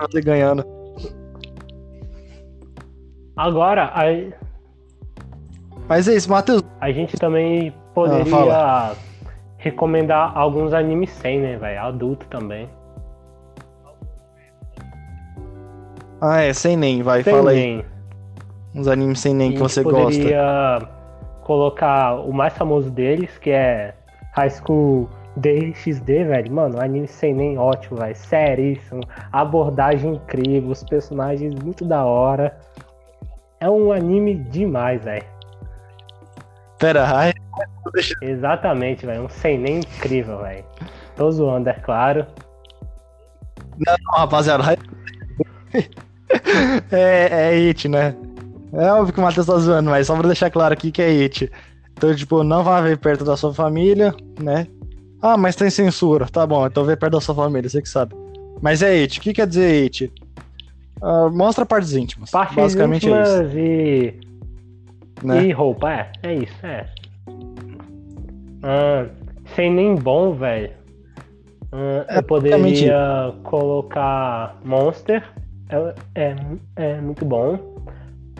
você 0.00 0.20
ganhando. 0.20 0.64
Agora, 3.36 3.90
aí. 3.92 4.32
Mas 5.88 6.06
é 6.06 6.14
isso, 6.14 6.30
Matheus. 6.30 6.62
A 6.80 6.92
gente 6.92 7.16
também 7.16 7.74
poderia 7.94 8.32
ah, 8.32 8.94
recomendar 9.56 10.38
alguns 10.38 10.72
animes 10.72 11.10
sem, 11.10 11.40
né, 11.40 11.56
velho? 11.56 11.80
Adulto 11.80 12.26
também. 12.28 12.70
Ah, 16.20 16.42
é, 16.42 16.52
sem 16.52 16.76
nem, 16.76 17.02
vai, 17.02 17.24
sem 17.24 17.32
fala 17.32 17.52
nem. 17.52 17.78
aí. 17.78 17.84
Uns 18.72 18.86
animes 18.86 19.18
sem 19.18 19.34
nem 19.34 19.52
que 19.52 19.58
você 19.58 19.82
poderia 19.82 20.04
gosta. 20.04 20.20
poderia 20.20 20.88
colocar 21.42 22.14
o 22.20 22.32
mais 22.32 22.56
famoso 22.56 22.88
deles, 22.88 23.36
que 23.38 23.50
é 23.50 23.94
High 24.36 24.50
School 24.50 25.08
DXD, 25.38 26.24
velho. 26.24 26.52
Mano, 26.52 26.80
anime 26.80 27.08
sem 27.08 27.34
nem 27.34 27.58
ótimo, 27.58 27.98
velho. 27.98 28.16
Seríssimo. 28.16 29.00
Abordagem 29.32 30.14
incrível, 30.14 30.70
os 30.70 30.84
personagens 30.84 31.54
muito 31.54 31.84
da 31.84 32.04
hora. 32.04 32.58
É 33.60 33.68
um 33.68 33.92
anime 33.92 34.34
demais, 34.34 35.02
velho. 35.02 35.24
Pera, 36.78 37.08
ai. 37.12 37.32
Exatamente, 38.22 39.04
velho. 39.04 39.24
Um 39.24 39.28
sem 39.28 39.58
nem 39.58 39.78
incrível, 39.78 40.38
velho. 40.38 40.64
Tô 41.16 41.30
zoando, 41.30 41.68
é 41.68 41.74
claro. 41.74 42.26
Não, 43.78 43.96
rapaziada. 44.16 44.64
é, 46.92 47.28
é 47.30 47.68
It, 47.68 47.88
né? 47.88 48.14
É 48.72 48.92
óbvio 48.92 49.14
que 49.14 49.20
o 49.20 49.22
Matheus 49.22 49.46
tá 49.46 49.56
zoando, 49.56 49.90
mas 49.90 50.06
só 50.06 50.14
pra 50.16 50.26
deixar 50.26 50.50
claro 50.50 50.74
aqui 50.74 50.92
que 50.92 51.02
é 51.02 51.08
It. 51.08 51.50
Então, 51.92 52.14
tipo, 52.14 52.44
não 52.44 52.62
vá 52.62 52.80
ver 52.80 52.96
perto 52.98 53.24
da 53.24 53.36
sua 53.36 53.52
família, 53.52 54.14
né? 54.40 54.66
Ah, 55.20 55.36
mas 55.36 55.56
tem 55.56 55.70
censura. 55.70 56.26
Tá 56.26 56.46
bom, 56.46 56.66
então 56.66 56.84
vê 56.84 56.96
perto 56.96 57.14
da 57.14 57.20
sua 57.20 57.34
família, 57.34 57.68
você 57.68 57.82
que 57.82 57.88
sabe. 57.88 58.14
Mas 58.60 58.82
é 58.82 58.90
It. 58.90 59.18
O 59.18 59.22
que 59.22 59.32
quer 59.32 59.46
dizer 59.46 59.82
It? 59.82 60.12
Uh, 61.02 61.30
mostra 61.30 61.64
partes 61.64 61.94
íntimas. 61.94 62.30
Partes 62.30 62.56
Basicamente 62.56 63.06
íntimas 63.06 63.28
é 63.28 63.44
isso. 63.44 63.58
e. 63.58 64.20
Né? 65.22 65.44
E 65.46 65.52
roupa, 65.52 65.92
é. 65.92 66.12
É 66.22 66.34
isso, 66.34 66.66
é. 66.66 66.86
Ah, 68.62 69.06
sem 69.54 69.72
nem 69.72 69.94
bom, 69.94 70.34
velho. 70.34 70.70
Ah, 71.72 72.04
é 72.08 72.18
eu 72.18 72.22
poderia 72.22 73.34
colocar 73.44 74.58
Monster. 74.64 75.22
É, 75.70 75.94
é, 76.14 76.36
é 76.76 77.00
muito 77.00 77.24
bom. 77.24 77.58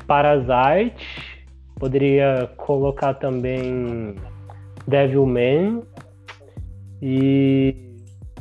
Parasite. 0.07 1.47
Poderia 1.76 2.51
colocar 2.57 3.14
também 3.14 4.16
Devilman. 4.87 5.83
E 7.01 7.74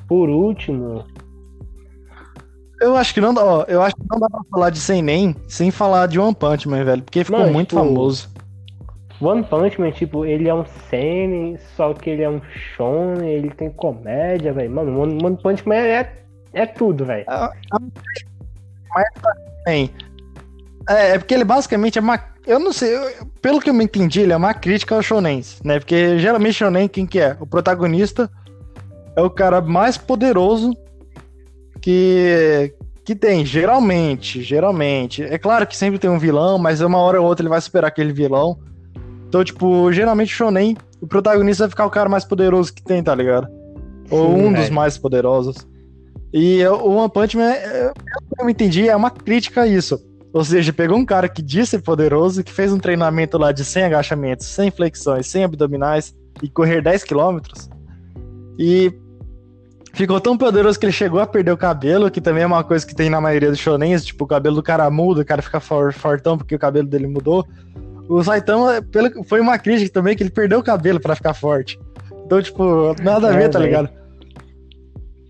por 0.07 0.29
último. 0.29 1.05
Eu 2.79 2.95
acho 2.95 3.13
que 3.13 3.21
não 3.21 3.33
dá, 3.33 3.43
ó, 3.43 3.65
eu 3.67 3.81
acho 3.81 3.95
que 3.95 4.03
não 4.09 4.19
dá 4.19 4.29
pra 4.29 4.41
falar 4.51 4.69
de 4.69 4.79
Sem 4.79 5.01
Nem 5.01 5.35
sem 5.47 5.71
falar 5.71 6.07
de 6.07 6.19
One 6.19 6.35
Punch 6.35 6.67
Man, 6.67 6.83
velho, 6.83 7.01
porque 7.01 7.23
ficou 7.23 7.47
muito 7.51 7.69
tipo, 7.69 7.81
famoso. 7.81 8.29
One 9.19 9.43
Punch 9.43 9.81
Man, 9.81 9.91
tipo, 9.91 10.25
ele 10.25 10.47
é 10.47 10.53
um 10.53 10.63
seinen, 10.89 11.57
só 11.75 11.93
que 11.93 12.11
ele 12.11 12.21
é 12.21 12.29
um 12.29 12.39
shonen, 12.75 13.27
ele 13.27 13.49
tem 13.49 13.71
comédia, 13.71 14.53
velho. 14.53 14.69
Mano, 14.69 15.01
One, 15.01 15.23
One 15.23 15.37
Punch 15.37 15.67
Man 15.67 15.75
é, 15.75 16.13
é 16.53 16.65
tudo, 16.67 17.03
velho. 17.03 17.25
É, 17.27 17.49
mas 18.93 19.05
também. 19.65 19.89
É, 20.87 21.11
é 21.11 21.17
porque 21.17 21.33
ele 21.33 21.43
basicamente 21.43 21.97
é 21.97 22.01
uma. 22.01 22.19
Eu 22.45 22.59
não 22.59 22.71
sei, 22.71 22.95
eu, 22.95 23.25
pelo 23.41 23.59
que 23.59 23.69
eu 23.69 23.73
me 23.73 23.83
entendi, 23.83 24.21
ele 24.21 24.33
é 24.33 24.37
uma 24.37 24.53
crítica 24.53 24.95
ao 24.95 25.01
shonen, 25.01 25.41
né? 25.63 25.79
Porque 25.79 26.19
geralmente 26.19 26.53
shonen, 26.53 26.87
quem 26.87 27.05
que 27.05 27.19
é? 27.19 27.35
O 27.39 27.47
protagonista 27.47 28.29
é 29.18 29.22
o 29.22 29.32
cara 29.32 29.59
mais 29.61 29.97
poderoso 29.97 30.78
que, 31.82 32.72
que 33.03 33.15
tem, 33.15 33.43
geralmente, 33.43 34.43
geralmente. 34.43 35.24
É 35.24 35.39
claro 35.39 35.65
que 35.65 35.76
sempre 35.76 35.97
tem 35.97 36.07
um 36.07 36.20
vilão, 36.20 36.59
mas 36.59 36.82
uma 36.82 36.99
hora 36.99 37.20
ou 37.20 37.28
outra 37.28 37.43
ele 37.43 37.49
vai 37.49 37.59
superar 37.59 37.88
aquele 37.88 38.13
vilão. 38.13 38.59
Então, 39.28 39.43
tipo, 39.43 39.91
geralmente 39.91 40.32
shonen, 40.32 40.78
o 41.01 41.07
protagonista 41.07 41.63
vai 41.63 41.72
ficar 41.72 41.88
o 41.88 41.89
cara 41.89 42.07
mais 42.07 42.24
poderoso 42.24 42.72
que 42.72 42.84
tem, 42.84 43.01
tá 43.01 43.15
ligado? 43.15 43.47
Ou 44.11 44.36
Sim, 44.36 44.43
um 44.43 44.55
é. 44.55 44.61
dos 44.61 44.70
mais 44.70 44.99
poderosos. 44.99 45.68
E 46.32 46.63
o 46.68 46.91
One 46.91 47.11
Punch 47.11 47.36
Man, 47.36 47.53
eu, 47.53 47.93
eu 48.39 48.49
entendi, 48.49 48.88
é 48.88 48.95
uma 48.95 49.09
crítica 49.09 49.63
a 49.63 49.68
isso. 49.68 49.99
Ou 50.32 50.43
seja, 50.43 50.72
pegou 50.72 50.95
um 50.95 51.05
cara 51.05 51.28
que 51.28 51.41
disse 51.41 51.72
ser 51.72 51.82
poderoso, 51.82 52.43
que 52.43 52.51
fez 52.51 52.72
um 52.72 52.78
treinamento 52.78 53.36
lá 53.39 53.51
de 53.51 53.65
100 53.65 53.86
agachamentos, 53.86 54.45
100 54.45 54.70
flexões, 54.70 55.26
100 55.26 55.45
abdominais 55.45 56.15
e 56.43 56.47
correr 56.47 56.84
10 56.84 57.03
quilômetros. 57.03 57.68
E 58.59 58.93
ficou 59.97 60.21
tão 60.21 60.37
poderoso 60.37 60.79
que 60.79 60.85
ele 60.85 60.93
chegou 60.93 61.19
a 61.19 61.25
perder 61.25 61.51
o 61.51 61.57
cabelo, 61.57 62.11
que 62.11 62.21
também 62.21 62.43
é 62.43 62.45
uma 62.45 62.63
coisa 62.63 62.85
que 62.85 62.93
tem 62.93 63.09
na 63.09 63.19
maioria 63.19 63.49
dos 63.49 63.57
shonens, 63.57 64.05
tipo, 64.05 64.25
o 64.25 64.27
cabelo 64.27 64.57
do 64.57 64.63
cara 64.63 64.89
muda, 64.91 65.21
o 65.21 65.25
cara 65.25 65.41
fica 65.41 65.59
for, 65.59 65.91
fortão 65.91 66.37
porque 66.37 66.53
o 66.53 66.59
cabelo 66.59 66.87
dele 66.87 67.07
mudou. 67.07 67.45
O 68.07 68.23
Saitama, 68.23 68.81
pelo, 68.91 69.23
foi 69.23 69.41
uma 69.41 69.57
crítica 69.57 69.91
também 69.91 70.15
que 70.15 70.21
ele 70.21 70.29
perdeu 70.29 70.59
o 70.59 70.63
cabelo 70.63 70.99
para 70.99 71.15
ficar 71.15 71.33
forte. 71.33 71.79
Então, 72.25 72.39
tipo, 72.41 72.95
nada 73.01 73.29
a 73.29 73.31
ver, 73.31 73.45
é, 73.45 73.49
tá 73.49 73.57
ligado? 73.57 73.89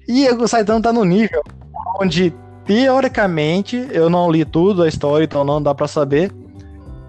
E 0.05 0.29
o 0.29 0.47
Saitama 0.47 0.81
tá 0.81 0.91
no 0.91 1.05
nível 1.05 1.41
onde, 2.01 2.33
teoricamente, 2.65 3.87
eu 3.91 4.09
não 4.09 4.29
li 4.29 4.43
tudo 4.43 4.83
a 4.83 4.87
história, 4.87 5.23
então 5.23 5.45
não 5.45 5.61
dá 5.61 5.73
para 5.73 5.87
saber, 5.87 6.29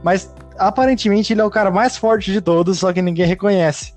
mas 0.05 0.33
aparentemente 0.57 1.33
ele 1.33 1.41
é 1.41 1.45
o 1.45 1.51
cara 1.51 1.73
mais 1.73 1.97
forte 1.97 2.33
de 2.33 2.41
todos, 2.41 2.79
só 2.79 2.93
que 2.93 3.03
ninguém 3.03 3.27
reconhece. 3.27 3.93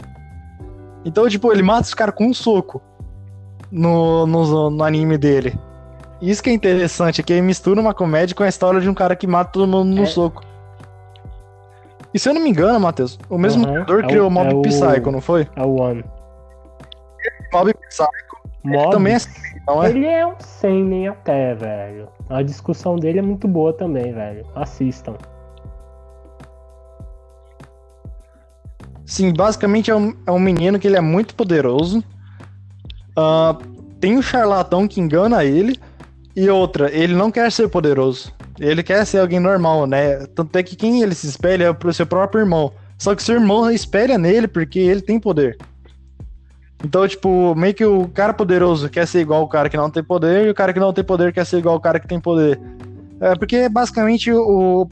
Então, 1.06 1.30
tipo, 1.30 1.52
ele 1.52 1.62
mata 1.62 1.84
os 1.84 1.94
caras 1.94 2.16
com 2.16 2.26
um 2.26 2.34
soco 2.34 2.82
no, 3.72 4.26
no, 4.28 4.70
no, 4.70 4.84
anime 4.84 5.18
dele. 5.18 5.58
Isso 6.22 6.44
que 6.44 6.50
é 6.50 6.54
interessante, 6.54 7.22
é 7.22 7.24
que 7.24 7.34
ele 7.34 7.42
mistura 7.42 7.80
uma 7.80 7.94
comédia 7.94 8.36
com 8.36 8.44
a 8.44 8.48
história 8.48 8.82
de 8.82 8.90
um 8.90 8.94
cara 8.94 9.16
que 9.16 9.26
mata 9.26 9.52
todo 9.52 9.68
mundo 9.68 9.96
no 9.96 10.04
é. 10.04 10.06
soco. 10.06 10.44
E 12.14 12.20
se 12.20 12.28
eu 12.28 12.34
não 12.34 12.42
me 12.42 12.50
engano, 12.50 12.80
Matheus, 12.80 13.18
o 13.30 13.38
mesmo 13.38 13.66
uhum. 13.66 13.72
criador 13.72 14.04
é 14.04 14.08
criou 14.08 14.28
o 14.28 14.32
Mob 14.32 14.50
é 14.50 14.70
Psycho, 14.70 15.10
o... 15.10 15.12
não 15.12 15.22
foi? 15.22 15.48
É 15.56 15.64
o 15.64 15.80
One. 15.80 16.04
Mob 17.54 17.74
Psycho. 17.88 18.32
Mob, 18.64 18.92
também 18.92 19.14
é 19.14 19.16
assim, 19.16 19.60
não 19.68 19.84
é? 19.84 19.90
Ele 19.90 20.06
é 20.06 20.28
um 20.28 20.36
nem 20.84 21.08
até, 21.08 21.56
velho. 21.56 22.10
A 22.30 22.44
discussão 22.44 22.96
dele 22.96 23.20
é 23.20 23.22
muito 23.22 23.48
boa 23.48 23.74
também, 23.74 24.14
velho. 24.14 24.46
Assistam. 24.54 25.16
Sim, 29.06 29.34
basicamente 29.34 29.90
é 29.90 29.96
um, 29.96 30.14
é 30.26 30.32
um 30.32 30.40
menino 30.40 30.80
que 30.80 30.88
ele 30.88 30.96
é 30.96 31.02
muito 31.02 31.36
poderoso. 31.36 32.04
Uh, 33.18 33.82
tem 34.00 34.18
um 34.18 34.22
charlatão 34.22 34.88
que 34.88 35.00
engana 35.00 35.44
ele. 35.44 35.80
E 36.36 36.50
outra, 36.50 36.90
ele 36.92 37.14
não 37.14 37.30
quer 37.30 37.52
ser 37.52 37.68
poderoso. 37.68 38.34
Ele 38.60 38.82
quer 38.82 39.06
ser 39.06 39.20
alguém 39.20 39.40
normal, 39.40 39.86
né? 39.86 40.26
Tanto 40.28 40.56
é 40.58 40.64
que 40.64 40.76
quem 40.76 41.02
ele 41.02 41.14
se 41.14 41.28
espelha 41.28 41.66
é 41.66 41.74
pro 41.74 41.94
seu 41.94 42.06
próprio 42.06 42.42
irmão. 42.42 42.72
Só 42.98 43.14
que 43.16 43.24
seu 43.24 43.36
irmão 43.36 43.70
espelha 43.70 44.18
nele 44.18 44.48
porque 44.48 44.80
ele 44.80 45.02
tem 45.02 45.20
poder. 45.20 45.58
Então, 46.84 47.08
tipo, 47.08 47.54
meio 47.56 47.74
que 47.74 47.86
o 47.86 48.08
cara 48.08 48.34
poderoso 48.34 48.90
quer 48.90 49.08
ser 49.08 49.22
igual 49.22 49.44
o 49.44 49.48
cara 49.48 49.70
que 49.70 49.78
não 49.78 49.90
tem 49.90 50.04
poder, 50.04 50.48
e 50.48 50.50
o 50.50 50.54
cara 50.54 50.74
que 50.74 50.80
não 50.80 50.94
tem 50.94 51.04
poder 51.04 51.32
quer 51.32 51.46
ser 51.46 51.58
igual 51.58 51.76
o 51.76 51.80
cara 51.80 52.00
que 52.00 52.08
tem 52.08 52.20
poder. 52.20 52.60
É 53.20 53.36
porque 53.36 53.70
basicamente 53.70 54.32
o. 54.32 54.88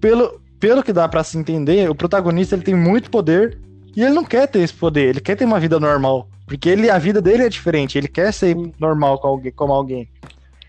Pelo, 0.00 0.40
pelo 0.58 0.82
que 0.82 0.92
dá 0.92 1.08
para 1.08 1.22
se 1.22 1.36
entender, 1.36 1.90
o 1.90 1.94
protagonista 1.94 2.54
ele 2.54 2.62
tem 2.62 2.74
muito 2.74 3.10
poder 3.10 3.58
e 3.94 4.02
ele 4.02 4.14
não 4.14 4.24
quer 4.24 4.46
ter 4.46 4.60
esse 4.60 4.74
poder, 4.74 5.08
ele 5.10 5.20
quer 5.20 5.36
ter 5.36 5.44
uma 5.44 5.60
vida 5.60 5.78
normal. 5.78 6.28
Porque 6.46 6.68
ele, 6.68 6.90
a 6.90 6.98
vida 6.98 7.22
dele 7.22 7.44
é 7.44 7.48
diferente, 7.48 7.96
ele 7.96 8.08
quer 8.08 8.32
ser 8.32 8.56
normal 8.78 9.18
com 9.18 9.28
alguém, 9.28 9.52
como 9.52 9.72
alguém. 9.72 10.08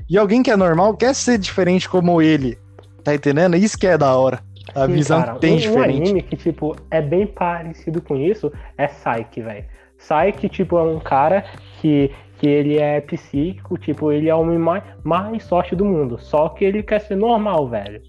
E 0.10 0.18
alguém 0.18 0.44
que 0.44 0.52
é 0.52 0.56
normal 0.56 0.96
quer 0.96 1.14
ser 1.14 1.38
diferente 1.38 1.90
como 1.90 2.22
ele. 2.22 2.58
Tá 3.04 3.14
entendendo? 3.14 3.56
Isso 3.56 3.78
que 3.78 3.88
é 3.88 3.98
da 3.98 4.16
hora. 4.16 4.40
A 4.74 4.88
Sim, 4.88 4.94
visão 4.94 5.22
cara, 5.22 5.40
tem 5.40 5.54
um, 5.54 5.58
diferente. 5.58 6.00
Um 6.00 6.04
anime 6.04 6.22
que, 6.22 6.36
tipo, 6.36 6.76
é 6.90 7.02
bem 7.02 7.28
parecido 7.28 8.02
com 8.02 8.16
isso 8.16 8.52
é 8.78 8.88
Psyche, 8.88 9.42
velho. 9.42 9.66
Psyche, 9.98 10.50
tipo, 10.50 10.78
é 10.78 10.84
um 10.84 11.00
cara 11.00 11.46
que, 11.80 12.12
que 12.40 12.48
ele 12.48 12.78
é 12.78 13.00
psíquico, 13.02 13.78
tipo, 13.78 14.12
ele 14.12 14.30
é 14.30 14.36
o 14.36 14.42
homem 14.42 14.58
mais, 14.58 14.84
mais 15.04 15.44
sorte 15.44 15.76
do 15.76 15.86
mundo. 15.86 16.18
Só 16.20 16.50
que 16.50 16.66
ele 16.66 16.82
quer 16.82 17.00
ser 17.00 17.16
normal, 17.16 17.70
velho. 17.70 18.02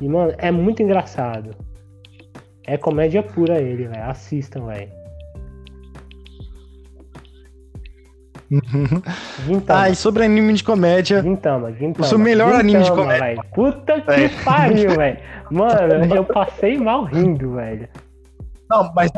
E, 0.00 0.08
mano, 0.08 0.34
é 0.38 0.50
muito 0.50 0.82
engraçado. 0.82 1.54
É 2.64 2.76
comédia 2.76 3.22
pura 3.22 3.60
ele, 3.60 3.86
velho. 3.86 4.10
Assistam, 4.10 4.66
velho. 4.66 4.95
Ah, 9.68 9.90
e 9.90 9.96
sobre 9.96 10.24
anime 10.24 10.52
de 10.52 10.62
comédia. 10.62 11.22
Gintama, 11.22 11.72
Gintama. 11.72 12.06
O 12.06 12.08
seu 12.08 12.18
melhor 12.18 12.46
Gintama, 12.46 12.60
anime 12.60 12.84
de 12.84 12.90
comédia. 12.92 13.24
Véio. 13.24 13.44
Puta 13.54 14.00
que 14.00 14.10
é. 14.10 14.28
pariu, 14.44 14.90
velho. 14.94 15.18
Mano, 15.50 16.14
eu 16.14 16.24
passei 16.24 16.78
mal 16.78 17.04
rindo, 17.04 17.54
velho. 17.54 17.88
Não, 18.70 18.92
mas. 18.94 19.10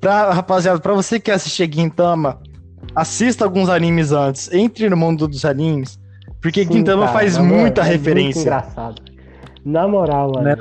Pra, 0.00 0.32
rapaziada, 0.32 0.80
pra 0.80 0.92
você 0.92 1.18
que 1.18 1.30
assistir 1.30 1.72
Gintama, 1.72 2.40
assista 2.94 3.44
alguns 3.44 3.68
animes 3.68 4.12
antes. 4.12 4.52
Entre 4.52 4.88
no 4.88 4.96
mundo 4.96 5.28
dos 5.28 5.44
animes. 5.44 5.98
Porque 6.40 6.64
Sim, 6.64 6.72
Gintama 6.72 7.06
cara, 7.06 7.18
faz 7.18 7.38
muita 7.38 7.80
é 7.82 7.84
referência. 7.84 8.40
Muito 8.40 8.40
engraçado. 8.40 9.02
Na 9.64 9.88
moral, 9.88 10.32
mano. 10.34 10.44
Né? 10.44 10.56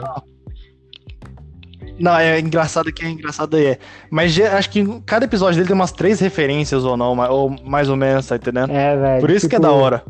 Não, 1.99 2.17
é 2.17 2.39
engraçado 2.39 2.91
que 2.91 3.05
é 3.05 3.09
engraçado 3.09 3.55
aí 3.55 3.65
é. 3.67 3.77
Mas 4.09 4.39
acho 4.39 4.69
que 4.69 4.83
cada 5.05 5.25
episódio 5.25 5.55
dele 5.57 5.67
tem 5.67 5.75
umas 5.75 5.91
três 5.91 6.19
referências 6.19 6.83
ou 6.83 6.97
não, 6.97 7.17
ou 7.29 7.49
mais 7.63 7.89
ou 7.89 7.95
menos, 7.95 8.27
tá 8.27 8.35
entendendo? 8.35 8.71
É, 8.71 8.95
velho. 8.97 9.21
Por 9.21 9.29
isso 9.29 9.47
tipo, 9.47 9.49
que 9.51 9.55
é 9.55 9.59
da 9.59 9.69
tipo, 9.69 9.79
hora. 9.79 10.03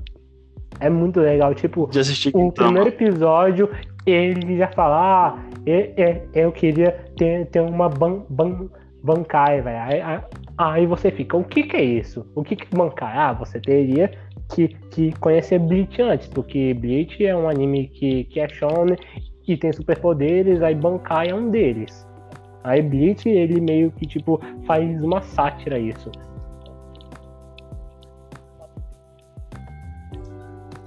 É 0.80 0.90
muito 0.90 1.20
legal. 1.20 1.54
Tipo, 1.54 1.88
De 1.92 2.00
assistir 2.00 2.30
o 2.34 2.40
Gintama. 2.40 2.70
primeiro 2.70 2.90
episódio, 2.90 3.70
ele 4.06 4.58
já 4.58 4.68
fala, 4.70 4.96
ah, 5.28 5.40
eu, 5.66 6.22
eu, 6.34 6.52
queria 6.52 6.92
ter, 7.18 7.46
ter 7.48 7.62
uma 7.62 7.90
ban, 7.90 8.24
ban, 8.30 8.68
bancai, 9.04 9.62
velho. 9.62 9.80
Aí, 9.80 10.02
aí- 10.02 10.20
aí 10.58 10.86
você 10.86 11.12
fica, 11.12 11.38
o 11.38 11.44
que 11.44 11.64
que 11.64 11.76
é 11.78 11.84
isso? 11.84 12.26
O 12.36 12.44
que 12.44 12.56
que 12.56 12.66
é 12.74 12.78
bancai? 12.78 13.14
Ah, 13.16 13.34
você 13.34 13.60
teria 13.60 14.12
que, 14.54 14.70
que 14.92 15.12
conhecer 15.20 15.60
Bleach 15.60 16.02
antes, 16.02 16.28
porque 16.28 16.74
Bleach 16.74 17.26
é 17.26 17.36
um 17.36 17.48
anime 17.50 17.88
que, 17.88 18.24
que 18.26 18.40
é 18.40 18.48
shonen 18.50 18.98
e 19.48 19.58
tem 19.58 19.72
superpoderes, 19.74 20.62
aí 20.62 20.74
bancai 20.76 21.30
é 21.30 21.36
um 21.36 21.50
deles. 21.50 22.08
Aí 22.64 22.82
Bleach, 22.82 23.28
ele 23.28 23.60
meio 23.60 23.92
que, 23.92 24.06
tipo, 24.06 24.40
faz 24.66 25.04
uma 25.04 25.22
sátira 25.22 25.76
a 25.76 25.80
isso. 25.80 26.10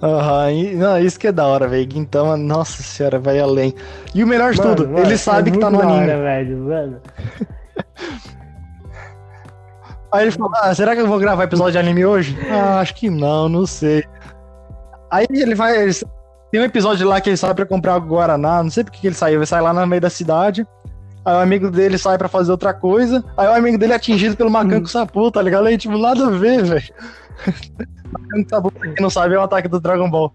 Aham, 0.03 0.51
não, 0.77 0.99
isso 0.99 1.19
que 1.19 1.27
é 1.29 1.33
da 1.33 1.47
hora, 1.47 1.67
velho. 1.67 1.91
Gintama, 1.91 2.37
nossa 2.37 2.83
senhora, 2.83 3.19
vai 3.19 3.39
além. 3.39 3.75
E 4.15 4.23
o 4.23 4.27
melhor 4.27 4.53
de 4.53 4.59
Mano, 4.59 4.77
tudo, 4.77 4.89
mano, 4.89 5.05
ele 5.07 5.15
é 5.15 5.17
sabe 5.17 5.51
que 5.51 5.59
tá 5.59 5.71
no 5.71 5.81
anime. 5.81 6.01
hora, 6.01 6.23
velho, 6.23 6.59
mano. 6.59 7.01
Aí 10.13 10.23
ele 10.25 10.31
fala, 10.31 10.51
ah, 10.63 10.75
será 10.75 10.95
que 10.95 11.01
eu 11.01 11.07
vou 11.07 11.19
gravar 11.19 11.45
episódio 11.45 11.73
de 11.73 11.79
anime 11.79 12.05
hoje? 12.07 12.39
Ah, 12.51 12.81
acho 12.81 12.95
que 12.95 13.11
não, 13.11 13.49
não 13.49 13.67
sei. 13.67 14.05
Aí 15.11 15.27
ele 15.31 15.55
vai. 15.55 15.77
ele- 15.83 15.93
Tem 16.51 16.61
um 16.61 16.65
episódio 16.65 17.07
lá 17.09 17.21
que 17.21 17.31
ele 17.31 17.37
sai 17.37 17.55
pra 17.55 17.67
comprar 17.67 17.99
Guaraná, 17.99 18.63
não 18.63 18.71
sei 18.71 18.85
porque 18.85 19.01
que 19.01 19.07
ele 19.07 19.15
saiu, 19.15 19.39
ele 19.39 19.47
sai 19.47 19.61
lá 19.61 19.73
no 19.73 19.87
meio 19.87 20.01
da 20.01 20.11
cidade. 20.11 20.67
Aí 21.25 21.35
o 21.35 21.41
amigo 21.41 21.71
dele 21.73 21.99
sai 21.99 22.17
pra 22.17 22.29
fazer 22.29 22.53
outra 22.53 22.73
coisa. 22.73 23.25
Aí 23.37 23.49
o 23.49 23.55
amigo 23.55 23.77
dele 23.77 23.93
é 23.93 23.97
atingido 23.97 24.37
pelo 24.37 24.49
macaco 24.49 24.87
sapu, 24.87 25.29
tá 25.29 25.43
ligado? 25.43 25.67
Aí, 25.67 25.77
tipo, 25.77 25.99
nada 25.99 26.29
a 26.29 26.31
ver, 26.31 26.63
velho. 26.65 26.85
macaco 28.13 28.49
sapu, 28.49 28.71
pra 28.71 28.93
quem 28.93 29.03
não 29.03 29.11
sabe, 29.11 29.35
é 29.35 29.39
o 29.39 29.43
ataque 29.43 29.67
do 29.67 29.81
Dragon 29.81 30.09
Ball. 30.09 30.33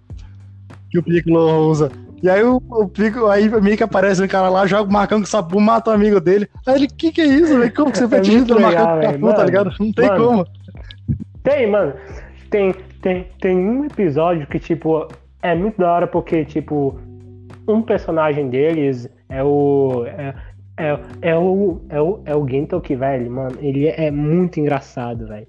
Que 0.89 0.99
o 0.99 1.03
Piccolo 1.03 1.69
usa. 1.69 1.89
E 2.21 2.29
aí 2.29 2.43
o, 2.43 2.61
o 2.69 2.89
Piccolo, 2.89 3.29
aí 3.29 3.47
meio 3.61 3.77
que 3.77 3.83
aparece 3.83 4.21
um 4.21 4.27
cara 4.27 4.49
lá, 4.49 4.67
joga 4.67 4.89
o 4.89 4.93
macaco 4.93 5.25
sapu, 5.25 5.61
mata 5.61 5.91
o 5.91 5.93
amigo 5.93 6.19
dele. 6.19 6.49
Aí 6.67 6.75
ele, 6.75 6.87
que 6.87 7.13
que 7.13 7.21
é 7.21 7.25
isso, 7.25 7.57
velho? 7.57 7.73
Como 7.73 7.89
que 7.89 7.97
você 7.97 8.07
foi 8.09 8.17
É 8.17 8.21
atingido 8.21 8.47
pelo 8.47 8.67
legal, 8.67 9.01
sapu, 9.01 9.33
tá 9.33 9.43
ligado? 9.45 9.71
Não 9.79 9.93
tem 9.93 10.07
mano. 10.07 10.25
como. 10.25 10.47
Tem, 11.41 11.71
mano. 11.71 11.93
Tem, 12.49 12.75
tem, 13.01 13.27
tem 13.39 13.57
um 13.57 13.85
episódio 13.85 14.45
que, 14.45 14.59
tipo, 14.59 15.07
é 15.41 15.55
muito 15.55 15.77
da 15.77 15.91
hora 15.91 16.07
porque, 16.07 16.45
tipo, 16.45 16.97
um 17.67 17.81
personagem 17.81 18.49
deles 18.49 19.09
é 19.29 19.43
o. 19.43 20.05
É, 20.05 20.33
é, 20.77 20.99
é 21.21 21.37
o. 21.37 21.81
É 21.89 22.01
o, 22.01 22.21
é 22.25 22.35
o 22.35 22.47
Gentoki, 22.47 22.95
velho, 22.95 23.31
mano. 23.31 23.57
Ele 23.59 23.87
é 23.87 24.11
muito 24.11 24.59
engraçado, 24.59 25.27
velho. 25.27 25.47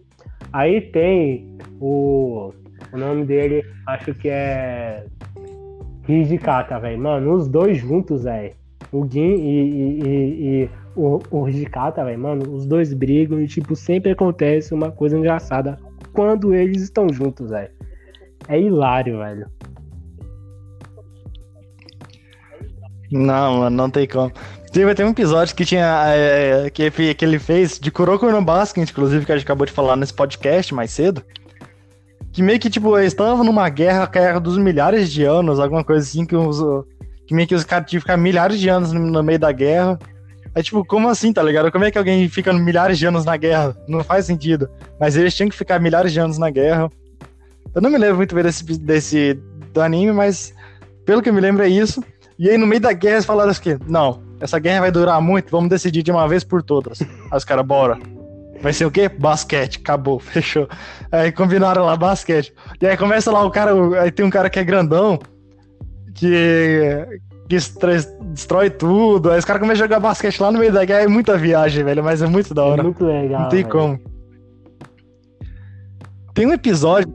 Aí 0.53 0.81
tem 0.81 1.57
o. 1.81 2.53
O 2.93 2.99
nome 2.99 3.25
dele, 3.25 3.65
acho 3.87 4.15
que 4.15 4.29
é. 4.29 5.05
Hijikata, 6.09 6.79
velho. 6.79 6.99
Mano, 6.99 7.33
os 7.35 7.49
dois 7.49 7.79
juntos, 7.79 8.25
velho. 8.25 8.53
O 8.91 9.07
Gin 9.09 9.21
e, 9.21 9.71
e, 9.71 10.03
e- 10.05 10.63
e 10.65 10.71
o, 10.95 11.19
o 11.31 11.45
velho, 11.45 12.19
mano, 12.19 12.53
os 12.55 12.67
dois 12.67 12.93
brigam 12.93 13.41
e, 13.41 13.47
tipo, 13.47 13.75
sempre 13.75 14.11
acontece 14.13 14.75
uma 14.75 14.91
coisa 14.91 15.17
engraçada 15.17 15.79
quando 16.13 16.53
eles 16.55 16.83
estão 16.83 17.09
juntos, 17.11 17.49
velho. 17.51 17.71
É 18.49 18.61
hilário, 18.61 19.19
velho. 19.19 19.47
Não, 23.13 23.59
mano, 23.59 23.77
não 23.77 23.91
tem 23.91 24.09
como. 24.09 24.33
Teve 24.73 24.91
até 24.91 25.05
um 25.05 25.11
episódio 25.11 25.55
que 25.55 25.67
tinha. 25.67 26.05
é, 26.07 26.71
que, 26.71 26.91
que 27.15 27.25
ele 27.25 27.39
fez 27.39 27.79
de 27.79 27.91
Kuroko 27.91 28.31
no 28.31 28.43
Basket, 28.43 28.89
inclusive, 28.89 29.27
que 29.27 29.33
a 29.33 29.37
gente 29.37 29.45
acabou 29.45 29.67
de 29.67 29.73
falar 29.73 29.97
nesse 29.97 30.15
podcast 30.15 30.75
mais 30.75 30.91
cedo. 30.91 31.23
Que 32.33 32.43
meio 32.43 32.59
que, 32.59 32.71
tipo, 32.71 32.97
eles 32.97 33.13
estavam 33.13 33.45
numa 33.45 33.69
guerra, 33.69 34.07
guerra 34.07 34.41
dos 34.41 34.57
milhares 34.57 35.13
de 35.13 35.25
anos, 35.25 35.61
alguma 35.61 35.85
coisa 35.85 36.01
assim, 36.01 36.25
que, 36.25 36.35
os, 36.35 36.59
que 37.27 37.35
meio 37.35 37.47
que 37.47 37.55
os 37.55 37.65
caras 37.65 37.87
tinham 37.91 38.01
que 38.01 38.05
ficar 38.07 38.17
milhares 38.17 38.59
de 38.59 38.71
anos 38.71 38.93
no, 38.93 39.01
no 39.01 39.23
meio 39.23 39.39
da 39.39 39.53
guerra. 39.53 39.99
Aí, 40.55 40.63
tipo, 40.63 40.83
como 40.83 41.07
assim, 41.11 41.35
tá 41.35 41.43
ligado? 41.43 41.71
Como 41.71 41.85
é 41.85 41.91
que 41.91 41.99
alguém 41.99 42.27
fica 42.31 42.51
milhares 42.55 42.99
de 42.99 43.07
anos 43.07 43.27
na 43.27 43.37
guerra? 43.37 43.77
Não 43.87 44.03
faz 44.03 44.25
sentido. 44.25 44.71
Mas 44.99 45.17
eles 45.17 45.35
tinham 45.35 45.51
que 45.51 45.57
ficar 45.57 45.79
milhares 45.79 46.13
de 46.13 46.19
anos 46.19 46.39
na 46.39 46.49
guerra. 46.49 46.91
Eu 47.75 47.83
não 47.83 47.91
me 47.91 47.99
lembro 47.99 48.17
muito 48.17 48.35
bem 48.35 48.45
desse, 48.45 48.65
desse 48.79 49.35
do 49.75 49.83
anime, 49.83 50.13
mas 50.13 50.55
pelo 51.05 51.21
que 51.21 51.29
eu 51.29 51.35
me 51.35 51.41
lembro 51.41 51.63
é 51.63 51.69
isso. 51.69 52.03
E 52.43 52.51
aí, 52.51 52.59
no 52.59 52.67
meio 52.67 52.81
da 52.81 52.93
guerra, 52.93 53.15
eles 53.15 53.25
falaram 53.25 53.51
assim: 53.53 53.79
não, 53.87 54.21
essa 54.41 54.59
guerra 54.59 54.81
vai 54.81 54.91
durar 54.91 55.21
muito, 55.23 55.49
vamos 55.49 55.71
decidir 55.71 56.03
de 56.03 56.11
uma 56.11 56.27
vez 56.27 56.43
por 56.43 56.61
todas. 56.61 57.01
Aí 57.01 57.37
os 57.37 57.45
caras, 57.45 57.65
bora. 57.65 57.97
Vai 58.61 58.73
ser 58.73 58.85
o 58.85 58.91
quê? 58.91 59.09
Basquete. 59.09 59.79
Acabou, 59.79 60.19
fechou. 60.21 60.69
Aí 61.13 61.31
combinaram 61.31 61.85
lá 61.85 61.97
basquete. 61.97 62.53
E 62.81 62.87
aí 62.87 62.97
começa 62.97 63.31
lá 63.31 63.45
o 63.45 63.51
cara, 63.51 63.71
aí 64.01 64.11
tem 64.11 64.27
um 64.27 64.31
cara 64.31 64.51
que 64.51 64.59
é 64.59 64.65
grandão, 64.65 65.21
que, 66.15 67.07
que 67.49 67.57
destrói 68.33 68.71
tudo. 68.71 69.31
Aí 69.31 69.39
os 69.39 69.45
caras 69.45 69.61
começam 69.61 69.85
a 69.85 69.87
jogar 69.87 70.01
basquete 70.01 70.41
lá 70.41 70.51
no 70.51 70.59
meio 70.59 70.73
da 70.73 70.85
guerra. 70.85 71.03
É 71.05 71.09
muita 71.09 71.39
viagem, 71.39 71.85
velho, 71.85 72.03
mas 72.03 72.23
é 72.23 72.27
muito 72.27 72.53
da 72.53 72.63
É 72.63 72.65
hora. 72.65 72.83
muito 72.83 73.05
legal. 73.05 73.43
Não 73.43 73.49
tem 73.51 73.63
velho. 73.63 73.71
como. 73.71 74.01
Tem 76.35 76.47
um 76.47 76.53
episódio 76.53 77.09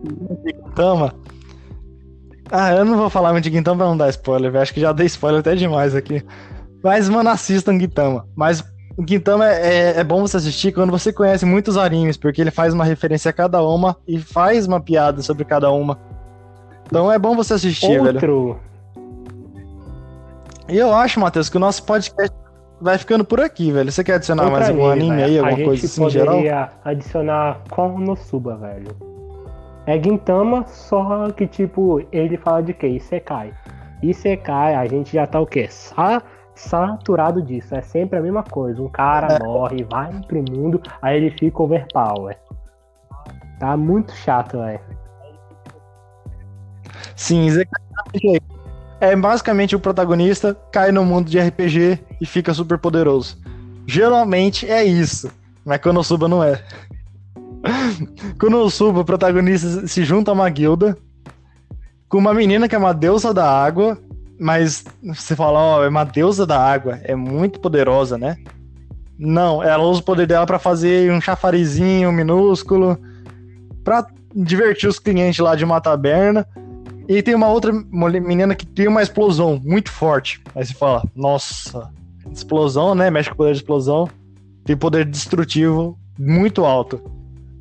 de 0.43 0.51
Gintama. 0.53 1.13
Ah, 2.51 2.73
eu 2.73 2.85
não 2.85 2.97
vou 2.97 3.09
falar 3.09 3.31
muito 3.31 3.43
de 3.49 3.55
Gintama 3.55 3.77
pra 3.77 3.87
não 3.87 3.97
dar 3.97 4.09
spoiler, 4.09 4.51
velho. 4.51 4.61
Acho 4.61 4.73
que 4.73 4.79
já 4.79 4.91
dei 4.91 5.05
spoiler 5.07 5.39
até 5.41 5.55
demais 5.55 5.95
aqui. 5.95 6.23
Mas, 6.83 7.09
mano, 7.09 7.29
assistam 7.29 7.77
Gintama. 7.79 8.25
Mas 8.35 8.61
o 8.97 9.03
Gintama 9.07 9.45
é, 9.47 9.99
é 9.99 10.03
bom 10.03 10.21
você 10.21 10.37
assistir 10.37 10.71
quando 10.71 10.91
você 10.91 11.11
conhece 11.11 11.45
muitos 11.45 11.77
animes, 11.77 12.17
porque 12.17 12.41
ele 12.41 12.51
faz 12.51 12.73
uma 12.73 12.85
referência 12.85 13.29
a 13.29 13.33
cada 13.33 13.61
uma 13.61 13.97
e 14.07 14.17
faz 14.19 14.65
uma 14.65 14.79
piada 14.79 15.21
sobre 15.21 15.43
cada 15.45 15.71
uma. 15.71 15.99
Então 16.85 17.11
é 17.11 17.19
bom 17.19 17.35
você 17.35 17.53
assistir, 17.55 18.01
velho. 18.01 18.13
Outro. 18.13 18.59
E 20.69 20.77
eu 20.77 20.93
acho, 20.93 21.19
Matheus, 21.19 21.49
que 21.49 21.57
o 21.57 21.59
nosso 21.59 21.83
podcast 21.83 22.35
vai 22.81 22.97
ficando 22.97 23.23
por 23.23 23.39
aqui, 23.39 23.71
velho. 23.71 23.91
Você 23.91 24.03
quer 24.03 24.15
adicionar 24.15 24.43
outro 24.43 24.57
mais 24.57 24.69
algum 24.69 24.87
anime 24.89 25.15
velho. 25.15 25.25
aí, 25.25 25.39
A 25.39 25.41
alguma 25.49 25.65
coisa 25.65 25.85
assim 25.85 26.03
em 26.05 26.09
geral? 26.09 26.35
poderia 26.35 26.69
adicionar 26.83 27.61
Konosuba, 27.69 28.55
velho. 28.57 29.06
É 29.87 29.97
Gintama, 30.03 30.65
só 30.67 31.31
que, 31.31 31.47
tipo, 31.47 32.05
ele 32.11 32.37
fala 32.37 32.61
de 32.61 32.73
quê? 32.73 32.87
Isekai. 32.87 33.53
Isekai, 34.03 34.75
a 34.75 34.85
gente 34.85 35.13
já 35.13 35.25
tá 35.25 35.39
o 35.39 35.47
quê? 35.47 35.67
Sa 35.69 36.21
saturado 36.53 37.41
disso. 37.41 37.73
É 37.73 37.81
sempre 37.81 38.19
a 38.19 38.21
mesma 38.21 38.43
coisa. 38.43 38.81
Um 38.81 38.89
cara 38.89 39.35
É. 39.35 39.39
morre, 39.43 39.85
vai 39.89 40.11
pro 40.27 40.43
mundo, 40.51 40.81
aí 41.01 41.17
ele 41.17 41.31
fica 41.31 41.63
overpower. 41.63 42.37
Tá 43.59 43.77
muito 43.77 44.11
chato, 44.11 44.57
velho. 44.57 44.79
Sim, 47.15 47.49
Zekai 47.49 47.81
é 48.99 49.15
basicamente 49.15 49.75
o 49.75 49.79
protagonista 49.79 50.55
cai 50.71 50.91
no 50.91 51.05
mundo 51.05 51.29
de 51.29 51.39
RPG 51.39 51.99
e 52.19 52.25
fica 52.25 52.53
super 52.53 52.77
poderoso. 52.77 53.37
Geralmente 53.85 54.69
é 54.69 54.83
isso, 54.83 55.31
mas 55.63 55.79
Konosuba 55.79 56.27
não 56.27 56.43
é. 56.43 56.61
Konosuba, 58.39 59.01
o 59.01 59.05
protagonista 59.05 59.87
se 59.87 60.03
junta 60.03 60.31
a 60.31 60.33
uma 60.33 60.49
guilda 60.49 60.97
com 62.09 62.17
uma 62.17 62.33
menina 62.33 62.67
que 62.67 62.75
é 62.75 62.77
uma 62.77 62.93
deusa 62.93 63.33
da 63.33 63.49
água, 63.49 63.97
mas 64.39 64.85
você 65.03 65.35
fala, 65.35 65.59
ó, 65.59 65.83
é 65.83 65.89
uma 65.89 66.03
deusa 66.03 66.45
da 66.45 66.59
água, 66.59 66.99
é 67.03 67.15
muito 67.15 67.59
poderosa, 67.59 68.17
né? 68.17 68.37
Não, 69.19 69.63
ela 69.63 69.83
usa 69.83 69.99
o 69.99 70.03
poder 70.03 70.27
dela 70.27 70.45
pra 70.45 70.59
fazer 70.59 71.11
um 71.11 71.19
chafarizinho 71.19 72.11
minúsculo, 72.11 72.97
pra 73.83 74.07
divertir 74.33 74.87
os 74.87 74.99
clientes 74.99 75.39
lá 75.39 75.55
de 75.55 75.65
uma 75.65 75.81
taberna. 75.81 76.47
E 77.07 77.21
tem 77.23 77.33
uma 77.33 77.47
outra 77.47 77.71
menina 77.71 78.53
que 78.53 78.65
tem 78.65 78.87
uma 78.87 79.01
explosão 79.01 79.59
muito 79.63 79.89
forte. 79.89 80.41
Aí 80.53 80.65
você 80.65 80.73
fala, 80.73 81.03
nossa, 81.15 81.89
explosão, 82.31 82.93
né? 82.93 83.09
Mexe 83.09 83.29
com 83.29 83.35
o 83.35 83.37
poder 83.37 83.53
de 83.53 83.59
explosão. 83.59 84.09
Tem 84.65 84.75
poder 84.75 85.05
destrutivo 85.05 85.97
muito 86.19 86.65
alto. 86.65 87.01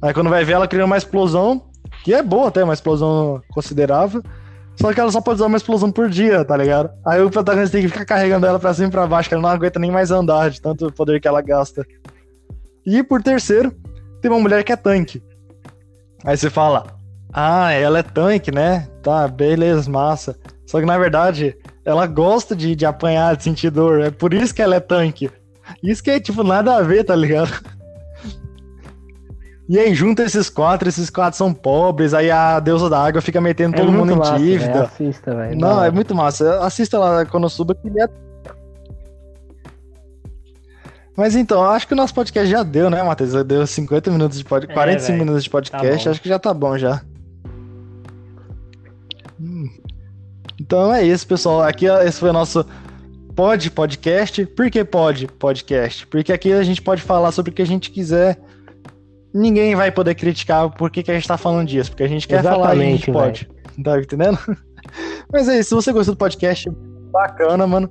Aí 0.03 0.13
quando 0.13 0.31
vai 0.31 0.45
ver, 0.45 0.53
ela 0.53 0.69
cria 0.69 0.85
uma 0.85 0.97
explosão, 0.97 1.63
que 2.05 2.15
é 2.15 2.23
boa 2.23 2.49
até, 2.49 2.63
uma 2.63 2.75
explosão 2.75 3.41
considerável. 3.51 4.23
Só 4.81 4.93
que 4.93 5.01
ela 5.01 5.11
só 5.11 5.21
pode 5.21 5.37
usar 5.37 5.47
uma 5.47 5.57
explosão 5.57 5.91
por 5.91 6.09
dia, 6.09 6.45
tá 6.45 6.57
ligado? 6.57 6.91
Aí 7.07 7.23
o 7.23 7.31
protagonista 7.31 7.77
tem 7.77 7.87
que 7.87 7.93
ficar 7.93 8.05
carregando 8.05 8.47
ela 8.47 8.59
pra 8.59 8.75
cima 8.75 8.89
e 8.89 8.91
pra 8.91 9.07
baixo, 9.07 9.29
que 9.29 9.35
ela 9.35 9.43
não 9.43 9.51
aguenta 9.51 9.79
nem 9.79 9.91
mais 9.91 10.11
andar 10.11 10.51
de 10.51 10.61
tanto 10.61 10.93
poder 10.93 11.21
que 11.21 11.27
ela 11.27 11.41
gasta. 11.41 11.85
E 12.85 13.03
por 13.03 13.23
terceiro, 13.23 13.75
tem 14.21 14.31
uma 14.31 14.41
mulher 14.41 14.63
que 14.63 14.73
é 14.73 14.77
tanque. 14.77 15.23
Aí 16.25 16.37
você 16.37 16.51
fala, 16.51 16.87
ah, 17.33 17.73
ela 17.73 18.01
é 18.01 18.03
tanque, 18.03 18.53
né? 18.53 18.87
Tá, 19.03 19.27
beleza, 19.27 19.91
massa. 19.91 20.37
Só 20.67 20.79
que 20.79 20.87
na 20.87 20.99
verdade, 20.99 21.57
ela 21.85 22.07
gosta 22.07 22.55
de, 22.55 22.77
de 22.77 22.85
apanhar, 22.85 23.35
de 23.37 23.45
sentir 23.45 23.71
dor. 23.71 24.01
É 24.01 24.11
por 24.11 24.35
isso 24.35 24.55
que 24.55 24.61
ela 24.61 24.77
é 24.77 24.81
tanque. 24.81 25.31
Isso 25.83 26.03
que 26.03 26.11
é, 26.11 26.21
tipo, 26.21 26.43
nada 26.43 26.77
a 26.77 26.83
ver, 26.83 27.05
tá 27.05 27.17
ligado? 27.17 27.51
E 29.69 29.79
aí, 29.79 29.93
junta 29.95 30.23
esses 30.23 30.49
quatro, 30.49 30.89
esses 30.89 31.11
quatro 31.11 31.37
são 31.37 31.53
pobres, 31.53 32.14
aí 32.14 32.31
a 32.31 32.61
deusa 32.61 32.89
da 32.89 33.01
água 33.05 33.21
fica 33.21 33.41
metendo 33.41 33.77
todo 33.77 33.91
mundo 33.91 34.11
em 34.12 34.14
É 34.14 34.19
massa, 34.19 34.39
dívida. 34.39 34.73
velho. 34.73 34.85
Assista, 34.85 35.35
velho. 35.35 35.59
Não, 35.59 35.83
é 35.83 35.91
muito 35.91 36.14
massa. 36.14 36.61
Assista 36.64 36.99
lá 36.99 37.27
Konosuba 37.27 37.75
que 37.75 37.89
ele 37.89 38.01
é. 38.01 38.09
Mas 41.17 41.35
então, 41.35 41.64
acho 41.64 41.89
que 41.89 41.95
o 41.95 41.97
nosso 41.97 42.14
podcast 42.14 42.49
já 42.49 42.62
deu, 42.62 42.89
né, 42.91 43.03
Matheus? 43.03 43.33
Já 43.33 43.43
Deu 43.43 43.67
50 43.67 44.11
minutos 44.11 44.39
de 44.39 44.45
podcast, 44.45 44.71
É, 44.73 44.75
45 44.75 45.07
velho. 45.12 45.25
minutos 45.25 45.43
de 45.45 45.51
podcast, 45.51 46.05
bom. 46.05 46.11
acho 46.11 46.21
que 46.23 46.29
já 46.29 46.39
tá 46.39 46.55
bom 46.55 46.79
já. 46.79 47.03
Então 50.61 50.93
é 50.95 51.03
isso, 51.03 51.27
pessoal. 51.27 51.62
Aqui 51.62 51.87
esse 51.87 52.21
foi 52.21 52.31
o 52.31 52.33
nosso 52.35 52.64
Pod 53.35 53.71
Podcast. 53.71 54.47
Por 54.47 54.71
que 54.71 54.85
Pod 54.85 55.27
Podcast? 55.39 56.07
Porque 56.07 56.33
aqui 56.33 56.53
a 56.53 56.62
gente 56.62 56.81
pode 56.83 57.03
falar 57.03 57.33
sobre 57.33 57.51
o 57.51 57.55
que 57.55 57.62
a 57.62 57.67
gente 57.67 57.91
quiser. 57.91 58.39
Ninguém 59.37 59.74
vai 59.74 59.91
poder 59.91 60.14
criticar 60.14 60.70
por 60.70 60.91
que, 60.91 61.03
que 61.03 61.11
a 61.11 61.14
gente 61.14 61.28
tá 61.28 61.37
falando 61.37 61.68
disso, 61.68 61.91
porque 61.91 62.03
a 62.03 62.09
gente 62.09 62.26
quer 62.26 62.41
Exatamente, 62.41 62.62
falar 62.62 62.76
e 62.76 62.80
a 62.80 62.91
gente 62.91 63.12
pode. 63.12 63.49
Tá 63.84 63.99
entendendo? 63.99 64.39
Mas 65.30 65.47
é 65.49 65.59
isso, 65.59 65.68
se 65.68 65.74
você 65.74 65.93
gostou 65.93 66.14
do 66.14 66.18
podcast, 66.18 66.70
bacana, 67.12 67.66
mano. 67.66 67.91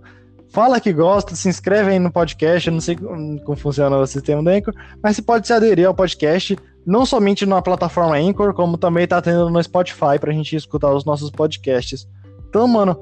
Fala 0.49 0.79
que 0.79 0.91
gosta, 0.91 1.35
se 1.35 1.47
inscreve 1.47 1.91
aí 1.91 1.99
no 1.99 2.11
podcast. 2.11 2.67
Eu 2.67 2.73
não 2.73 2.81
sei 2.81 2.95
como 2.95 3.57
funciona 3.57 3.95
o 3.97 4.07
sistema 4.07 4.41
do 4.41 4.49
Anchor, 4.49 4.73
mas 5.03 5.15
você 5.15 5.21
pode 5.21 5.45
se 5.45 5.51
aderir 5.51 5.85
ao 5.85 5.93
podcast, 5.93 6.57
não 6.85 7.05
somente 7.05 7.45
na 7.45 7.61
plataforma 7.61 8.15
Anchor, 8.15 8.53
como 8.53 8.77
também 8.77 9.05
tá 9.05 9.21
tendo 9.21 9.49
no 9.49 9.61
Spotify 9.61 10.17
pra 10.19 10.31
gente 10.31 10.55
escutar 10.55 10.93
os 10.93 11.03
nossos 11.03 11.29
podcasts. 11.29 12.07
Então, 12.47 12.67
mano, 12.67 12.97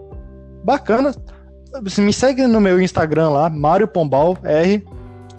bacana. 0.63 1.13
Me 1.97 2.11
segue 2.11 2.45
no 2.47 2.59
meu 2.59 2.81
Instagram 2.81 3.29
lá, 3.29 3.49
Mário 3.49 3.87
Pombal 3.87 4.37
R. 4.43 4.83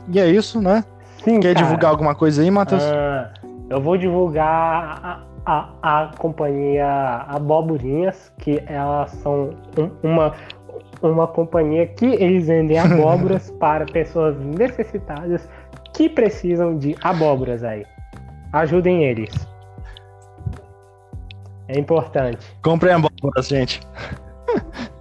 E 0.08 0.20
é 0.20 0.30
isso, 0.30 0.60
né? 0.60 0.84
Sim, 1.24 1.40
Quer 1.40 1.54
cara. 1.54 1.64
divulgar 1.66 1.90
alguma 1.90 2.14
coisa 2.14 2.42
aí, 2.42 2.50
Matheus? 2.50 2.82
Ah, 2.84 3.30
eu 3.70 3.80
vou 3.80 3.96
divulgar 3.96 5.26
a, 5.46 5.70
a, 5.82 6.02
a 6.02 6.10
companhia 6.18 6.86
Aboburinhas, 7.28 8.32
que 8.38 8.62
elas 8.66 9.10
são 9.12 9.50
um- 9.78 9.90
uma, 10.02 10.34
uma 11.02 11.26
companhia 11.26 11.86
que 11.86 12.06
eles 12.06 12.46
vendem 12.46 12.78
abóboras 12.78 13.50
para 13.58 13.86
pessoas 13.86 14.36
necessitadas 14.38 15.48
que 15.94 16.08
precisam 16.08 16.76
de 16.76 16.94
abóboras 17.02 17.64
aí. 17.64 17.84
Ajudem 18.52 19.04
eles. 19.04 19.30
É 21.68 21.78
importante. 21.78 22.46
Comprem 22.62 22.92
a 22.94 22.98
bola, 22.98 23.42
gente. 23.42 23.80